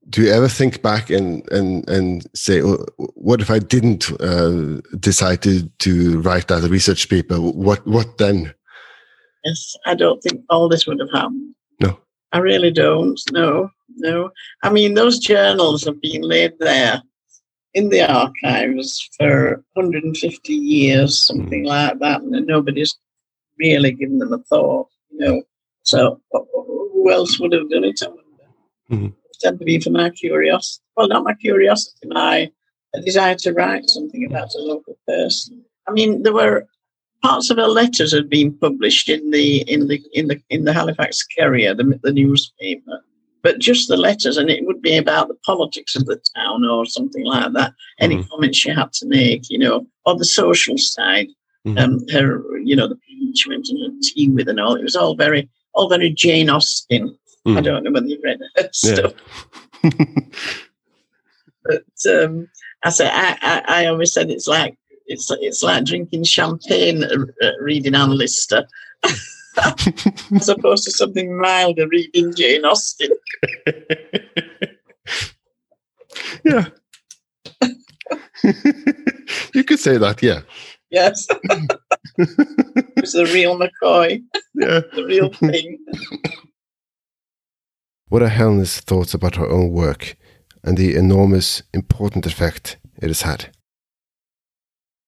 do 0.10 0.22
you 0.22 0.32
ever 0.32 0.48
think 0.48 0.82
back 0.82 1.10
and 1.10 1.50
and 1.52 1.88
and 1.90 2.26
say, 2.34 2.62
oh, 2.62 2.86
what 3.16 3.42
if 3.42 3.52
I 3.52 3.60
didn't 3.60 4.10
uh, 4.22 4.80
decide 4.98 5.42
to 5.42 5.68
to 5.80 6.22
write 6.22 6.48
that 6.48 6.64
research 6.70 7.10
paper? 7.10 7.36
What 7.42 7.86
what 7.86 8.18
then? 8.18 8.54
Yes, 9.44 9.76
I 9.86 9.96
don't 9.96 10.22
think 10.24 10.42
all 10.50 10.70
this 10.70 10.88
would 10.88 11.00
have 11.00 11.12
happened. 11.12 11.54
No, 11.82 12.00
I 12.32 12.38
really 12.38 12.72
don't. 12.72 13.20
No, 13.32 13.70
no. 13.98 14.30
I 14.64 14.70
mean, 14.70 14.94
those 14.94 15.20
journals 15.20 15.84
have 15.84 16.02
been 16.02 16.22
laid 16.22 16.54
there 16.60 17.02
in 17.74 17.90
the 17.90 18.02
archives 18.02 19.10
for 19.18 19.64
150 19.74 20.54
years, 20.54 21.26
something 21.26 21.64
mm. 21.64 21.68
like 21.68 22.00
that, 22.00 22.22
and 22.22 22.48
nobody's 22.48 22.98
really 23.60 23.92
given 23.92 24.20
them 24.20 24.34
a 24.34 24.40
thought. 24.40 24.88
You 25.12 25.20
know, 25.20 25.44
so 25.84 26.22
who 26.32 27.12
else 27.12 27.40
would 27.40 27.54
have 27.54 27.70
done 27.70 27.84
it? 27.84 28.02
I 28.04 28.08
wonder. 28.08 28.24
Mm 28.92 29.14
tend 29.40 29.60
to 29.60 29.66
be 29.66 29.80
for 29.80 29.90
my 29.90 30.10
curiosity. 30.10 30.84
Well, 30.96 31.08
not 31.08 31.24
my 31.24 31.34
curiosity, 31.36 32.08
my 32.08 32.52
desire 33.06 33.36
to 33.36 33.54
write 33.54 33.90
something 33.90 34.26
about 34.26 34.54
a 34.56 34.60
local 34.60 34.98
person. 35.08 35.64
I 35.88 35.92
mean, 35.92 36.24
there 36.24 36.34
were 36.34 36.66
parts 37.22 37.50
of 37.50 37.58
her 37.58 37.68
letters 37.68 38.14
had 38.14 38.30
been 38.30 38.58
published 38.58 39.10
in 39.10 39.32
the 39.32 39.62
in 39.72 39.88
the 39.88 40.02
in 40.14 40.28
the 40.28 40.42
in 40.50 40.66
the 40.66 40.74
Halifax 40.74 41.26
Courier, 41.38 41.74
the, 41.74 42.00
the 42.04 42.12
newspaper. 42.12 43.04
But 43.44 43.60
just 43.60 43.88
the 43.88 43.98
letters, 43.98 44.38
and 44.38 44.50
it 44.50 44.66
would 44.66 44.82
be 44.82 44.98
about 44.98 45.28
the 45.28 45.38
politics 45.46 45.96
of 45.96 46.06
the 46.06 46.20
town 46.36 46.66
or 46.66 46.86
something 46.86 47.24
like 47.24 47.54
that. 47.54 47.74
Any 48.00 48.18
mm-hmm. 48.18 48.30
comments 48.30 48.58
she 48.58 48.70
had 48.70 48.92
to 48.94 49.08
make, 49.08 49.50
you 49.50 49.60
know, 49.60 49.86
or 50.06 50.16
the 50.16 50.26
social 50.26 50.78
side. 50.78 51.28
Mm-hmm. 51.66 51.78
Um, 51.78 52.08
her, 52.14 52.58
you 52.60 52.76
know, 52.76 52.88
the 52.88 52.96
people 52.96 53.32
she 53.36 53.50
went 53.50 53.68
and 53.70 53.80
had 53.82 54.02
tea 54.02 54.30
with 54.30 54.48
and 54.48 54.60
all. 54.60 54.76
It 54.76 54.84
was 54.84 54.96
all 54.96 55.16
very, 55.16 55.50
all 55.74 55.90
very 55.90 56.10
Jane 56.10 56.50
Austen. 56.50 57.18
Mm. 57.48 57.58
I 57.58 57.62
don't 57.62 57.84
know 57.84 57.92
whether 57.92 58.08
you've 58.08 58.24
read 58.24 58.40
her 58.56 58.70
stuff. 58.74 59.14
Yeah. 59.84 59.92
but 61.64 61.84
um, 62.10 62.48
I 62.84 62.90
say 62.90 63.08
I, 63.08 63.38
I, 63.42 63.64
I, 63.68 63.86
always 63.86 64.14
said 64.14 64.30
it's 64.30 64.48
like 64.48 64.78
it's 65.06 65.30
it's 65.32 65.64
like 65.64 65.86
drinking 65.86 66.24
champagne, 66.26 67.04
uh, 67.04 67.46
uh 67.46 67.52
reading 67.62 67.96
Anne 67.96 68.12
Lister, 68.12 68.68
as 70.36 70.50
opposed 70.50 70.84
to 70.86 70.92
something 70.92 71.38
milder, 71.38 71.88
reading 71.88 72.34
Jane 72.36 72.66
Austen. 72.66 73.10
yeah, 76.44 76.66
you 79.54 79.64
could 79.64 79.80
say 79.80 79.98
that. 79.98 80.22
Yeah. 80.22 80.42
Yes. 80.90 81.28
it's 82.18 83.14
the 83.14 83.30
real 83.34 83.60
McCoy. 83.60 84.24
Yeah. 84.54 84.82
the 84.94 85.06
real 85.06 85.34
thing. 85.34 85.78
What 88.10 88.24
are 88.24 88.30
Helena's 88.30 88.80
thoughts 88.80 89.14
about 89.14 89.36
her 89.36 89.48
own 89.48 89.72
work 89.72 90.16
and 90.64 90.78
the 90.78 90.96
enormous, 90.96 91.62
important 91.74 92.26
effect 92.26 92.78
it 93.02 93.08
has 93.08 93.24
had? 93.24 93.54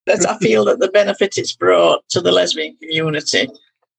I 0.08 0.38
feel 0.40 0.66
that 0.66 0.80
the 0.80 0.90
benefit 0.90 1.38
it's 1.38 1.56
brought 1.56 2.08
to 2.10 2.20
the 2.20 2.32
lesbian 2.32 2.76
community 2.78 3.48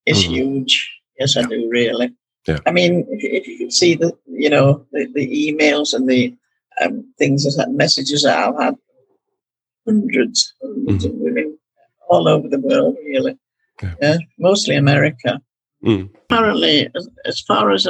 is 0.05 0.23
mm-hmm. 0.23 0.33
huge. 0.33 0.91
Yes, 1.19 1.37
I 1.37 1.43
do 1.43 1.69
really. 1.69 2.13
Yeah. 2.47 2.59
I 2.65 2.71
mean, 2.71 3.05
if, 3.09 3.43
if 3.43 3.47
you 3.47 3.57
could 3.59 3.73
see 3.73 3.95
the, 3.95 4.17
you 4.27 4.49
know, 4.49 4.85
the, 4.91 5.07
the 5.13 5.27
emails 5.27 5.93
and 5.93 6.09
the 6.09 6.35
um, 6.81 7.13
things 7.17 7.43
that 7.55 7.71
messages 7.71 8.23
that 8.23 8.37
I've 8.37 8.59
had, 8.59 8.75
hundreds, 9.85 10.53
hundreds 10.61 11.05
mm-hmm. 11.05 11.15
of 11.15 11.21
women 11.21 11.57
all 12.09 12.27
over 12.27 12.47
the 12.47 12.59
world, 12.59 12.97
really. 13.05 13.37
Yeah. 13.81 13.95
yeah 14.01 14.17
mostly 14.39 14.75
America. 14.75 15.41
Mm. 15.83 16.09
Apparently, 16.15 16.89
as, 16.95 17.09
as, 17.25 17.41
far 17.41 17.71
as 17.71 17.87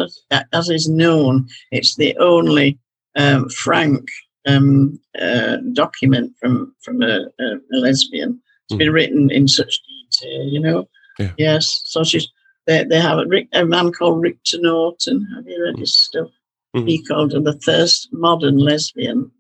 as 0.54 0.70
is 0.70 0.88
known, 0.88 1.48
it's 1.72 1.96
the 1.96 2.16
only 2.18 2.80
um, 3.18 3.50
frank 3.50 4.08
um, 4.48 4.98
uh, 5.20 5.58
document 5.74 6.34
from 6.40 6.74
from 6.82 7.02
a, 7.02 7.26
a, 7.40 7.46
a 7.74 7.78
lesbian. 7.78 8.40
It's 8.66 8.76
mm. 8.76 8.80
been 8.80 8.92
written 8.94 9.32
in 9.32 9.48
such 9.48 9.78
detail, 9.88 10.44
you 10.48 10.60
know. 10.60 10.88
Yeah. 11.20 11.32
Yes, 11.38 11.82
so 11.86 12.04
she's 12.04 12.28
they, 12.68 12.84
they 12.84 13.00
have 13.00 13.18
a, 13.18 13.26
Rick, 13.26 13.48
a 13.54 13.66
man 13.66 13.92
called 13.92 14.22
Rictor 14.22 14.60
Norton. 14.62 15.28
Have 15.36 15.48
you 15.48 15.64
read 15.64 15.80
his 15.80 15.96
stuff? 15.96 16.30
Mm. 16.76 16.88
He 16.88 17.04
called 17.04 17.34
her 17.34 17.40
the 17.40 17.60
first 17.62 18.10
modern 18.12 18.58
lesbian 18.58 19.32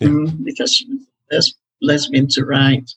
yeah. 0.00 0.08
um, 0.08 0.42
because 0.44 0.74
she 0.74 0.86
was 0.88 0.98
the 1.00 1.36
first 1.36 1.56
lesbian 1.80 2.26
to 2.28 2.44
write 2.44 2.90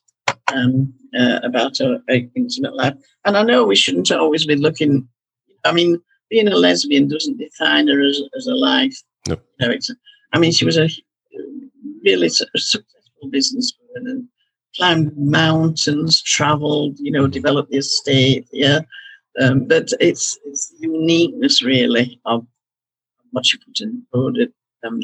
um, 0.53 0.93
uh, 1.17 1.39
about 1.43 1.77
her 1.77 2.01
intimate 2.09 2.75
life. 2.75 2.95
And 3.25 3.37
I 3.37 3.43
know 3.43 3.63
we 3.63 3.75
shouldn't 3.75 4.11
always 4.11 4.45
be 4.45 4.55
looking. 4.55 5.07
I 5.65 5.71
mean, 5.71 6.01
being 6.29 6.47
a 6.47 6.55
lesbian 6.55 7.07
doesn't 7.07 7.37
define 7.37 7.87
her 7.87 8.01
as, 8.01 8.21
as 8.35 8.47
a 8.47 8.55
life. 8.55 8.97
No. 9.27 9.37
You 9.59 9.67
know, 9.67 9.75
I 10.33 10.39
mean, 10.39 10.51
she 10.51 10.65
was 10.65 10.77
a 10.77 10.89
really 12.03 12.29
successful 12.29 12.83
businesswoman 13.25 14.05
and 14.05 14.27
climbed 14.75 15.17
mountains, 15.17 16.21
travelled, 16.21 16.97
you 16.99 17.11
know, 17.11 17.27
developed 17.27 17.71
the 17.71 17.77
estate. 17.77 18.47
Yeah. 18.51 18.81
Um, 19.41 19.65
but 19.65 19.89
it's 19.99 20.37
it's 20.45 20.69
the 20.69 20.87
uniqueness 20.87 21.63
really 21.63 22.19
of 22.25 22.45
what 23.31 23.51
you 23.51 23.59
put 23.59 23.79
in 23.81 24.03
the 24.11 24.51
um, 24.85 24.99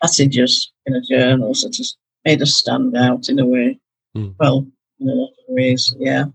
passages 0.00 0.72
in 0.86 0.94
a 0.94 1.00
journal 1.02 1.52
that 1.52 1.74
has 1.76 1.96
made 2.24 2.40
us 2.42 2.54
stand 2.54 2.96
out 2.96 3.28
in 3.28 3.38
a 3.38 3.46
way. 3.46 3.78
Mm. 4.16 4.34
Well, 4.38 4.66
in 5.00 5.08
a 5.08 5.12
lot 5.12 5.30
of 5.30 5.44
ways, 5.48 5.94
yeah. 5.98 6.26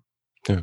Yeah. 0.48 0.62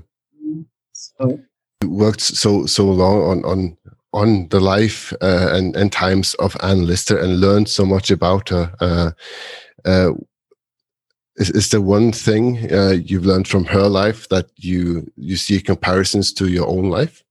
So 0.92 1.40
you 1.82 1.90
worked 1.90 2.20
so 2.20 2.66
so 2.66 2.84
long 2.84 3.22
on 3.22 3.44
on 3.44 3.76
on 4.12 4.48
the 4.48 4.60
life 4.60 5.12
uh, 5.22 5.48
and 5.52 5.74
and 5.76 5.90
times 5.90 6.34
of 6.34 6.56
Anne 6.62 6.86
Lister 6.86 7.16
and 7.18 7.40
learned 7.40 7.68
so 7.68 7.84
much 7.84 8.10
about 8.10 8.48
her. 8.50 8.74
Uh, 8.80 9.10
uh, 9.84 10.12
is, 11.40 11.50
is 11.50 11.70
there 11.70 11.80
one 11.80 12.12
thing 12.12 12.70
uh, 12.70 12.90
you've 12.90 13.24
learned 13.24 13.48
from 13.48 13.64
her 13.64 13.88
life 13.88 14.28
that 14.28 14.50
you 14.56 15.10
you 15.16 15.36
see 15.36 15.60
comparisons 15.60 16.32
to 16.34 16.48
your 16.48 16.68
own 16.68 16.90
life? 16.90 17.24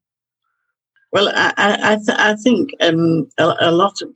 Well, 1.11 1.29
I 1.29 1.53
I, 1.57 1.95
th 1.95 2.09
I 2.17 2.35
think 2.35 2.71
um, 2.81 3.29
a, 3.37 3.55
a, 3.69 3.71
lot 3.71 4.01
of 4.01 4.09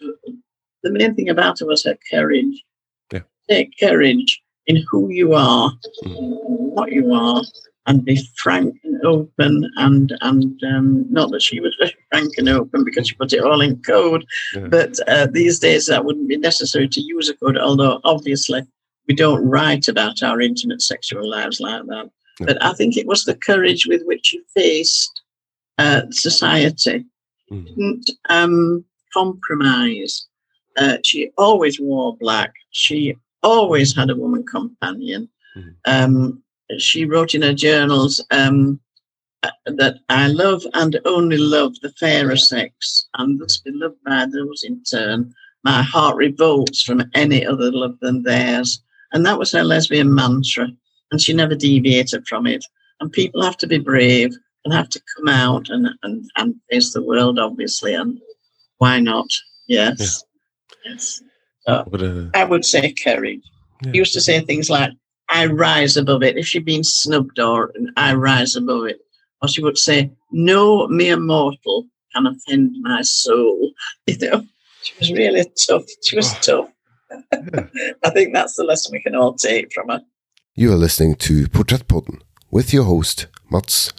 the 0.83 0.91
main 0.91 1.15
thing 1.15 1.29
about 1.29 1.59
her 1.59 1.67
was 1.67 1.85
her 1.85 1.97
courage. 2.11 2.63
Yeah. 3.11 3.21
Take 3.49 3.79
courage 3.79 4.41
in 4.67 4.83
who 4.89 5.09
you 5.09 5.33
are, 5.33 5.71
mm. 6.03 6.37
what 6.77 6.91
you 6.91 7.13
are, 7.13 7.43
and 7.85 8.05
be 8.05 8.17
frank 8.35 8.75
and 8.83 9.05
open. 9.05 9.69
And 9.77 10.13
and 10.21 10.59
um, 10.63 11.05
not 11.09 11.29
that 11.31 11.43
she 11.43 11.59
was 11.59 11.75
very 11.79 11.95
frank 12.09 12.33
and 12.37 12.49
open 12.49 12.83
because 12.83 13.07
she 13.07 13.15
put 13.15 13.33
it 13.33 13.43
all 13.43 13.61
in 13.61 13.81
code, 13.83 14.25
yeah. 14.55 14.67
but 14.67 14.97
uh, 15.07 15.27
these 15.31 15.59
days 15.59 15.85
that 15.85 16.05
wouldn't 16.05 16.29
be 16.29 16.37
necessary 16.37 16.87
to 16.89 17.01
use 17.01 17.29
a 17.29 17.35
code. 17.35 17.57
Although 17.57 17.99
obviously 18.03 18.61
we 19.07 19.15
don't 19.15 19.47
write 19.47 19.87
about 19.87 20.23
our 20.23 20.39
intimate 20.41 20.81
sexual 20.81 21.29
lives 21.29 21.59
like 21.59 21.85
that. 21.87 22.09
But 22.39 22.63
I 22.63 22.73
think 22.73 22.97
it 22.97 23.05
was 23.05 23.23
the 23.23 23.35
courage 23.35 23.85
with 23.85 24.01
which 24.05 24.27
she 24.27 24.41
faced 24.55 25.21
uh, 25.77 26.03
society, 26.09 27.05
mm. 27.51 27.65
didn't 27.65 28.09
um, 28.29 28.83
compromise, 29.13 30.27
Uh, 30.77 30.97
she 31.03 31.29
always 31.37 31.79
wore 31.79 32.17
black. 32.17 32.51
She 32.71 33.15
always 33.43 33.95
had 33.95 34.09
a 34.09 34.15
woman 34.15 34.43
companion. 34.43 35.29
Mhm. 35.55 35.75
Um, 35.85 36.43
she 36.79 37.05
wrote 37.05 37.35
in 37.35 37.43
her 37.43 37.53
journals 37.53 38.23
um, 38.31 38.79
uh, 39.43 39.51
that 39.65 39.99
I 40.09 40.27
love 40.27 40.65
and 40.73 40.99
only 41.05 41.37
love 41.37 41.73
the 41.81 41.91
fairer 41.99 42.37
sex, 42.37 43.07
and 43.17 43.39
thus 43.39 43.57
be 43.57 43.71
loved 43.71 44.01
by 44.03 44.25
those 44.25 44.63
in 44.63 44.83
turn. 44.83 45.33
My 45.63 45.83
heart 45.83 46.15
revolts 46.15 46.81
from 46.81 47.03
any 47.13 47.45
other 47.45 47.71
love 47.71 47.97
than 48.01 48.23
theirs. 48.23 48.81
And 49.13 49.25
that 49.25 49.39
was 49.39 49.51
her 49.51 49.63
lesbian 49.63 50.13
mantra, 50.13 50.67
and 51.11 51.21
she 51.21 51.33
never 51.33 51.55
deviated 51.55 52.27
from 52.27 52.47
it. 52.47 52.65
And 52.99 53.11
people 53.11 53.43
have 53.43 53.57
to 53.57 53.67
be 53.67 53.79
brave 53.79 54.33
and 54.65 54.73
have 54.73 54.89
to 54.89 55.01
come 55.15 55.27
out 55.27 55.69
and, 55.69 55.89
and, 56.03 56.29
and 56.37 56.55
face 56.69 56.93
the 56.93 57.03
world, 57.03 57.37
obviously. 57.39 57.93
And 57.93 58.19
why 58.77 58.99
not? 58.99 59.27
Yes. 59.67 60.23
Yes. 60.85 61.21
But, 61.65 62.01
uh, 62.01 62.25
I 62.33 62.43
would 62.43 62.65
say 62.65 62.93
courage. 62.93 63.41
Yeah. 63.85 63.91
Used 63.93 64.13
to 64.13 64.21
say 64.21 64.39
things 64.41 64.69
like, 64.69 64.91
I 65.29 65.45
rise 65.45 65.97
above 65.97 66.23
it. 66.23 66.37
If 66.37 66.47
she'd 66.47 66.65
been 66.65 66.83
snubbed 66.83 67.39
or 67.39 67.73
I 67.97 68.13
rise 68.13 68.55
above 68.55 68.85
it. 68.85 68.99
Or 69.41 69.47
she 69.47 69.61
would 69.61 69.77
say, 69.77 70.11
No 70.31 70.87
mere 70.87 71.17
mortal 71.17 71.85
can 72.13 72.27
offend 72.27 72.75
my 72.81 73.01
soul. 73.01 73.71
You 74.07 74.17
know, 74.17 74.43
she 74.83 74.93
was 74.99 75.11
really 75.11 75.45
tough. 75.67 75.83
She 76.03 76.15
was 76.15 76.33
tough. 76.39 76.69
I 78.03 78.09
think 78.11 78.33
that's 78.33 78.55
the 78.55 78.63
lesson 78.63 78.91
we 78.93 79.01
can 79.01 79.15
all 79.15 79.33
take 79.33 79.71
from 79.73 79.89
her. 79.89 80.01
you 80.55 80.71
are 80.71 80.77
listening 80.77 81.15
to 81.15 81.47
Porträttpodden 81.47 82.21
with 82.51 82.73
your 82.73 82.83
host, 82.83 83.27
Mats 83.49 83.91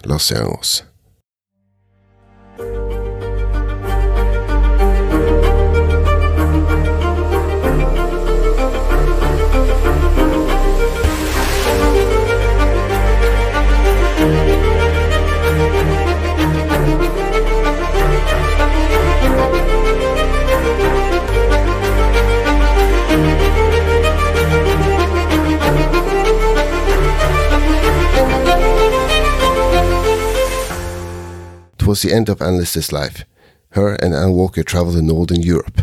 Laserros. 31.84 32.00
Towards 32.00 32.02
the 32.02 32.12
end 32.14 32.28
of 32.28 32.40
Anne 32.40 32.58
Lister's 32.58 32.92
life, 32.92 33.24
her 33.70 33.94
and 34.02 34.14
Anne 34.14 34.32
Walker 34.32 34.62
travel 34.62 34.92
to 34.92 35.02
Northern 35.02 35.42
Europe. 35.42 35.82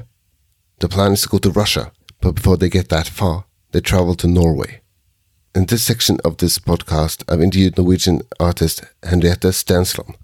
The 0.79 0.87
plan 0.87 1.13
is 1.13 1.21
to 1.21 1.29
go 1.29 1.37
to 1.37 1.51
Russia, 1.51 1.91
but 2.21 2.35
before 2.35 2.57
they 2.57 2.69
get 2.69 2.89
that 2.89 3.07
far, 3.07 3.45
they 3.71 3.81
travel 3.81 4.15
to 4.15 4.27
Norway. 4.27 4.81
In 5.53 5.65
this 5.65 5.83
section 5.83 6.17
of 6.23 6.37
this 6.37 6.59
podcast, 6.59 7.23
I've 7.29 7.41
interviewed 7.41 7.77
Norwegian 7.77 8.21
artist 8.39 8.83
Henriette 9.03 9.53
Stensland. 9.53 10.15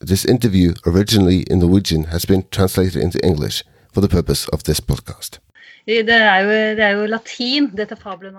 This 0.00 0.24
interview, 0.24 0.74
originally 0.84 1.44
in 1.50 1.60
Norwegian, 1.60 2.04
has 2.04 2.26
been 2.26 2.44
translated 2.50 3.02
into 3.02 3.24
English 3.24 3.64
for 3.92 4.00
the 4.00 4.08
purpose 4.08 4.48
of 4.48 4.64
this 4.64 4.80
podcast. 4.80 5.40
Det 5.86 6.10
er 6.10 6.40
jo, 6.40 6.50
det 6.50 6.80
er 6.80 6.88
jo 6.88 7.06
latin, 7.06 7.76
dette 7.76 7.96
fabelen. 7.96 8.34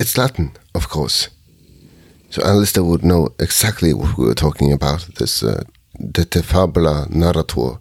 It's 0.00 0.16
Latin, 0.16 0.56
of 0.74 0.88
course. 0.88 1.28
So 2.30 2.42
Anne 2.42 2.58
Lister 2.58 2.84
would 2.84 3.04
know 3.04 3.34
exactly 3.40 3.92
what 3.92 4.16
we 4.16 4.24
were 4.24 4.36
talking 4.36 4.72
about, 4.72 5.08
this 5.18 5.42
uh, 5.42 5.64
De 6.12 6.42
fabula 6.42 7.06
narrator. 7.10 7.80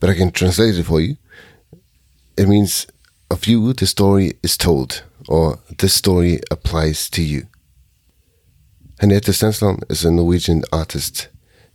But 0.00 0.10
I 0.10 0.14
can 0.14 0.32
translate 0.32 0.76
it 0.76 0.82
for 0.82 1.00
you. 1.00 1.16
It 2.36 2.48
means, 2.48 2.88
of 3.30 3.46
you, 3.46 3.72
the 3.72 3.86
story 3.86 4.32
is 4.42 4.56
told, 4.56 5.04
or 5.28 5.60
this 5.78 5.94
story 5.94 6.40
applies 6.50 7.08
to 7.10 7.22
you. 7.22 7.46
Henriette 8.98 9.32
Stensland 9.32 9.84
is 9.88 10.04
a 10.04 10.10
Norwegian 10.10 10.62
artist, 10.72 11.28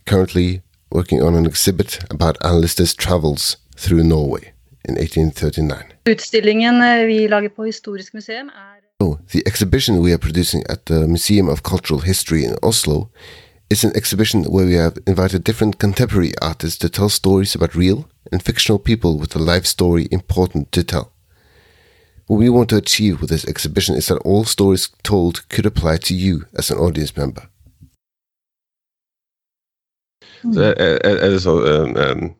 currently 0.04 0.60
working 0.90 1.22
on 1.22 1.34
an 1.34 1.46
exhibit 1.46 1.98
about 2.10 2.36
Anne 2.44 2.60
Lister's 2.60 2.94
travels 2.94 3.56
through 3.76 4.04
Norway 4.04 4.52
in 4.84 4.96
1839. 4.96 5.92
Utstillingen 6.04 6.82
eh, 6.82 7.06
vi 7.06 7.28
lager 7.28 7.48
på 7.48 7.64
Historisk 7.64 8.14
museum 8.14 8.48
er 8.48 8.77
So, 9.00 9.20
the 9.30 9.44
exhibition 9.46 10.02
we 10.02 10.12
are 10.12 10.18
producing 10.18 10.64
at 10.68 10.86
the 10.86 11.06
Museum 11.06 11.48
of 11.48 11.62
Cultural 11.62 12.00
History 12.00 12.44
in 12.44 12.56
Oslo 12.64 13.10
is 13.70 13.84
an 13.84 13.92
exhibition 13.94 14.42
where 14.42 14.66
we 14.66 14.74
have 14.74 14.98
invited 15.06 15.44
different 15.44 15.78
contemporary 15.78 16.32
artists 16.42 16.76
to 16.78 16.88
tell 16.88 17.08
stories 17.08 17.54
about 17.54 17.76
real 17.76 18.08
and 18.32 18.42
fictional 18.42 18.80
people 18.80 19.16
with 19.16 19.36
a 19.36 19.38
life 19.38 19.66
story 19.66 20.08
important 20.10 20.72
to 20.72 20.82
tell. 20.82 21.12
What 22.26 22.38
we 22.38 22.48
want 22.48 22.70
to 22.70 22.76
achieve 22.76 23.20
with 23.20 23.30
this 23.30 23.46
exhibition 23.46 23.94
is 23.94 24.08
that 24.08 24.18
all 24.24 24.44
stories 24.44 24.88
told 25.04 25.48
could 25.48 25.64
apply 25.64 25.98
to 25.98 26.14
you 26.14 26.46
as 26.56 26.68
an 26.72 26.78
audience 26.78 27.16
member. 27.16 27.42
Så 30.54 30.62
er, 30.62 30.74
er, 30.76 30.98
er 31.16 31.30
det 31.30 31.42
så 31.42 31.82
um, 31.82 31.96
um, 31.96 32.34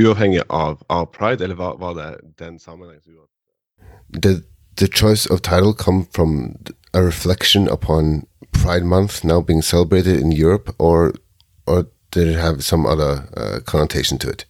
uavhengig 0.00 0.42
av, 0.50 0.82
av 0.88 1.06
pride, 1.12 1.44
eller 1.44 1.56
var, 1.56 1.76
var 1.78 1.94
det 1.94 2.16
den 2.38 2.58
sammenhengen 2.58 3.02
som 3.02 3.12
gjorde 3.12 3.30
Did 4.22 4.49
the 4.76 4.88
choice 4.88 5.26
of 5.26 5.42
title 5.42 5.72
come 5.72 6.06
from 6.12 6.56
a 6.94 7.02
reflection 7.02 7.68
upon 7.68 8.26
Pride 8.52 8.84
Month 8.84 9.24
now 9.24 9.40
being 9.40 9.62
celebrated 9.62 10.20
in 10.20 10.32
Europe, 10.32 10.74
or 10.78 11.12
or 11.66 11.86
did 12.10 12.28
it 12.28 12.38
have 12.38 12.64
some 12.64 12.86
other 12.86 13.28
uh, 13.36 13.60
connotation 13.64 14.18
to 14.18 14.28
it? 14.30 14.46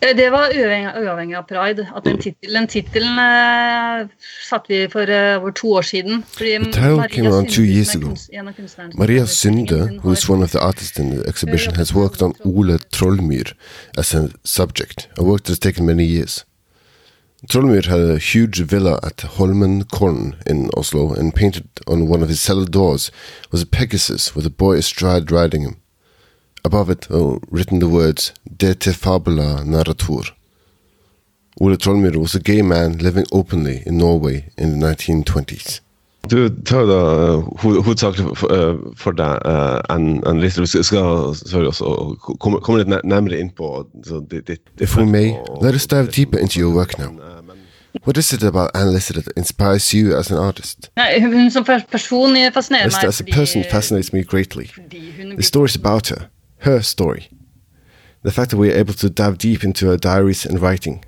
Eh, 0.00 0.16
Det 0.16 0.30
var 0.30 0.50
uavhengig, 0.54 1.36
av 1.36 1.42
pride. 1.42 1.86
At 1.96 2.04
den 2.04 2.18
tittelen, 2.18 2.66
tittelen 2.68 3.18
eh, 3.18 4.08
satte 4.50 4.68
vi 4.68 4.88
for 4.92 5.10
eh, 5.10 5.36
over 5.40 5.50
to 5.50 5.66
år 5.68 5.82
siden. 5.82 6.22
Fordi 6.36 6.58
The 6.58 6.64
title 6.72 6.96
Maria 6.96 7.08
came 7.08 7.28
around 7.28 7.50
two 7.50 7.64
years 7.64 7.94
ago. 7.94 8.14
en 8.32 8.48
av 8.48 8.52
kunstnerne 8.52 8.92
som 8.92 8.98
Maria 8.98 9.26
Sunde, 9.26 9.98
who 10.02 10.12
is 10.12 10.28
one 10.28 10.44
of 10.44 10.50
the 10.50 10.60
artists 10.60 10.98
in 10.98 11.10
the 11.10 11.28
exhibition, 11.28 11.74
has 11.74 11.94
worked 11.94 12.22
on 12.22 12.34
Ole 12.44 12.78
Trollmyr 12.96 13.52
as 13.98 14.14
a 14.14 14.28
subject, 14.44 15.08
a 15.18 15.22
work 15.22 15.42
that 15.42 15.48
has 15.48 15.58
taken 15.58 15.86
many 15.86 16.04
years. 16.04 16.44
Trollmyr 17.46 17.84
had 17.84 18.00
a 18.00 18.18
huge 18.18 18.58
villa 18.62 18.98
at 19.04 19.18
Holmenkollen 19.18 20.44
in 20.44 20.70
Oslo, 20.76 21.14
and 21.14 21.32
painted 21.32 21.68
on 21.86 22.08
one 22.08 22.20
of 22.20 22.28
his 22.28 22.40
cellar 22.40 22.64
doors 22.64 23.12
was 23.52 23.62
a 23.62 23.66
Pegasus 23.66 24.34
with 24.34 24.44
a 24.44 24.50
boy 24.50 24.78
astride 24.78 25.30
riding 25.30 25.62
him. 25.62 25.80
Above 26.64 26.90
it 26.90 27.08
are 27.12 27.38
written 27.48 27.78
the 27.78 27.88
words 27.88 28.32
De 28.56 28.74
te 28.74 28.90
fabula 28.92 29.62
narratur. 29.64 30.32
Ole 31.60 31.76
Trollmyr 31.76 32.16
was 32.16 32.34
a 32.34 32.40
gay 32.40 32.60
man 32.60 32.98
living 32.98 33.26
openly 33.30 33.84
in 33.86 33.98
Norway 33.98 34.50
in 34.58 34.80
the 34.80 34.86
1920s. 34.86 35.78
Du 36.30 36.48
tar 36.64 36.84
da 36.86 37.36
uh, 37.38 37.44
ho- 37.62 37.82
for, 37.82 38.52
uh, 38.52 38.92
for 38.96 39.12
deg 39.16 39.38
uh, 39.46 39.80
en, 39.94 40.22
en 40.26 40.40
liste. 40.40 40.60
Vi 40.60 40.66
skal, 40.66 40.84
skal 40.84 41.34
selvfølgelig 41.34 41.68
også 41.68 42.16
komme, 42.40 42.60
komme 42.60 42.82
litt 42.82 43.04
nærmere 43.04 43.38
inn 43.40 43.50
på 43.50 43.86
så 44.04 44.20
ditt, 44.30 44.46
ditt 44.48 44.60
If 44.80 44.96
we 44.96 45.06
may, 45.06 45.30
og- 45.32 45.62
let 45.62 45.74
us 45.74 45.86
dive 45.86 46.06
deeper 46.10 46.38
into 46.38 46.58
your 46.60 46.74
work 46.74 46.98
now. 46.98 47.10
Men, 47.10 47.46
men 47.46 47.56
What 48.04 48.16
is 48.18 48.32
it 48.32 48.42
about 48.42 48.70
Anne 48.74 48.92
Lister 48.92 49.14
that 49.14 49.32
inspires 49.36 49.94
you 49.94 50.14
as 50.18 50.30
an 50.30 50.36
artist? 50.38 50.90
Nei, 50.96 51.20
hun 51.20 51.50
som 51.50 51.64
person 51.64 51.88
fascinerer 52.52 52.84
Lister 52.84 53.02
meg 53.02 53.08
as 53.08 53.20
a 53.20 53.24
person 53.32 53.64
fascinates 53.70 54.12
me 54.12 54.22
greatly. 54.22 54.68
fordi 54.74 55.12
hun 55.16 55.36
The 55.36 55.42
stories 55.42 55.76
about 55.76 56.08
her, 56.08 56.28
her 56.58 56.80
story. 56.80 57.20
The 58.24 58.30
fact 58.32 58.50
that 58.50 58.58
we 58.58 58.68
are 58.70 58.78
able 58.80 58.94
to 58.94 59.08
dive 59.08 59.36
deep 59.38 59.64
into 59.64 59.86
her 59.86 59.96
diaries 59.96 60.44
and 60.46 60.58
writing. 60.60 61.04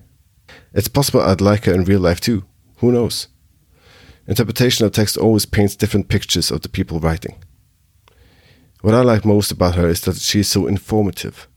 It's 0.74 0.88
possible 0.88 1.20
I'd 1.20 1.40
like 1.52 1.66
her 1.70 1.74
in 1.74 1.84
real 1.88 2.00
life 2.00 2.20
too. 2.20 2.42
Who 2.80 2.90
knows? 2.90 3.28
Interpretation 4.31 4.87
of 4.87 4.93
text 4.93 5.16
always 5.16 5.45
paints 5.45 5.74
different 5.74 6.07
pictures 6.07 6.53
of 6.53 6.61
the 6.61 6.68
people 6.68 7.01
writing. 7.01 7.43
What 8.81 8.95
I 8.95 9.01
like 9.01 9.24
most 9.24 9.51
about 9.51 9.74
her 9.74 9.89
is 9.89 10.03
that 10.03 10.18
she 10.18 10.39
is 10.39 10.49
so 10.49 10.68
informative 10.68 11.49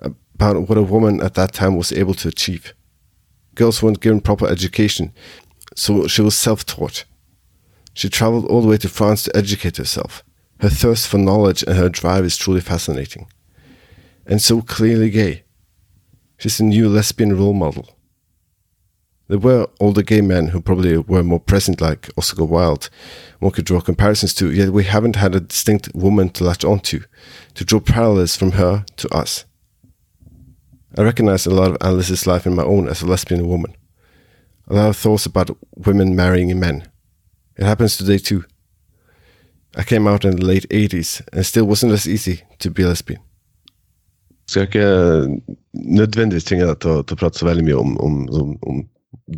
about 0.00 0.68
what 0.68 0.78
a 0.78 0.84
woman 0.84 1.20
at 1.20 1.34
that 1.34 1.52
time 1.52 1.76
was 1.76 1.90
able 1.90 2.14
to 2.14 2.28
achieve. 2.28 2.74
Girls 3.56 3.82
weren't 3.82 4.00
given 4.00 4.20
proper 4.20 4.46
education, 4.46 5.12
so 5.74 6.06
she 6.06 6.22
was 6.22 6.36
self 6.36 6.64
taught. 6.64 7.04
She 7.92 8.08
traveled 8.08 8.44
all 8.44 8.62
the 8.62 8.68
way 8.68 8.76
to 8.76 8.88
France 8.88 9.24
to 9.24 9.36
educate 9.36 9.76
herself. 9.76 10.22
Her 10.60 10.68
thirst 10.68 11.08
for 11.08 11.18
knowledge 11.18 11.64
and 11.64 11.76
her 11.76 11.88
drive 11.88 12.24
is 12.24 12.36
truly 12.36 12.60
fascinating. 12.60 13.26
And 14.26 14.40
so 14.40 14.62
clearly 14.62 15.10
gay. 15.10 15.42
She's 16.38 16.60
a 16.60 16.64
new 16.64 16.88
lesbian 16.88 17.36
role 17.36 17.52
model. 17.52 17.95
There 19.28 19.38
were 19.38 19.66
older 19.80 20.02
gay 20.02 20.20
men 20.20 20.48
who 20.48 20.60
probably 20.60 20.96
were 20.98 21.22
more 21.24 21.40
present, 21.40 21.80
like 21.80 22.10
Oscar 22.16 22.44
Wilde, 22.44 22.88
one 23.40 23.50
could 23.52 23.64
draw 23.64 23.80
comparisons 23.80 24.34
to, 24.34 24.52
yet 24.52 24.70
we 24.72 24.84
haven't 24.84 25.16
had 25.16 25.34
a 25.34 25.40
distinct 25.40 25.90
woman 25.94 26.28
to 26.30 26.44
latch 26.44 26.64
onto, 26.64 27.00
to 27.00 27.06
to 27.54 27.64
draw 27.64 27.80
parallels 27.80 28.36
from 28.36 28.52
her 28.52 28.84
to 28.96 29.08
us. 29.08 29.44
I 30.96 31.02
recognize 31.02 31.44
a 31.46 31.50
lot 31.54 31.70
of 31.70 31.76
Alice's 31.80 32.26
life 32.26 32.46
in 32.46 32.54
my 32.54 32.62
own 32.62 32.88
as 32.88 33.02
a 33.02 33.06
lesbian 33.06 33.46
woman. 33.48 33.74
A 34.68 34.74
lot 34.74 34.88
of 34.88 34.96
thoughts 34.96 35.26
about 35.26 35.56
women 35.76 36.14
marrying 36.16 36.58
men. 36.60 36.86
It 37.58 37.64
happens 37.64 37.96
today 37.96 38.18
too. 38.18 38.44
I 39.76 39.82
came 39.82 40.06
out 40.06 40.24
in 40.24 40.36
the 40.36 40.44
late 40.44 40.66
80s 40.70 41.20
and 41.32 41.44
still 41.44 41.64
wasn't 41.66 41.92
as 41.92 42.06
easy 42.06 42.42
to 42.60 42.70
be 42.70 42.82
a 42.82 42.88
lesbian. 42.88 43.20
Skal 44.48 44.60
jeg 44.60 44.68
ikke 44.68 45.40
nødvendigvis 45.74 46.44
tvinge 46.44 46.66
deg 46.66 46.78
til, 46.80 46.90
å- 46.90 47.30
så 47.34 47.44
veldig 47.46 47.64
mye 47.64 47.76
om, 47.78 47.96
om, 48.00 48.28
om, 48.32 48.58
om 48.62 48.84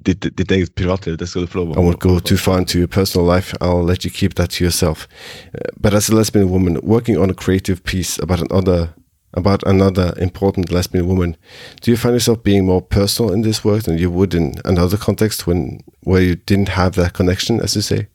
ditt, 0.06 0.38
ditt 0.38 0.50
eget 0.50 0.74
privatliv. 0.74 1.16
Det 1.16 1.28
skal 1.28 1.42
du 1.42 1.46
få 1.46 1.58
lov 1.58 1.68
I 1.68 1.80
won't 1.80 1.98
go 1.98 2.18
too 2.18 2.36
far 2.36 2.58
into 2.58 2.78
your 2.78 2.88
personal 2.88 3.26
life. 3.36 3.56
I'll 3.60 3.86
let 3.86 4.04
you 4.04 4.10
keep 4.10 4.34
that 4.34 4.50
to 4.50 4.64
yourself. 4.64 5.08
Uh, 5.54 5.58
but 5.82 5.94
as 5.94 6.08
a 6.10 6.14
lesbian 6.14 6.50
woman 6.50 6.78
working 6.82 7.18
on 7.18 7.30
a 7.30 7.34
creative 7.34 7.82
piece 7.82 8.18
about 8.22 8.40
another 8.50 8.88
about 9.34 9.62
another 9.66 10.14
important 10.16 10.70
lesbian 10.70 11.06
woman, 11.06 11.36
do 11.82 11.90
you 11.90 11.96
find 11.96 12.14
yourself 12.14 12.42
being 12.42 12.64
more 12.64 12.82
personal 12.82 13.32
in 13.32 13.42
this 13.42 13.64
work 13.64 13.82
than 13.82 13.98
you 13.98 14.10
would 14.10 14.34
in 14.34 14.54
another 14.64 14.96
context 14.96 15.46
when 15.46 15.80
where 16.00 16.22
you 16.22 16.36
didn't 16.36 16.70
have 16.70 16.92
that 16.92 17.12
connection, 17.12 17.60
as 17.60 17.74
you 17.76 17.82
say? 17.82 18.06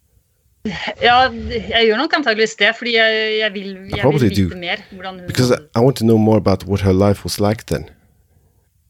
Ja, 1.02 1.30
jeg 1.70 1.86
gjør 1.88 1.98
nok 1.98 2.14
antageligvis 2.16 2.56
det, 2.56 2.70
fordi 2.78 2.96
jeg, 2.96 3.38
jeg 3.40 3.54
vil, 3.54 3.70
jeg 3.90 4.00
probably 4.02 4.28
vil 4.28 4.30
vite 4.30 4.50
do. 4.50 4.60
mer. 4.60 4.78
Hun 4.92 5.20
Because 5.28 5.52
I, 5.52 5.80
I 5.80 5.82
want 5.84 5.98
to 5.98 6.06
know 6.06 6.18
more 6.18 6.38
about 6.38 6.64
what 6.66 6.82
her 6.82 6.94
life 6.94 7.24
was 7.24 7.40
like 7.40 7.66
then. 7.66 7.90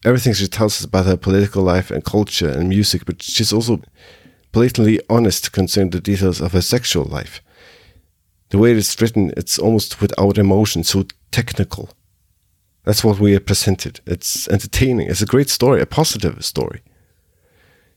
Everything 0.05 0.33
she 0.33 0.47
tells 0.47 0.79
us 0.79 0.85
about 0.85 1.05
her 1.05 1.17
political 1.17 1.63
life 1.63 1.89
and 1.89 2.03
culture 2.03 2.49
and 2.49 2.69
music, 2.69 3.05
but 3.05 3.21
she's 3.21 3.53
also 3.53 3.81
blatantly 4.51 4.99
honest 5.09 5.51
concerning 5.51 5.91
the 5.91 6.01
details 6.01 6.41
of 6.41 6.51
her 6.51 6.61
sexual 6.61 7.05
life. 7.05 7.41
The 8.49 8.57
way 8.57 8.73
it's 8.73 9.01
written, 9.01 9.33
it's 9.37 9.57
almost 9.57 10.01
without 10.01 10.37
emotion, 10.37 10.83
so 10.83 11.05
technical. 11.31 11.89
That's 12.83 13.03
what 13.03 13.19
we 13.19 13.35
are 13.35 13.39
presented. 13.39 14.01
It's 14.05 14.47
entertaining. 14.49 15.07
It's 15.07 15.21
a 15.21 15.25
great 15.25 15.49
story, 15.49 15.81
a 15.81 15.85
positive 15.85 16.43
story. 16.43 16.81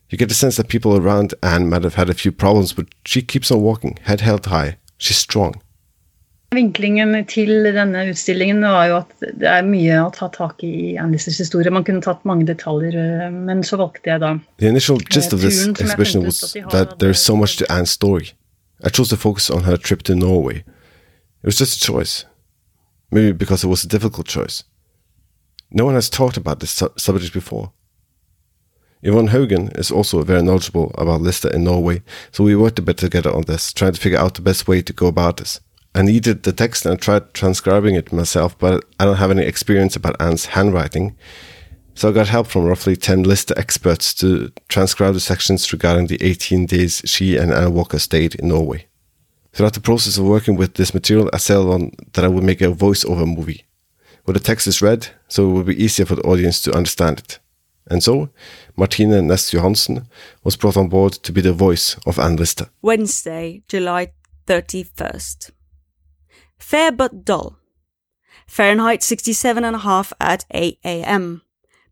You 0.08 0.16
get 0.16 0.28
the 0.28 0.34
sense 0.34 0.56
that 0.56 0.68
people 0.68 0.96
around 0.96 1.34
Anne 1.42 1.68
might 1.68 1.82
have 1.82 1.96
had 1.96 2.08
a 2.08 2.14
few 2.14 2.30
problems, 2.30 2.72
but 2.72 2.86
she 3.04 3.22
keeps 3.22 3.50
on 3.50 3.60
walking, 3.60 3.98
head 4.02 4.20
held 4.20 4.46
high. 4.46 4.78
She's 4.96 5.18
strong. 5.18 5.60
Vinklingen 6.56 7.12
til 7.28 7.68
denne 7.74 8.06
utstillingen 8.10 8.62
var 8.64 8.86
jo 8.88 8.96
at 9.02 9.12
det 9.40 9.48
er 9.50 9.66
mye 9.66 9.98
å 10.00 10.10
ta 10.14 10.30
tak 10.32 10.62
i 10.64 10.96
i 10.96 11.20
historie. 11.20 11.70
Man 11.70 11.84
kunne 11.84 12.04
tatt 12.04 12.24
mange 12.24 12.46
detaljer, 12.48 12.96
eh, 12.96 13.30
men 13.30 13.62
så 13.66 13.78
valgte 13.80 14.10
jeg 14.10 14.22
da 14.24 14.38
The 14.58 14.68
initial 14.68 14.98
gist 15.10 15.32
of 15.32 15.40
this 15.40 15.62
turen 15.62 15.76
som 15.76 15.84
jeg 15.84 15.92
exhibition 15.92 16.24
was 16.24 16.42
at 16.42 16.54
de 16.54 16.62
har 16.62 16.70
that 16.70 16.98
there 16.98 17.10
is 17.10 17.20
so 17.20 17.36
much 17.36 17.56
to 17.58 17.64
Anne's 17.70 17.90
story. 17.90 18.32
I 18.84 18.90
chose 18.90 19.08
to 19.10 19.16
focus 19.16 19.50
on 19.50 19.64
her 19.64 19.76
trip 19.76 20.02
to 20.04 20.14
Norway. 20.14 20.64
It 21.42 21.46
was 21.46 21.58
just 21.58 21.82
a 21.82 21.92
choice. 21.92 22.26
Maybe 23.10 23.32
because 23.32 23.64
it 23.64 23.68
was 23.68 23.84
a 23.84 23.88
difficult 23.88 24.26
choice. 24.26 24.64
No 25.70 25.84
one 25.84 25.94
has 25.94 26.10
talked 26.10 26.36
about 26.36 26.60
this 26.60 26.70
su- 26.70 26.92
subject 26.96 27.32
before. 27.32 27.72
Yvonne 29.02 29.28
Hogan 29.28 29.68
is 29.76 29.90
also 29.90 30.22
very 30.22 30.42
knowledgeable 30.42 30.90
about 30.98 31.20
Lister 31.20 31.48
in 31.52 31.64
Norway, 31.64 32.02
so 32.32 32.44
we 32.44 32.56
worked 32.56 32.78
a 32.78 32.82
bit 32.82 32.96
together 32.96 33.30
on 33.30 33.42
this, 33.42 33.72
trying 33.72 33.92
to 33.92 34.00
figure 34.00 34.18
out 34.18 34.34
the 34.34 34.42
best 34.42 34.66
way 34.66 34.82
to 34.82 34.92
go 34.92 35.06
about 35.06 35.36
this. 35.36 35.60
I 35.96 36.02
needed 36.02 36.42
the 36.42 36.52
text 36.52 36.84
and 36.84 36.92
I 36.92 36.96
tried 36.96 37.32
transcribing 37.32 37.94
it 37.94 38.12
myself, 38.12 38.58
but 38.58 38.84
I 39.00 39.06
don't 39.06 39.16
have 39.16 39.30
any 39.30 39.44
experience 39.44 39.96
about 39.96 40.20
Anne's 40.20 40.44
handwriting, 40.44 41.16
so 41.94 42.10
I 42.10 42.12
got 42.12 42.28
help 42.28 42.48
from 42.48 42.66
roughly 42.66 42.96
10 42.96 43.22
Lister 43.22 43.54
experts 43.56 44.12
to 44.16 44.52
transcribe 44.68 45.14
the 45.14 45.20
sections 45.20 45.72
regarding 45.72 46.08
the 46.08 46.22
18 46.22 46.66
days 46.66 47.00
she 47.06 47.38
and 47.38 47.50
Anne 47.50 47.72
Walker 47.72 47.98
stayed 47.98 48.34
in 48.34 48.48
Norway. 48.48 48.88
Throughout 49.54 49.72
the 49.72 49.80
process 49.80 50.18
of 50.18 50.26
working 50.26 50.54
with 50.54 50.74
this 50.74 50.92
material, 50.92 51.30
I 51.32 51.38
settled 51.38 51.72
on 51.72 51.92
that 52.12 52.26
I 52.26 52.28
would 52.28 52.44
make 52.44 52.60
a 52.60 52.68
voice-over 52.68 53.24
movie, 53.24 53.64
where 54.24 54.34
the 54.34 54.38
text 54.38 54.66
is 54.66 54.82
read, 54.82 55.08
so 55.28 55.48
it 55.48 55.52
would 55.54 55.66
be 55.66 55.82
easier 55.82 56.04
for 56.04 56.16
the 56.16 56.28
audience 56.28 56.60
to 56.62 56.76
understand 56.76 57.20
it. 57.20 57.38
And 57.90 58.02
so, 58.02 58.28
Martina 58.76 59.22
Nest 59.22 59.54
Johansen 59.54 60.06
was 60.44 60.56
brought 60.56 60.76
on 60.76 60.90
board 60.90 61.14
to 61.14 61.32
be 61.32 61.40
the 61.40 61.54
voice 61.54 61.96
of 62.04 62.18
Anne 62.18 62.36
Lister. 62.36 62.68
Wednesday, 62.82 63.62
July 63.66 64.12
31st. 64.46 65.52
Fair 66.58 66.92
but 66.92 67.24
dull. 67.24 67.58
Fahrenheit 68.46 69.00
67.5 69.00 70.12
at 70.20 70.44
8 70.50 70.78
a.m. 70.84 71.42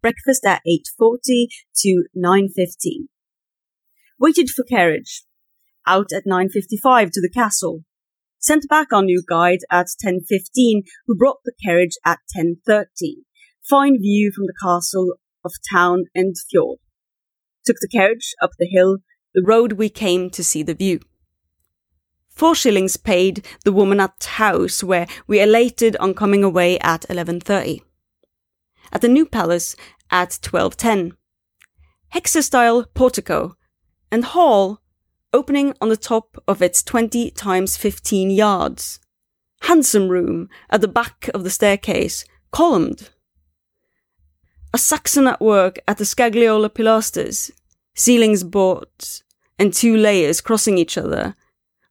Breakfast 0.00 0.44
at 0.44 0.62
8.40 1.00 1.46
to 1.76 2.04
9.15. 2.16 3.08
Waited 4.18 4.50
for 4.50 4.64
carriage. 4.64 5.24
Out 5.86 6.12
at 6.14 6.24
9.55 6.26 7.10
to 7.12 7.20
the 7.20 7.30
castle. 7.32 7.84
Sent 8.38 8.68
back 8.68 8.88
our 8.92 9.02
new 9.02 9.22
guide 9.26 9.60
at 9.70 9.86
10.15 10.04 10.82
who 11.06 11.16
brought 11.16 11.38
the 11.44 11.54
carriage 11.64 11.96
at 12.04 12.18
10.30. 12.36 12.84
Fine 13.68 13.98
view 14.00 14.30
from 14.34 14.44
the 14.44 14.54
castle 14.62 15.14
of 15.44 15.52
town 15.72 16.04
and 16.14 16.34
fjord. 16.50 16.78
Took 17.64 17.76
the 17.80 17.88
carriage 17.88 18.34
up 18.42 18.50
the 18.58 18.68
hill, 18.68 18.98
the 19.34 19.42
road 19.44 19.72
we 19.72 19.88
came 19.88 20.28
to 20.30 20.44
see 20.44 20.62
the 20.62 20.74
view. 20.74 21.00
Four 22.35 22.55
shillings 22.55 22.97
paid 22.97 23.47
the 23.64 23.72
woman 23.72 24.01
at 24.01 24.24
house 24.24 24.82
where 24.82 25.07
we 25.26 25.41
elated 25.41 25.97
on 25.97 26.14
coming 26.14 26.43
away 26.43 26.78
at 26.80 27.03
11.30. 27.03 27.82
At 28.93 29.01
the 29.01 29.09
new 29.09 29.24
palace 29.24 29.76
at 30.11 30.30
12.10. 30.43 31.12
Hexa-style 32.12 32.87
portico 32.95 33.57
and 34.11 34.24
hall 34.24 34.80
opening 35.32 35.74
on 35.80 35.89
the 35.89 35.97
top 35.97 36.37
of 36.47 36.62
its 36.62 36.82
20 36.82 37.30
times 37.32 37.76
15 37.76 38.30
yards. 38.30 39.01
Handsome 39.62 40.09
room 40.09 40.49
at 40.70 40.80
the 40.80 40.89
back 40.89 41.28
of 41.35 41.43
the 41.43 41.51
staircase, 41.51 42.24
columned. 42.53 43.11
A 44.72 44.78
Saxon 44.78 45.26
at 45.26 45.41
work 45.41 45.78
at 45.87 45.99
the 45.99 46.05
Scagliola 46.05 46.68
pilasters, 46.68 47.51
ceilings 47.95 48.45
boards, 48.45 49.22
and 49.59 49.72
two 49.72 49.97
layers 49.97 50.41
crossing 50.41 50.78
each 50.78 50.99
other, 50.99 51.35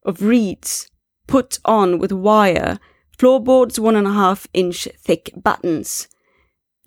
of 0.05 0.21
reeds, 0.21 0.89
put 1.27 1.59
on 1.65 1.99
with 1.99 2.11
wire, 2.11 2.79
floorboards 3.17 3.79
one 3.79 3.95
and 3.95 4.07
a 4.07 4.13
half 4.13 4.47
inch 4.53 4.87
thick 4.97 5.31
battens. 5.35 6.07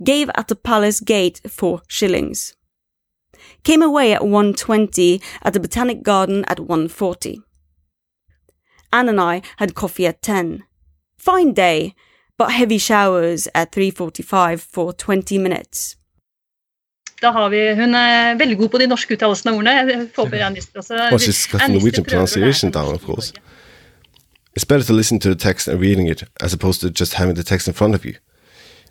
Gave 0.04 0.30
at 0.34 0.48
the 0.48 0.56
palace 0.56 1.00
gate 1.00 1.40
four 1.48 1.82
shillings. 1.88 2.54
Came 3.64 3.82
away 3.82 4.12
at 4.12 4.22
1.20 4.22 5.22
at 5.42 5.52
the 5.52 5.60
Botanic 5.60 6.02
Garden 6.02 6.44
at 6.46 6.58
1.40. 6.58 7.38
Anne 8.92 9.08
and 9.08 9.20
I 9.20 9.42
had 9.58 9.74
coffee 9.74 10.06
at 10.06 10.22
10. 10.22 10.64
Fine 11.18 11.52
day, 11.54 11.94
but 12.38 12.52
heavy 12.52 12.78
showers 12.78 13.48
at 13.54 13.72
3.45 13.72 14.60
for 14.60 14.92
20 14.92 15.38
minutes. 15.38 15.96
Da 17.22 17.30
har 17.32 17.48
vi, 17.48 17.74
Hun 17.74 17.94
er 17.94 18.36
veldig 18.36 18.56
god 18.58 18.68
på 18.68 18.78
de 18.78 18.86
norske 18.86 19.14
uttalelsene 19.16 19.52
av 19.52 19.58
ordene. 19.58 19.74
Jeg 19.90 20.08
håper 20.16 20.44
Ann 20.44 20.56
også 20.56 20.94
Well, 20.94 21.18
she's 21.18 21.46
got 21.50 21.68
Norwegian 21.68 22.04
prøver 22.04 22.22
å 22.22 22.26
lære 22.26 22.32
pronunciation 22.32 22.70
down, 22.72 22.94
of 22.94 23.04
course. 23.04 23.32
It's 24.56 24.64
better 24.64 24.84
to 24.84 24.92
listen 24.92 25.20
to 25.20 25.28
the 25.28 25.36
text 25.36 25.68
and 25.68 25.80
reading 25.80 26.08
it 26.08 26.24
as 26.40 26.52
opposed 26.54 26.80
to 26.80 26.90
just 26.90 27.14
having 27.14 27.34
the 27.36 27.42
text 27.44 27.68
in 27.68 27.74
front 27.74 27.94
of 27.94 28.04
you. 28.04 28.14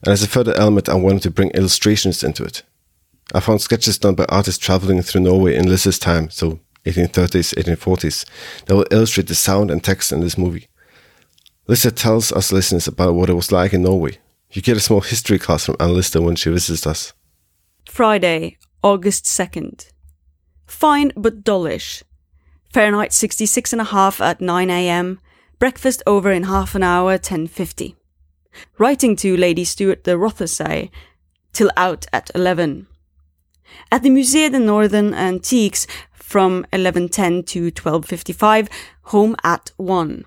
And 0.04 0.14
as 0.14 0.24
a 0.24 0.28
further 0.28 0.54
element, 0.54 0.90
I 0.90 0.94
wanted 0.96 1.24
to 1.24 1.32
bring 1.32 1.50
illustrations 1.52 2.24
into 2.24 2.44
it. 2.44 2.64
I 3.34 3.40
found 3.40 3.62
sketches 3.62 3.98
done 3.98 4.16
by 4.16 4.26
artists 4.30 4.64
traveling 4.64 5.02
through 5.02 5.22
Norway 5.22 5.56
in 5.56 5.68
Lister's 5.68 5.98
time, 5.98 6.30
so 6.30 6.60
1830s, 6.86 7.56
1840s, 7.56 8.26
that 8.66 8.76
will 8.76 8.86
illustrate 8.92 9.28
the 9.28 9.36
sound 9.36 9.72
and 9.72 9.84
text 9.84 10.12
in 10.12 10.22
this 10.22 10.38
movie. 10.38 10.68
Lister 11.68 11.90
tells 11.90 12.32
us 12.32 12.52
listeners 12.52 12.88
about 12.88 13.16
what 13.16 13.30
it 13.30 13.34
was 13.34 13.52
like 13.52 13.74
in 13.74 13.82
Norway. 13.82 14.20
You 14.52 14.62
get 14.62 14.78
a 14.78 14.80
small 14.80 15.02
history 15.02 15.40
class 15.40 15.66
from 15.66 15.78
Anne 15.80 15.96
Lister 15.96 16.22
when 16.22 16.36
she 16.36 16.52
visits 16.52 16.86
us. 16.86 17.14
Friday, 17.88 18.58
August 18.84 19.26
2nd. 19.26 19.92
Fine 20.68 21.12
but 21.16 21.44
dullish. 21.44 22.04
Fahrenheit 22.74 23.12
66.5 23.12 24.20
at 24.20 24.42
9 24.42 24.70
am. 24.70 25.20
Breakfast 25.60 26.04
over 26.06 26.32
in 26.32 26.44
half 26.44 26.76
an 26.76 26.84
hour, 26.84 27.18
10.50. 27.18 27.96
Writing 28.78 29.16
to 29.16 29.38
Lady 29.38 29.64
Stuart 29.64 30.04
de 30.04 30.16
Rothesay 30.16 30.90
till 31.54 31.72
out 31.78 32.06
at 32.12 32.30
11. 32.36 32.88
At 33.92 34.04
the 34.04 34.10
Musée 34.10 34.52
des 34.52 34.60
Northern 34.60 35.14
Antiques 35.14 35.88
from 36.14 36.66
11.10 36.74 37.46
to 37.48 37.72
12.55, 37.72 38.70
home 39.04 39.36
at 39.44 39.72
1. 39.78 40.26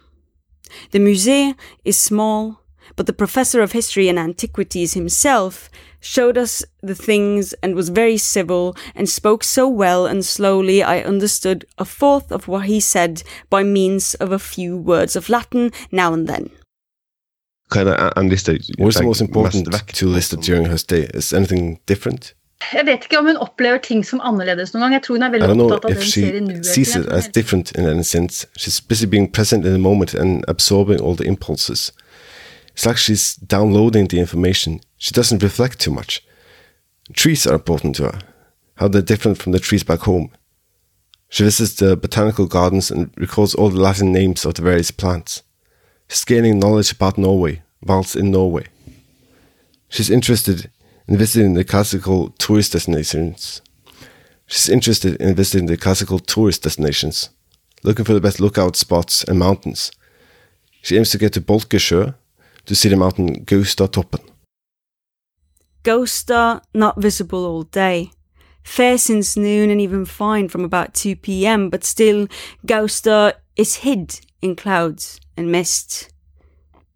The 0.90 0.98
musée 0.98 1.54
is 1.84 1.98
small, 1.98 2.62
but 2.96 3.06
the 3.06 3.12
professor 3.12 3.60
of 3.60 3.72
history 3.72 4.08
and 4.08 4.18
antiquities 4.18 4.94
himself 4.94 5.70
showed 6.00 6.38
us 6.38 6.64
the 6.82 6.94
things 6.94 7.54
and 7.62 7.74
was 7.74 7.88
very 7.88 8.16
civil 8.16 8.76
and 8.94 9.08
spoke 9.08 9.44
so 9.44 9.68
well 9.68 10.06
and 10.06 10.24
slowly 10.24 10.82
I 10.82 11.00
understood 11.00 11.64
a 11.76 11.84
fourth 11.84 12.32
of 12.32 12.48
what 12.48 12.66
he 12.66 12.80
said 12.80 13.22
by 13.50 13.62
means 13.62 14.14
of 14.14 14.32
a 14.32 14.38
few 14.38 14.76
words 14.76 15.16
of 15.16 15.28
Latin 15.28 15.72
now 15.90 16.12
and 16.12 16.28
then. 16.28 16.50
Hva 17.70 17.80
er 17.80 17.84
det 17.84 18.12
Anne 18.16 18.28
Lister 18.30 18.52
What's 18.78 18.96
the 18.96 19.04
most 19.04 19.20
important 19.20 19.68
mest 19.70 19.88
to 19.94 20.06
på 20.06 20.12
Lister 20.12 20.36
during 20.36 20.66
her 20.66 20.76
stay? 20.76 21.06
Is 21.14 21.32
anything 21.32 21.80
different? 21.88 22.34
Jeg 22.72 22.86
vet 22.86 23.04
ikke 23.04 23.18
om 23.18 23.26
hun 23.26 23.36
opplever 23.36 23.78
ting 23.78 24.06
som 24.06 24.20
annerledes 24.24 24.72
noen 24.74 24.82
gang. 24.82 24.94
Jeg 24.94 25.02
tror 25.02 25.14
hun 25.14 25.22
er 25.22 25.28
I 25.28 25.32
veldig 25.32 25.48
don't 25.48 25.54
know 25.54 25.70
opptatt 25.70 25.84
av 25.84 25.90
if 25.90 25.96
det 25.96 26.04
hun 26.04 26.10
she 26.10 26.20
ser 26.20 26.34
i 26.34 26.40
nuet. 26.40 26.66
sees 26.66 26.96
it 26.96 27.06
as 27.06 27.28
different 27.28 27.72
in 27.78 27.86
any 27.86 28.02
sense. 28.02 28.46
She's 28.58 28.80
busy 28.80 29.06
being 29.06 29.32
present 29.32 29.64
in 29.66 29.72
the 29.72 29.78
moment 29.78 30.14
and 30.14 30.44
absorbing 30.48 31.00
all 31.00 31.16
the 31.16 31.26
impulses. 31.26 31.92
It's 32.74 32.86
like 32.86 32.98
she's 32.98 33.36
downloading 33.50 34.08
the 34.08 34.18
information. 34.18 34.80
She 34.98 35.12
doesn't 35.12 35.42
reflect 35.42 35.78
too 35.78 35.92
much. 35.92 36.24
Trees 37.14 37.46
are 37.46 37.54
important 37.54 37.96
to 37.96 38.04
her, 38.04 38.18
how 38.76 38.88
they're 38.88 39.00
different 39.00 39.38
from 39.38 39.52
the 39.52 39.60
trees 39.60 39.84
back 39.84 40.00
home. 40.00 40.30
She 41.30 41.44
visits 41.44 41.74
the 41.74 41.96
botanical 41.96 42.46
gardens 42.46 42.90
and 42.90 43.10
recalls 43.16 43.54
all 43.54 43.70
the 43.70 43.80
Latin 43.80 44.12
names 44.12 44.44
of 44.44 44.54
the 44.54 44.62
various 44.62 44.90
plants. 44.90 45.42
She's 46.08 46.24
gaining 46.24 46.58
knowledge 46.58 46.92
about 46.92 47.18
Norway 47.18 47.62
whilst 47.82 48.16
in 48.16 48.30
Norway. 48.30 48.66
She's 49.88 50.10
interested 50.10 50.70
in 51.06 51.16
visiting 51.16 51.54
the 51.54 51.64
classical 51.64 52.30
tourist 52.38 52.72
destinations. 52.72 53.62
She's 54.46 54.68
interested 54.68 55.20
in 55.20 55.34
visiting 55.34 55.66
the 55.66 55.76
classical 55.76 56.18
tourist 56.18 56.62
destinations, 56.62 57.30
looking 57.82 58.04
for 58.04 58.14
the 58.14 58.20
best 58.20 58.40
lookout 58.40 58.76
spots 58.76 59.22
and 59.24 59.38
mountains. 59.38 59.92
She 60.82 60.96
aims 60.96 61.10
to 61.10 61.18
get 61.18 61.34
to 61.34 61.40
Bolkesjø 61.40 62.14
to 62.66 62.74
see 62.74 62.88
the 62.88 62.96
mountain 62.96 63.44
Gaustatoppen. 63.44 64.28
Gausta 65.88 66.60
not 66.74 67.00
visible 67.00 67.46
all 67.46 67.62
day. 67.62 68.10
Fair 68.62 68.98
since 68.98 69.38
noon 69.38 69.70
and 69.70 69.80
even 69.80 70.04
fine 70.04 70.46
from 70.46 70.62
about 70.62 70.92
2 70.92 71.16
pm, 71.16 71.70
but 71.70 71.82
still, 71.82 72.28
Gausta 72.66 73.38
is 73.56 73.76
hid 73.76 74.20
in 74.42 74.54
clouds 74.54 75.18
and 75.34 75.50
mist. 75.50 76.12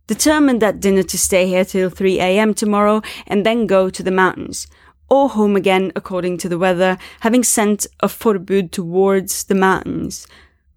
Determined 0.07 0.61
that 0.61 0.79
dinner 0.79 1.03
to 1.05 1.17
stay 1.17 1.47
here 1.47 1.65
till 1.65 1.89
3 1.89 2.21
am 2.21 2.53
tomorrow 2.53 3.01
and 3.27 3.47
then 3.47 3.67
go 3.67 3.89
to 3.89 4.03
the 4.03 4.11
mountains, 4.11 4.67
or 5.09 5.31
home 5.31 5.57
again 5.57 5.91
according 5.97 6.37
to 6.37 6.51
the 6.51 6.59
weather, 6.59 6.99
having 7.21 7.43
sent 7.43 7.87
a 8.01 8.09
forbud 8.09 8.73
towards 8.73 9.45
the 9.45 9.55
mountains. 9.55 10.27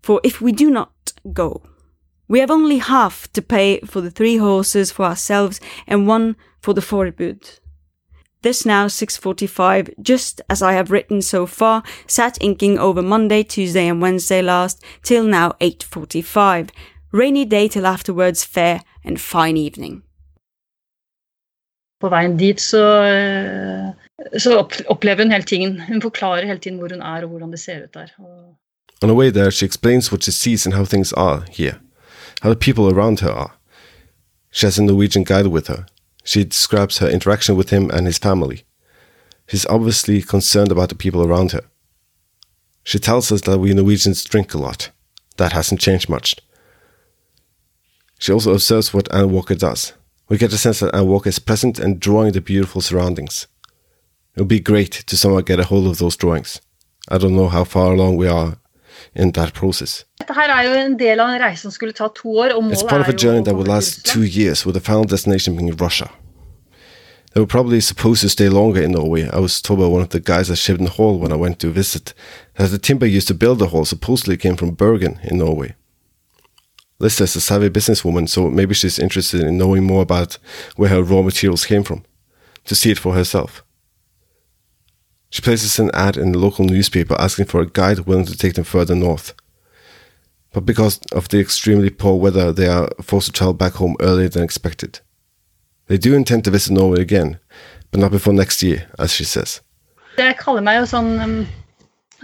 For 0.02 0.22
if 0.24 0.40
we 0.40 0.54
do 0.54 0.70
not 0.70 1.12
go, 1.34 1.64
we 2.30 2.40
have 2.40 2.50
only 2.50 2.78
half 2.78 3.30
to 3.34 3.42
pay 3.42 3.82
for 3.82 4.00
the 4.00 4.10
three 4.10 4.38
horses 4.38 4.90
for 4.90 5.04
ourselves 5.04 5.60
and 5.86 6.08
one 6.08 6.38
for 6.62 6.74
the 6.74 6.80
forbud. 6.80 7.60
This 8.46 8.64
now 8.64 8.88
6:45, 8.88 9.90
just 10.04 10.42
as 10.50 10.62
I 10.62 10.74
have 10.74 10.92
written 10.92 11.22
so 11.24 11.48
far, 11.48 11.84
sat 12.08 12.38
inking 12.42 12.78
over 12.78 13.02
Monday, 13.02 13.42
Tuesday 13.42 13.88
and 13.88 14.00
Wednesday 14.00 14.44
last, 14.44 14.84
till 15.04 15.24
now 15.24 15.54
8:45. 15.60 16.70
Rainy 17.12 17.46
day 17.46 17.68
till 17.68 17.88
afterwards 17.88 18.44
fair 18.46 18.82
and 19.04 19.20
fine 19.20 19.58
evening. 19.58 20.04
På 22.00 22.10
veien 22.10 22.38
dit 22.38 22.62
så, 22.62 23.02
eh, 23.02 24.40
så 24.40 24.68
opplever 24.90 25.24
hun 25.24 25.32
hele 25.32 25.44
tiden 25.44 25.82
Hun 25.82 26.02
forklarer 26.02 26.46
hele 26.46 26.60
tiden 26.60 26.78
hvor 26.78 26.90
hun 26.92 27.02
er 27.02 27.24
og 27.24 27.30
hvordan 27.30 27.52
det 27.52 27.60
ser 27.60 27.84
ut 27.84 27.94
der. 27.94 28.08
On 29.02 29.10
the 29.10 29.18
way 29.18 29.32
there, 29.32 29.52
she 29.52 29.66
explains 29.66 30.12
what 30.12 30.24
she 30.24 30.32
sees 30.32 30.66
and 30.66 30.76
how 30.76 30.86
things 30.86 31.14
are 31.14 31.42
here, 31.50 31.76
how 32.42 32.54
the 32.54 32.60
people 32.60 32.84
around 32.84 33.20
her 33.22 33.32
are. 33.32 33.52
She 34.52 34.68
has 34.68 34.80
a 34.80 34.84
Norwegian 34.84 35.26
guide 35.26 35.48
with 35.48 35.68
her. 35.68 35.86
She 36.26 36.44
describes 36.44 36.98
her 36.98 37.08
interaction 37.08 37.56
with 37.56 37.70
him 37.70 37.90
and 37.92 38.08
his 38.08 38.18
family. 38.18 38.66
She's 39.48 39.66
obviously 39.68 40.24
concerned 40.24 40.72
about 40.72 40.90
the 40.90 40.96
people 40.96 41.26
around 41.26 41.52
her. 41.52 41.62
She 42.84 42.98
tells 42.98 43.32
us 43.32 43.42
that 43.42 43.60
we 43.60 43.74
Norwegians 43.74 44.24
drink 44.24 44.54
a 44.54 44.58
lot. 44.58 44.90
That 45.38 45.54
hasn't 45.54 45.82
changed 45.82 46.10
much. 46.10 46.36
She 48.18 48.32
also 48.34 48.54
observes 48.54 48.92
what 48.92 49.14
Anne 49.14 49.32
Walker 49.32 49.54
does. 49.54 49.94
We 50.28 50.40
get 50.40 50.52
a 50.52 50.58
sense 50.58 50.80
that 50.80 50.96
Anne 50.96 51.08
Walker 51.08 51.30
is 51.30 51.38
present 51.38 51.78
and 51.78 52.00
drawing 52.00 52.34
the 52.34 52.42
beautiful 52.42 52.82
surroundings. 52.82 53.46
It 54.36 54.42
would 54.42 54.48
be 54.48 54.60
great 54.60 54.92
to 54.92 55.16
somehow 55.16 55.42
get 55.42 55.60
a 55.60 55.66
hold 55.66 55.86
of 55.86 56.00
those 56.00 56.18
drawings. 56.18 56.60
I 57.08 57.20
don't 57.20 57.36
know 57.36 57.50
how 57.50 57.66
far 57.66 57.94
along 57.94 58.18
we 58.18 58.28
are 58.28 58.58
that 59.34 59.54
process. 59.54 60.06
Dette 60.20 60.34
her 60.34 60.50
er 60.50 60.64
jo 60.64 60.74
en 60.74 61.00
del 61.00 61.20
av 61.20 61.30
en 61.34 61.42
reise 61.42 61.62
som 61.62 61.72
skulle 61.72 61.94
ta 61.94 62.08
to 62.08 62.30
år, 62.30 62.54
og 62.56 62.72
It's 62.72 62.88
part 62.88 63.02
of 63.02 63.08
a 63.08 63.12
er 63.12 63.18
journey 63.18 63.44
that 63.44 63.56
will 63.56 63.68
last 63.68 64.06
two 64.06 64.24
years, 64.24 64.66
with 64.66 64.76
the 64.76 64.82
final 64.82 65.04
destination 65.04 65.56
being 65.56 65.74
Russia. 65.82 66.10
They 67.34 67.42
were 67.42 67.48
probably 67.48 67.82
supposed 67.82 68.22
to 68.22 68.30
stay 68.30 68.48
longer 68.48 68.82
in 68.82 68.92
Norway. 68.92 69.30
I 69.30 69.40
was 69.40 69.62
told 69.62 69.80
by 69.80 69.88
one 69.88 70.02
of 70.02 70.10
the 70.10 70.22
guys 70.22 70.50
at 70.50 70.58
Shibden 70.58 70.88
Hall 70.88 71.20
when 71.20 71.34
I 71.34 71.36
went 71.36 71.60
to 71.60 71.70
visit 71.70 72.14
that 72.54 72.72
the 72.72 72.78
timber 72.78 73.06
used 73.06 73.28
to 73.28 73.34
build 73.34 73.60
the 73.60 73.68
hall 73.68 73.84
supposedly 73.84 74.38
came 74.38 74.56
from 74.56 74.72
Bergen 74.72 75.20
in 75.22 75.40
Norway. 75.40 75.76
Lister 76.98 77.26
is 77.26 77.36
a 77.36 77.42
savvy 77.42 77.70
businesswoman, 77.70 78.30
so 78.30 78.50
maybe 78.50 78.74
she's 78.74 78.98
interested 79.00 79.42
in 79.42 79.58
knowing 79.58 79.84
more 79.84 80.02
about 80.02 80.38
where 80.78 80.90
her 80.90 81.04
raw 81.04 81.22
materials 81.22 81.66
came 81.66 81.84
from, 81.84 82.06
to 82.64 82.74
see 82.74 82.92
it 82.92 83.00
for 83.00 83.14
herself. 83.14 83.65
She 85.36 85.42
places 85.42 85.80
an 85.80 85.92
ad 85.94 86.16
in 86.16 86.32
the 86.32 86.40
local 86.40 86.64
newspaper 86.64 87.14
asking 87.20 87.48
for 87.48 87.60
a 87.60 87.66
guide 87.66 88.00
willing 88.08 88.26
to 88.28 88.38
take 88.38 88.54
them 88.54 88.64
further 88.64 88.96
north. 88.96 89.34
But 90.54 90.66
because 90.66 90.98
of 91.12 91.28
the 91.28 91.42
extremely 91.42 91.90
poor 91.90 92.18
weather, 92.18 92.54
they 92.54 92.70
are 92.70 92.88
forced 93.02 93.28
to 93.28 93.34
travel 93.34 93.54
back 93.54 93.74
home 93.74 93.98
earlier 94.00 94.30
than 94.30 94.44
expected. 94.44 95.02
They 95.88 95.98
do 95.98 96.16
intend 96.16 96.46
to 96.46 96.52
visit 96.52 96.72
Norway 96.72 97.02
again, 97.02 97.38
but 97.92 98.00
not 98.00 98.12
before 98.12 98.32
next 98.32 98.64
year, 98.64 98.88
as 98.98 99.12
she 99.12 99.26
says. 99.26 99.60
Jeg 100.16 100.38
kaller 100.40 100.64
meg 100.64 100.80
jo 100.80 100.88
sånn 100.94 101.12
um, 101.20 101.36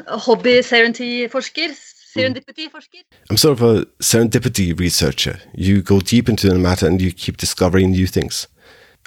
hobby-serendipity-forsker. 0.07 1.76
Serendipity-forsker. 2.16 3.03
I'm 3.30 3.36
sort 3.36 3.59
of 3.59 3.68
a 3.68 3.86
serendipity 3.99 4.72
researcher. 4.80 5.41
You 5.53 5.82
go 5.82 5.99
deep 5.99 6.30
into 6.30 6.47
the 6.47 6.55
matter 6.55 6.88
and 6.88 7.01
you 7.01 7.12
keep 7.12 7.36
discovering 7.36 7.91
new 7.91 8.07
things. 8.07 8.47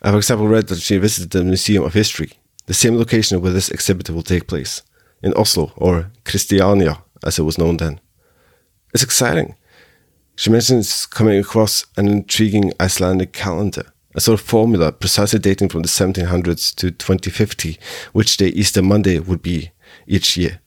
I, 0.03 0.11
for 0.11 0.19
example, 0.19 0.47
read 0.47 0.69
that 0.69 0.83
she 0.83 0.99
visited 0.99 1.31
the 1.31 1.43
Museum 1.43 1.85
of 1.85 1.95
History, 1.95 2.33
the 2.67 2.75
same 2.75 2.97
location 2.97 3.41
where 3.41 3.53
this 3.53 3.71
exhibit 3.71 4.11
will 4.11 4.23
take 4.23 4.47
place, 4.47 4.83
in 5.23 5.35
Oslo, 5.35 5.73
or 5.77 6.11
Christiania, 6.25 7.03
as 7.25 7.39
it 7.39 7.43
was 7.43 7.59
known 7.59 7.77
then. 7.77 8.01
It's 8.93 9.03
exciting. 9.03 9.55
She 10.37 10.51
mentions 10.51 11.07
coming 11.07 11.39
across 11.39 11.87
an 11.97 12.09
intriguing 12.09 12.73
Icelandic 12.81 13.33
calendar, 13.33 13.93
a 14.15 14.21
sort 14.21 14.41
of 14.41 14.47
formula 14.47 14.93
precisely 14.93 15.39
dating 15.39 15.69
from 15.69 15.83
the 15.83 15.89
1700s 15.89 16.75
to 16.77 16.91
2050, 16.91 17.79
which 18.13 18.37
day 18.37 18.49
Easter 18.49 18.83
Monday 18.83 19.19
would 19.19 19.43
be 19.43 19.71
each 20.07 20.37
year. 20.37 20.61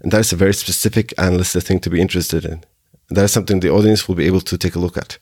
And 0.00 0.12
that 0.12 0.20
is 0.20 0.32
a 0.32 0.36
very 0.36 0.54
specific 0.54 1.12
and 1.16 1.28
analyst 1.28 1.56
thing 1.56 1.78
to 1.80 1.90
be 1.90 2.00
interested 2.00 2.44
in. 2.44 2.64
And 3.08 3.18
that 3.18 3.24
is 3.24 3.32
something 3.32 3.60
the 3.60 3.70
audience 3.70 4.08
will 4.08 4.14
be 4.14 4.26
able 4.26 4.40
to 4.40 4.58
take 4.58 4.74
a 4.74 4.80
look 4.80 4.96
at. 4.96 5.18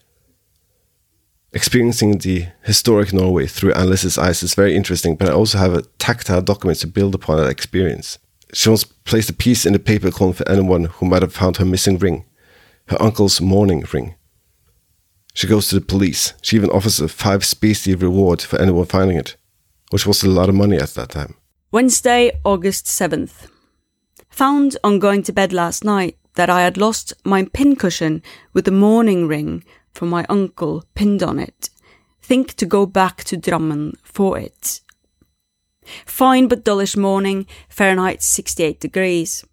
Experiencing 1.52 2.18
the 2.18 2.46
historic 2.62 3.12
Norway 3.12 3.46
through 3.46 3.72
Anne 3.72 3.90
Lister's 3.90 4.18
eyes 4.18 4.42
is 4.42 4.54
very 4.54 4.76
interesting, 4.76 5.16
but 5.16 5.28
I 5.28 5.32
also 5.32 5.58
have 5.58 5.74
a 5.74 5.82
tactile 5.98 6.42
document 6.42 6.78
to 6.80 6.86
build 6.86 7.14
upon 7.14 7.38
that 7.38 7.50
experience. 7.50 8.18
She 8.52 8.68
once 8.68 8.84
placed 8.84 9.30
a 9.30 9.34
piece 9.34 9.66
in 9.66 9.72
the 9.72 9.80
paper 9.80 10.12
column 10.12 10.32
for 10.32 10.48
anyone 10.48 10.84
who 10.84 11.06
might 11.06 11.22
have 11.22 11.32
found 11.32 11.56
her 11.56 11.64
missing 11.64 11.98
ring, 11.98 12.24
her 12.86 13.02
uncle's 13.02 13.40
mourning 13.40 13.84
ring. 13.92 14.14
She 15.34 15.48
goes 15.48 15.68
to 15.68 15.76
the 15.76 15.80
police. 15.80 16.34
She 16.42 16.56
even 16.56 16.70
offers 16.70 17.00
a 17.00 17.08
five 17.08 17.44
specie 17.44 17.94
reward 17.94 18.42
for 18.42 18.60
anyone 18.60 18.86
finding 18.86 19.16
it, 19.16 19.36
which 19.90 20.06
was 20.06 20.22
a 20.22 20.30
lot 20.30 20.48
of 20.48 20.54
money 20.54 20.76
at 20.76 20.94
that 20.94 21.10
time. 21.10 21.34
Wednesday, 21.72 22.32
August 22.44 22.86
7th. 22.86 23.48
Found 24.30 24.76
on 24.84 24.98
going 25.00 25.22
to 25.24 25.32
bed 25.32 25.52
last 25.52 25.84
night 25.84 26.16
that 26.34 26.50
I 26.50 26.62
had 26.62 26.76
lost 26.76 27.12
my 27.24 27.44
pincushion 27.44 28.22
with 28.52 28.64
the 28.64 28.70
mourning 28.70 29.26
ring 29.26 29.64
from 30.00 30.08
my 30.08 30.24
uncle 30.30 30.82
pinned 30.94 31.22
on 31.22 31.38
it. 31.38 31.68
Think 32.22 32.54
to 32.54 32.64
go 32.66 32.86
back 32.86 33.22
to 33.24 33.36
Drammen 33.36 33.92
for 34.02 34.38
it. 34.38 34.80
Fine 36.06 36.48
but 36.48 36.64
dullish 36.64 36.96
morning, 36.96 37.46
Fahrenheit 37.68 38.22
68 38.22 38.80
degrees. 38.80 39.44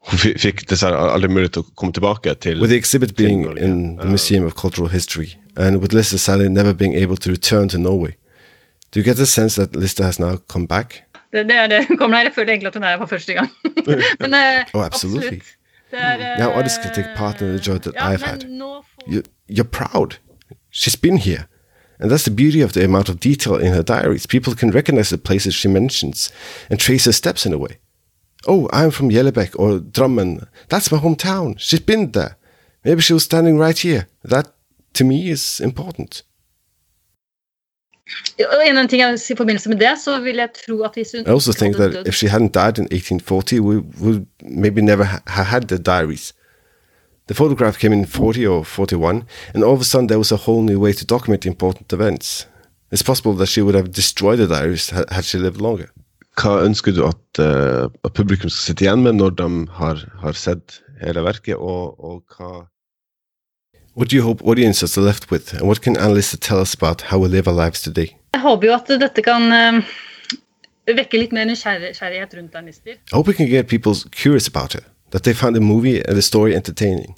Hun 0.08 0.18
fi- 0.18 0.38
fikk 0.40 0.62
dessverre 0.70 0.96
aldri 1.12 1.28
mulighet 1.28 1.58
til 1.58 1.66
å 1.66 1.74
komme 1.76 1.92
tilbake 1.92 2.32
til 2.40 2.60
With 2.62 2.70
the 2.72 2.78
exhibit 2.80 3.12
being 3.16 3.42
Norge, 3.42 3.60
in 3.60 3.96
the 3.96 4.06
uh, 4.06 4.08
Museum 4.08 4.46
of 4.46 4.54
Cultural 4.56 4.88
History, 4.88 5.34
and 5.56 5.82
with 5.82 5.92
Lister 5.92 6.16
Sally 6.18 6.48
never 6.48 6.72
being 6.72 6.94
able 6.94 7.16
to 7.18 7.30
return 7.30 7.68
to 7.68 7.78
Norway, 7.78 8.16
do 8.90 9.00
you 9.00 9.04
get 9.04 9.16
the 9.18 9.26
sense 9.26 9.60
that 9.60 9.76
Lister 9.76 10.04
has 10.04 10.18
now 10.18 10.36
come 10.48 10.66
back? 10.66 11.02
Det, 11.32 11.44
det 11.44 11.70
det. 11.70 11.84
Hun 11.88 11.98
kommer 11.98 12.16
her. 12.16 12.24
Jeg 12.24 12.34
føler 12.34 12.52
egentlig 12.54 12.68
at 12.72 12.74
hun 12.80 12.84
er 12.88 12.96
for 12.98 13.06
første 13.06 13.34
gang. 13.36 13.50
men, 14.22 14.34
eh, 14.34 14.64
Oh, 14.72 14.80
absolutely. 14.84 15.42
Det 15.90 15.98
er, 16.00 16.14
eh, 16.20 16.38
Now 16.38 16.56
others 16.56 16.78
can 16.82 16.94
take 16.94 17.08
part 17.16 17.42
in 17.42 17.48
the 17.56 17.58
joy 17.58 17.78
that 17.78 17.94
ja, 17.94 18.12
I've 18.12 18.20
men 18.20 18.28
had. 18.30 18.44
Nå 19.08 19.12
får- 19.12 19.14
You, 19.14 19.22
you're 19.48 19.70
proud. 19.70 20.18
She's 20.70 20.96
been 21.00 21.18
here. 21.18 21.46
And 22.00 22.10
that's 22.10 22.24
the 22.24 22.34
beauty 22.34 22.62
of 22.64 22.72
the 22.72 22.84
amount 22.84 23.08
of 23.08 23.16
detail 23.20 23.56
in 23.56 23.72
her 23.72 23.82
diaries. 23.82 24.26
People 24.26 24.54
can 24.54 24.70
recognize 24.74 25.08
the 25.16 25.18
places 25.18 25.54
she 25.54 25.68
mentions 25.68 26.30
and 26.70 26.78
trace 26.80 27.04
her 27.06 27.12
steps 27.12 27.44
in 27.46 27.52
a 27.52 27.56
way. 27.58 27.78
Oh, 28.46 28.68
I'm 28.72 28.90
from 28.92 29.10
Yellowbeck 29.10 29.58
or 29.58 29.80
Drammen. 29.80 30.46
That's 30.68 30.92
my 30.92 30.98
hometown. 30.98 31.54
She's 31.58 31.80
been 31.84 32.12
there. 32.12 32.36
Maybe 32.84 33.00
she 33.00 33.12
was 33.14 33.24
standing 33.24 33.58
right 33.58 33.78
here. 33.84 34.06
That, 34.24 34.46
to 34.94 35.04
me, 35.04 35.30
is 35.30 35.60
important. 35.60 36.22
Og 38.38 38.62
en 38.64 38.70
annen 38.76 38.88
ting 38.88 39.00
jeg 39.02 39.10
vil 39.10 39.18
si 39.18 39.32
I 39.32 39.36
forbindelse 39.36 39.68
med 39.68 39.78
det, 39.78 39.98
så 40.04 40.20
vil 40.20 40.36
jeg 40.36 40.48
tro 40.66 40.80
at 40.82 40.94
hvis 40.94 41.10
hun 41.16 41.26
I 41.26 41.30
also 41.30 41.52
think 41.52 41.76
that 41.76 42.06
if 42.08 42.14
she 42.14 42.28
hadn't 42.28 42.52
died 42.54 42.78
in 42.78 42.86
1840, 42.90 43.60
we 43.60 43.76
would 44.00 44.26
maybe 44.42 44.80
never 44.80 45.04
ha- 45.04 45.22
have 45.26 45.46
had 45.46 45.62
the 45.68 45.78
diaries. 45.78 46.32
The 47.28 47.34
photograph 47.34 47.78
came 47.78 47.92
in 47.92 48.06
40 48.06 48.46
or 48.46 48.64
41, 48.64 49.22
and 49.54 49.62
all 49.62 49.74
of 49.74 49.82
a 49.82 49.84
sudden 49.84 50.06
there 50.06 50.18
was 50.18 50.32
a 50.32 50.36
whole 50.36 50.62
new 50.62 50.80
way 50.80 50.94
to 50.94 51.04
document 51.04 51.44
important 51.44 51.92
events. 51.92 52.46
It's 52.90 53.02
possible 53.02 53.34
that 53.34 53.48
she 53.48 53.60
would 53.60 53.74
have 53.74 53.92
destroyed 53.92 54.38
the 54.38 54.46
diaries 54.46 54.88
had 54.88 55.24
she 55.24 55.36
lived 55.38 55.60
longer. 55.60 55.90
Hva 56.40 56.62
ønsker 56.64 56.94
du 56.94 57.02
at, 57.04 57.40
at 57.42 58.14
publikum 58.14 58.48
skal 58.48 58.64
sitte 58.70 58.86
igjen 58.86 59.02
med 59.04 59.18
når 59.18 59.36
de 59.36 59.48
har, 59.76 60.00
har 60.22 60.32
sett 60.38 60.80
hele 61.02 61.20
verket, 61.26 61.56
og, 61.56 62.00
og 62.00 62.24
hva 62.32 62.66
What 63.98 64.10
do 64.10 64.16
you 64.16 64.22
hope 64.22 64.44
audiences 64.46 64.96
are 64.96 65.04
left 65.04 65.30
with, 65.30 65.52
and 65.52 65.66
what 65.66 65.82
can 65.82 65.96
Anne 65.96 66.14
Lister 66.14 66.38
tell 66.38 66.60
us 66.60 66.72
about 66.72 67.02
how 67.10 67.18
we 67.18 67.28
live 67.28 67.48
our 67.48 67.56
lives 67.64 67.82
today? 67.82 68.14
Jeg 68.32 68.40
håper 68.40 68.68
jo 68.68 68.74
at 68.76 68.92
dette 69.02 69.24
kan 69.26 69.52
eh, 69.52 69.80
vekke 70.94 71.18
litt 71.18 71.34
mer 71.34 71.48
nysgjerrighet 71.50 72.38
rundt 72.38 72.54
Anne 72.54 72.70
Lister. 72.70 72.94
I 72.94 73.16
hope 73.16 73.28
we 73.28 73.34
can 73.34 73.50
get 73.50 73.66
people 73.66 73.98
curious 74.14 74.46
about 74.46 74.78
her, 74.78 74.86
that 75.10 75.24
they 75.24 75.32
found 75.32 75.56
the 75.56 75.60
movie 75.60 76.04
and 76.04 76.16
the 76.16 76.22
story 76.22 76.54
entertaining. 76.54 77.16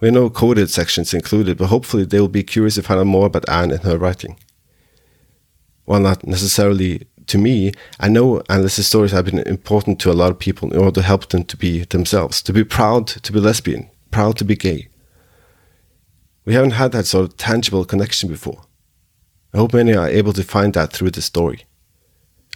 We 0.00 0.10
no 0.10 0.28
coded 0.28 0.70
sections 0.70 1.14
included, 1.14 1.56
but 1.56 1.68
hopefully 1.68 2.04
they 2.04 2.20
will 2.20 2.28
be 2.28 2.42
curious 2.42 2.74
to 2.74 2.82
find 2.82 3.00
out 3.00 3.06
more 3.06 3.26
about 3.26 3.48
Anne 3.48 3.70
and 3.70 3.82
her 3.82 3.98
writing. 3.98 4.36
while 5.86 6.00
not 6.00 6.26
necessarily 6.26 7.06
to 7.26 7.38
me, 7.38 7.72
I 7.98 8.08
know 8.08 8.42
Anne 8.48 8.62
Lister's 8.62 8.86
stories 8.86 9.12
have 9.12 9.24
been 9.24 9.38
important 9.40 9.98
to 10.00 10.10
a 10.10 10.12
lot 10.12 10.30
of 10.30 10.38
people 10.38 10.70
in 10.72 10.78
order 10.78 11.00
to 11.00 11.02
help 11.02 11.28
them 11.28 11.44
to 11.44 11.56
be 11.56 11.84
themselves, 11.84 12.42
to 12.42 12.52
be 12.52 12.64
proud 12.64 13.06
to 13.06 13.32
be 13.32 13.40
lesbian, 13.40 13.90
proud 14.10 14.36
to 14.38 14.44
be 14.44 14.56
gay. 14.56 14.88
We 16.44 16.54
haven't 16.54 16.72
had 16.72 16.92
that 16.92 17.06
sort 17.06 17.24
of 17.24 17.36
tangible 17.36 17.84
connection 17.84 18.28
before. 18.28 18.62
I 19.54 19.58
hope 19.58 19.72
many 19.72 19.94
are 19.94 20.08
able 20.08 20.32
to 20.34 20.42
find 20.42 20.74
that 20.74 20.92
through 20.92 21.12
this 21.12 21.24
story. 21.24 21.64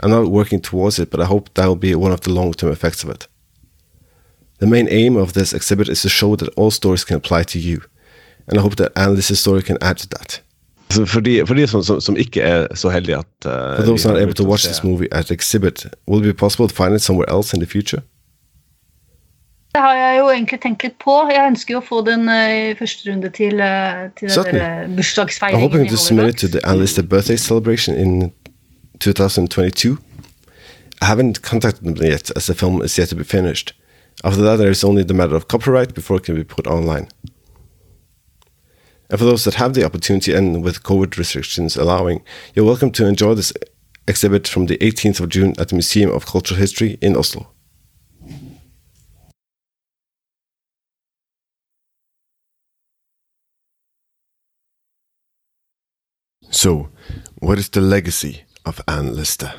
I'm 0.03 0.11
not 0.11 0.31
working 0.31 0.61
towards 0.61 0.99
it, 0.99 1.11
but 1.11 1.21
I 1.21 1.25
hope 1.25 1.53
that 1.55 1.67
will 1.67 1.77
be 1.77 1.95
one 1.95 2.13
of 2.13 2.21
the 2.21 2.31
long 2.31 2.53
term 2.53 2.71
effects 2.71 3.03
of 3.03 3.11
it. 3.11 3.27
The 4.61 4.67
main 4.67 4.89
aim 4.91 5.17
of 5.17 5.33
this 5.33 5.53
exhibit 5.53 5.89
is 5.89 6.01
to 6.03 6.09
show 6.09 6.37
that 6.37 6.49
all 6.57 6.71
stories 6.71 7.05
can 7.05 7.17
apply 7.17 7.43
to 7.45 7.59
you, 7.59 7.81
and 8.49 8.59
I 8.59 8.63
hope 8.63 8.77
that 8.77 8.91
Anne 8.97 9.15
Lister's 9.15 9.41
story 9.41 9.63
can 9.63 9.77
add 9.81 9.97
to 9.99 10.09
that. 10.09 10.43
Så 10.91 11.07
for 11.07 11.21
de, 11.21 11.47
for 11.47 11.55
de 11.55 11.67
som, 11.67 11.83
som, 11.83 12.01
som 12.01 12.17
ikke 12.17 12.41
er 12.43 12.67
så 12.75 12.89
heldige 12.89 13.17
at 13.17 13.27
uh, 13.47 13.77
For 13.77 13.83
those 13.83 14.09
de 14.09 14.13
not 14.15 14.23
able 14.23 14.35
to 14.35 14.45
watch 14.45 14.65
this 14.67 14.83
movie 14.85 15.09
at 15.13 15.31
exhibit, 15.31 15.87
will 16.07 16.19
it 16.21 16.25
be 16.25 16.33
possible 16.35 16.69
to 16.69 16.75
find 16.75 16.95
it 16.95 17.03
somewhere 17.03 17.31
else 17.31 17.55
in 17.57 17.61
the 17.61 17.71
future? 17.71 18.01
Det 19.75 19.81
har 19.85 19.95
jeg 19.95 20.19
jo 20.19 20.29
egentlig 20.31 20.61
tenkt 20.61 20.83
litt 20.83 20.97
på. 21.05 21.15
Jeg 21.31 21.45
ønsker 21.51 21.75
jo 21.75 21.81
å 21.83 21.85
få 21.89 22.01
den 22.07 22.29
eh, 22.29 22.71
i 22.71 22.75
første 22.79 23.11
runde 23.13 23.29
til, 23.37 23.61
eh, 23.61 24.09
til 24.19 24.29
den 24.29 24.35
Certainly. 24.35 24.61
der, 24.61 24.81
eh, 24.81 24.87
I'm 24.89 24.97
bursdagsfeiringen. 24.97 25.61
hoping 25.61 25.87
i 25.87 25.89
to 25.91 25.97
submit 25.97 26.29
it 26.35 26.39
to 26.41 26.47
Halifax. 26.47 26.63
the 26.63 26.71
Anne 26.71 26.79
Lister 26.81 27.03
birthday 27.03 27.37
celebration 27.37 27.95
in 27.95 28.33
2022. 29.01 29.99
I 31.03 31.05
haven't 31.05 31.43
contacted 31.43 31.85
them 31.85 31.97
yet, 32.03 32.33
as 32.37 32.47
the 32.47 32.55
film 32.55 32.83
is 32.83 32.99
yet 32.99 33.09
to 33.09 33.17
be 33.17 33.25
finished. 33.25 33.75
After 34.25 34.43
that, 34.43 34.57
there 34.57 34.71
is 34.71 34.83
only 34.83 35.05
the 35.05 35.15
matter 35.15 35.37
of 35.37 35.49
copyright 35.49 35.95
before 35.95 36.17
it 36.17 36.25
can 36.25 36.35
be 36.35 36.45
put 36.45 36.67
online. 36.67 37.09
And 39.11 39.19
for 39.19 39.25
those 39.25 39.45
that 39.45 39.55
have 39.55 39.75
the 39.75 39.85
opportunity 39.85 40.35
and 40.35 40.63
with 40.63 40.83
COVID 40.83 41.17
restrictions 41.17 41.77
allowing, 41.77 42.23
you're 42.55 42.65
welcome 42.65 42.91
to 42.93 43.07
enjoy 43.07 43.35
this 43.35 43.53
exhibit 44.07 44.49
from 44.49 44.67
the 44.67 44.77
18th 44.79 45.21
of 45.21 45.29
June 45.29 45.55
at 45.59 45.69
the 45.69 45.77
Museum 45.77 46.11
of 46.11 46.27
Cultural 46.27 46.59
History 46.59 46.99
in 47.01 47.17
Oslo. 47.17 47.49
So, 56.51 56.89
what 57.39 57.59
is 57.59 57.69
the 57.69 57.81
legacy 57.81 58.45
of 58.65 58.81
Anne 58.89 59.15
Lister? 59.15 59.55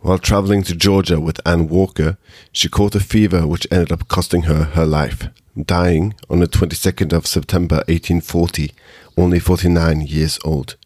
While 0.00 0.18
traveling 0.18 0.62
to 0.62 0.76
Georgia 0.76 1.18
with 1.18 1.40
Anne 1.44 1.66
Walker, 1.68 2.18
she 2.52 2.68
caught 2.68 2.94
a 2.94 3.00
fever 3.00 3.46
which 3.48 3.66
ended 3.70 3.90
up 3.90 4.06
costing 4.06 4.42
her 4.42 4.64
her 4.64 4.86
life, 4.86 5.26
dying 5.60 6.14
on 6.30 6.38
the 6.38 6.46
22nd 6.46 7.12
of 7.12 7.26
September 7.26 7.76
1840, 7.88 8.72
only 9.16 9.40
49 9.40 10.02
years 10.02 10.38
old. 10.44 10.76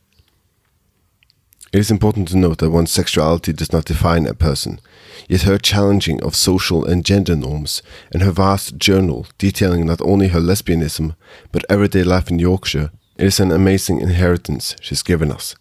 It 1.75 1.79
is 1.79 1.91
important 1.91 2.29
to 2.29 2.39
note 2.39 2.59
that 2.59 2.71
one's 2.71 2.91
sexuality 2.91 3.53
does 3.53 3.71
not 3.71 3.85
define 3.85 4.27
a 4.27 4.35
person, 4.35 4.81
yet 5.29 5.43
her 5.43 5.59
challenging 5.59 6.23
of 6.23 6.35
social 6.35 6.83
and 6.85 7.05
gender 7.05 7.37
norms, 7.37 7.83
and 8.13 8.23
her 8.23 8.31
vast 8.33 8.79
journal 8.79 9.27
detailing 9.37 9.85
not 9.85 10.01
only 10.01 10.29
her 10.29 10.41
lesbianism, 10.41 11.17
but 11.51 11.67
everyday 11.69 12.03
life 12.03 12.31
in 12.31 12.39
Yorkshire, 12.39 12.91
is 13.19 13.39
an 13.41 13.53
amazing 13.53 14.01
inheritance 14.01 14.75
she's 14.81 15.03
given 15.03 15.31
us. 15.31 15.55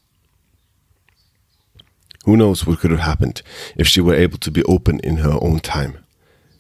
Who 2.26 2.38
knows 2.38 2.68
what 2.68 2.80
could 2.80 2.92
have 2.92 3.00
happened 3.00 3.42
if 3.76 3.88
she 3.88 4.02
were 4.02 4.14
able 4.14 4.38
to 4.40 4.52
be 4.52 4.64
open 4.64 5.00
in 5.00 5.18
her 5.18 5.38
own 5.42 5.60
time? 5.60 5.98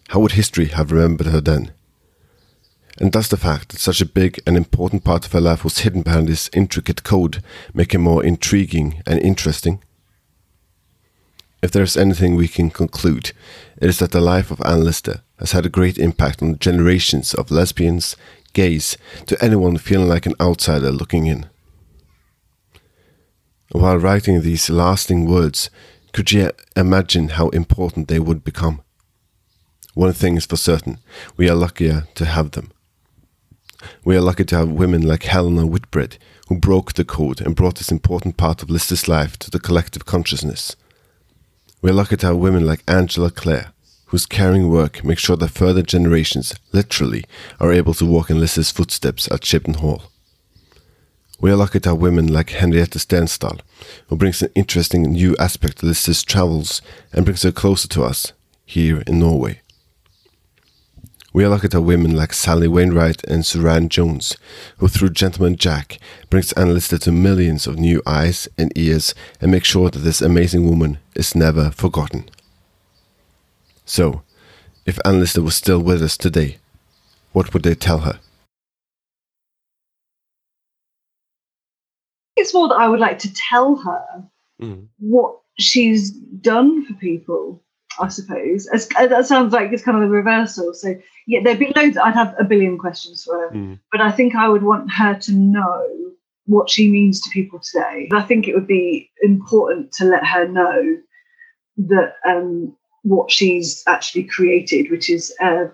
How 0.09 0.19
would 0.19 0.33
history 0.33 0.65
have 0.67 0.91
remembered 0.91 1.27
her 1.27 1.41
then? 1.41 1.71
And 2.97 3.11
does 3.11 3.29
the 3.29 3.37
fact 3.37 3.69
that 3.69 3.79
such 3.79 4.01
a 4.01 4.05
big 4.05 4.39
and 4.45 4.57
important 4.57 5.03
part 5.03 5.25
of 5.25 5.31
her 5.31 5.41
life 5.41 5.63
was 5.63 5.79
hidden 5.79 6.01
behind 6.01 6.27
this 6.27 6.49
intricate 6.53 7.03
code 7.03 7.43
make 7.73 7.93
it 7.93 7.99
more 7.99 8.23
intriguing 8.23 9.01
and 9.05 9.19
interesting? 9.19 9.83
If 11.61 11.71
there 11.71 11.83
is 11.83 11.95
anything 11.95 12.35
we 12.35 12.47
can 12.47 12.71
conclude, 12.71 13.33
it 13.79 13.87
is 13.87 13.99
that 13.99 14.11
the 14.11 14.19
life 14.19 14.49
of 14.49 14.61
Anne 14.65 14.83
Lister 14.83 15.21
has 15.37 15.51
had 15.51 15.65
a 15.65 15.69
great 15.69 15.99
impact 15.99 16.41
on 16.41 16.57
generations 16.57 17.35
of 17.35 17.51
lesbians, 17.51 18.15
gays, 18.53 18.97
to 19.27 19.41
anyone 19.43 19.77
feeling 19.77 20.09
like 20.09 20.25
an 20.25 20.33
outsider 20.41 20.91
looking 20.91 21.27
in. 21.27 21.50
While 23.71 23.99
writing 23.99 24.41
these 24.41 24.69
lasting 24.69 25.25
words, 25.25 25.69
could 26.11 26.33
you 26.33 26.51
imagine 26.75 27.29
how 27.29 27.47
important 27.49 28.09
they 28.09 28.19
would 28.19 28.43
become? 28.43 28.81
One 29.93 30.11
thing 30.11 30.35
is 30.35 30.45
for 30.45 30.57
certain 30.57 30.99
we 31.37 31.49
are 31.49 31.55
luckier 31.55 32.07
to 32.15 32.25
have 32.25 32.51
them. 32.51 32.71
We 34.03 34.17
are 34.17 34.21
lucky 34.21 34.43
to 34.43 34.57
have 34.57 34.69
women 34.69 35.01
like 35.01 35.23
Helena 35.23 35.65
Whitbread, 35.65 36.17
who 36.49 36.59
broke 36.59 36.93
the 36.93 37.05
code 37.05 37.39
and 37.39 37.55
brought 37.55 37.75
this 37.75 37.91
important 37.91 38.35
part 38.35 38.61
of 38.61 38.69
Lister's 38.69 39.07
life 39.07 39.39
to 39.39 39.49
the 39.49 39.59
collective 39.59 40.05
consciousness. 40.05 40.75
We 41.81 41.91
are 41.91 41.93
lucky 41.93 42.17
to 42.17 42.27
have 42.27 42.37
women 42.37 42.65
like 42.65 42.83
Angela 42.89 43.31
Clare, 43.31 43.71
whose 44.07 44.25
caring 44.25 44.69
work 44.69 45.05
makes 45.05 45.21
sure 45.21 45.37
that 45.37 45.47
further 45.51 45.81
generations, 45.81 46.53
literally, 46.73 47.23
are 47.59 47.71
able 47.71 47.93
to 47.95 48.05
walk 48.05 48.29
in 48.29 48.39
Lister's 48.39 48.69
footsteps 48.69 49.31
at 49.31 49.41
Shibden 49.41 49.77
Hall. 49.77 50.11
We 51.41 51.49
are 51.49 51.55
lucky 51.55 51.79
to 51.79 51.89
have 51.89 51.97
women 51.97 52.27
like 52.27 52.51
Henriette 52.51 52.91
Stensdal, 52.91 53.61
who 54.07 54.15
brings 54.15 54.43
an 54.43 54.51
interesting 54.53 55.01
new 55.01 55.35
aspect 55.39 55.79
to 55.79 55.87
Lister's 55.87 56.21
travels 56.21 56.83
and 57.11 57.25
brings 57.25 57.41
her 57.41 57.51
closer 57.51 57.87
to 57.87 58.03
us 58.03 58.33
here 58.63 59.01
in 59.07 59.19
Norway. 59.19 59.59
We 61.33 61.43
are 61.43 61.49
lucky 61.49 61.67
to 61.69 61.77
have 61.77 61.83
women 61.83 62.15
like 62.15 62.33
Sally 62.33 62.67
Wainwright 62.67 63.23
and 63.23 63.43
Suranne 63.43 63.89
Jones, 63.89 64.37
who 64.77 64.87
through 64.87 65.09
Gentleman 65.09 65.55
Jack 65.55 65.97
brings 66.29 66.51
Anne 66.51 66.75
Lister 66.75 66.99
to 66.99 67.11
millions 67.11 67.65
of 67.65 67.79
new 67.79 68.03
eyes 68.05 68.47
and 68.55 68.71
ears 68.77 69.15
and 69.39 69.49
make 69.49 69.65
sure 69.65 69.89
that 69.89 69.99
this 69.99 70.21
amazing 70.21 70.69
woman 70.69 70.99
is 71.15 71.33
never 71.33 71.71
forgotten. 71.71 72.29
So, 73.83 74.21
if 74.85 74.99
Anne 75.03 75.19
Lister 75.19 75.41
was 75.41 75.55
still 75.55 75.79
with 75.81 76.03
us 76.03 76.17
today, 76.17 76.57
what 77.31 77.51
would 77.51 77.63
they 77.63 77.73
tell 77.73 77.99
her? 77.99 78.19
It's 82.35 82.53
more 82.53 82.67
that 82.69 82.75
I 82.75 82.87
would 82.87 82.99
like 82.99 83.19
to 83.19 83.33
tell 83.33 83.75
her 83.75 84.23
what 84.99 85.35
she's 85.59 86.11
done 86.11 86.85
for 86.85 86.93
people, 86.93 87.63
I 87.99 88.07
suppose. 88.09 88.67
As, 88.67 88.87
that 88.89 89.25
sounds 89.25 89.53
like 89.53 89.71
it's 89.71 89.83
kind 89.83 89.97
of 89.97 90.03
the 90.03 90.09
reversal. 90.09 90.73
So, 90.73 90.95
yeah, 91.27 91.39
there'd 91.43 91.59
be 91.59 91.73
loads, 91.75 91.97
I'd 91.97 92.13
have 92.13 92.33
a 92.39 92.43
billion 92.43 92.77
questions 92.77 93.23
for 93.23 93.37
her, 93.37 93.77
but 93.91 94.01
I 94.01 94.11
think 94.11 94.35
I 94.35 94.47
would 94.49 94.63
want 94.63 94.91
her 94.91 95.15
to 95.15 95.33
know 95.33 95.87
what 96.45 96.69
she 96.69 96.89
means 96.89 97.21
to 97.21 97.29
people 97.29 97.59
today. 97.59 98.09
I 98.13 98.21
think 98.23 98.47
it 98.47 98.55
would 98.55 98.67
be 98.67 99.11
important 99.21 99.91
to 99.93 100.05
let 100.05 100.25
her 100.25 100.47
know 100.47 100.97
that 101.77 102.15
um, 102.27 102.75
what 103.03 103.31
she's 103.31 103.83
actually 103.87 104.23
created, 104.23 104.89
which 104.91 105.09
is 105.09 105.33
uh, 105.41 105.65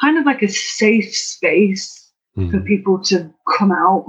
kind 0.00 0.18
of 0.18 0.24
like 0.24 0.42
a 0.42 0.48
safe 0.48 1.14
space 1.14 2.12
for 2.50 2.60
people 2.60 3.00
to 3.00 3.32
come 3.56 3.70
out 3.70 4.06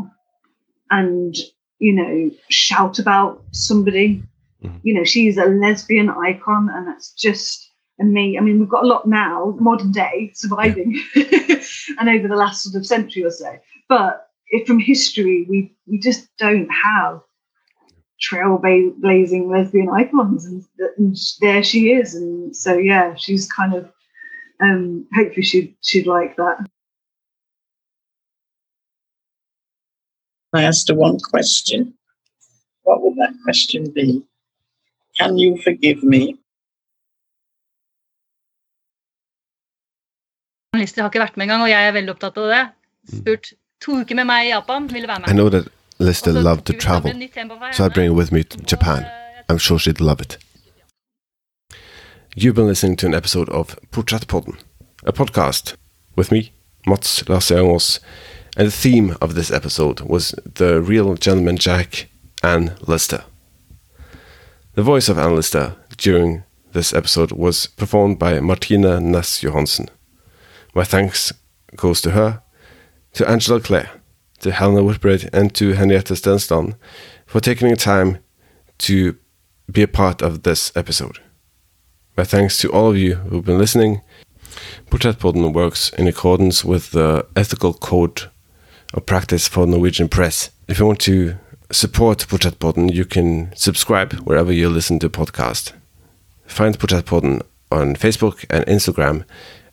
and 0.90 1.36
you 1.80 1.94
know 1.94 2.32
shout 2.50 3.00
about 3.00 3.44
somebody. 3.52 4.24
You 4.84 4.94
know 4.96 5.04
she's 5.04 5.38
a 5.38 5.46
lesbian 5.46 6.10
icon 6.10 6.70
and 6.74 6.88
that's 6.88 7.12
just 7.12 7.72
me 8.00 8.38
i 8.38 8.42
mean 8.42 8.60
we've 8.60 8.68
got 8.68 8.84
a 8.84 8.88
lot 8.88 9.08
now 9.08 9.56
modern 9.58 9.92
day 9.92 10.30
surviving 10.34 11.02
and 11.16 12.10
over 12.10 12.28
the 12.28 12.36
last 12.36 12.64
sort 12.64 12.76
of 12.76 12.86
century 12.86 13.24
or 13.24 13.32
so. 13.32 13.58
But 13.88 14.28
if 14.48 14.68
from 14.68 14.80
history 14.80 15.46
we 15.50 15.76
we 15.88 16.00
just 16.00 16.28
don't 16.38 16.70
have 16.70 17.22
trailblazing 18.22 19.52
lesbian 19.52 19.90
icons 19.90 20.46
and, 20.46 20.64
and 20.98 21.18
there 21.42 21.64
she 21.64 21.92
is. 21.92 22.16
And 22.16 22.56
so 22.56 22.78
yeah 22.78 23.16
she's 23.16 23.52
kind 23.52 23.74
of 23.74 23.92
um 24.62 25.08
hopefully 25.16 25.44
she'd 25.44 25.76
she'd 25.82 26.08
like 26.08 26.36
that 26.38 26.66
I 30.56 30.64
asked 30.64 30.90
her 30.90 30.96
one 30.96 31.20
question. 31.32 31.94
What 32.84 33.02
would 33.02 33.18
that 33.18 33.34
question 33.44 33.92
be? 33.92 34.24
Can 35.20 35.38
you 35.38 35.58
forgive 35.64 36.04
me? 36.04 36.36
Lister 40.76 41.02
har 41.02 41.10
ikke 41.10 41.24
vært 41.24 41.38
med 41.38 41.48
engang, 41.48 41.62
og 41.64 41.70
jeg 41.70 41.88
er 41.88 41.94
veldig 41.96 42.14
opptatt 42.16 42.38
av 42.38 42.50
det. 42.52 42.64
Spurt 43.20 43.54
to 43.82 44.00
uker 44.02 44.16
med 44.20 44.28
meg 44.28 44.50
i 44.50 44.50
Japan, 44.50 44.90
ville 44.92 45.08
være 45.08 45.32
I 45.32 45.34
know 45.34 45.50
that 45.50 45.70
Lister 46.00 46.32
Og 46.32 46.38
så 46.38 46.42
loved 46.44 46.66
to 46.66 46.74
skulle 46.74 46.78
vi 46.78 46.82
skape 46.82 47.02
travel, 47.02 47.12
et 47.12 47.18
nytt 47.18 47.34
tema 47.34 47.54
for 47.54 47.72
so 47.72 47.86
I'd 47.86 47.94
bring 47.94 48.10
her 48.12 48.18
with 48.18 48.34
me 48.34 48.44
to 48.44 48.60
Japan. 48.72 49.06
I'm 49.50 49.58
sure 49.58 49.80
she'd 49.80 50.02
love 50.02 50.22
it. 50.22 50.38
You've 52.36 52.56
been 52.56 52.68
listening 52.68 52.98
to 52.98 53.08
an 53.08 53.14
episode 53.14 53.50
of 53.50 53.78
Portrettpodden, 53.92 54.60
a 55.06 55.12
podcast 55.12 55.76
with 56.18 56.32
me, 56.32 56.52
Mats 56.86 57.30
Lasse 57.30 57.56
and 58.56 58.68
the 58.68 58.72
theme 58.72 59.16
of 59.22 59.36
this 59.36 59.52
episode 59.52 60.02
was 60.02 60.32
the 60.46 60.82
real 60.82 61.16
gentleman 61.16 61.58
Jack, 61.58 62.08
Anne 62.42 62.76
Lister. 62.82 63.26
The 64.74 64.84
voice 64.84 65.10
of 65.10 65.20
Anne 65.20 65.36
Lister 65.36 65.76
during 65.98 66.44
this 66.72 66.94
episode 66.94 67.32
was 67.32 67.68
performed 67.68 68.18
by 68.18 68.40
Martina 68.40 69.00
Ness 69.00 69.42
Johansson. 69.42 69.90
My 70.74 70.84
thanks 70.84 71.34
goes 71.76 72.02
to 72.02 72.12
her, 72.12 72.44
to 73.14 73.30
Angela 73.30 73.60
Clare, 73.60 73.90
to 74.40 74.52
Helena 74.52 74.84
Whitbread, 74.84 75.30
and 75.34 75.54
to 75.56 75.74
Henrietta 75.74 76.16
Stenston 76.16 76.76
for 77.26 77.40
taking 77.40 77.70
the 77.70 77.76
time 77.76 78.20
to 78.80 79.18
be 79.72 79.82
a 79.82 79.88
part 79.88 80.22
of 80.22 80.44
this 80.44 80.72
episode. 80.76 81.20
My 82.18 82.24
thanks 82.24 82.58
to 82.60 82.72
all 82.72 82.92
of 82.92 82.98
you 82.98 83.16
who've 83.16 83.44
been 83.44 83.58
listening. 83.58 84.02
Portrettpodden 84.90 85.52
works 85.54 85.90
in 85.90 86.08
accordance 86.08 86.64
with 86.64 86.92
the 86.92 87.26
ethical 87.36 87.74
code 87.74 88.30
of 88.94 89.06
practice 89.06 89.48
for 89.48 89.66
Norwegian 89.66 90.10
press. 90.10 90.50
If 90.68 90.80
you 90.80 90.86
want 90.86 91.00
to 91.02 91.38
support 91.72 92.20
Portrettpodden, 92.28 92.94
you 92.94 93.06
can 93.06 93.56
subscribe 93.56 94.14
wherever 94.22 94.52
you 94.52 94.70
listen 94.70 95.00
to 95.00 95.10
podcast. 95.10 95.74
Find 96.46 96.78
Portrettpodden 96.78 97.42
on 97.72 97.96
Facebook 97.96 98.46
and 98.50 98.66
Instagram 98.66 99.26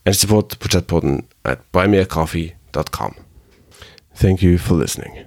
and 0.05 0.17
support 0.17 0.49
Portrettpodden 0.59 1.25
at 1.45 1.71
buymeacoffee.com. 1.73 3.17
Thank 4.15 4.43
you 4.43 4.59
for 4.59 4.75
listening. 4.75 5.27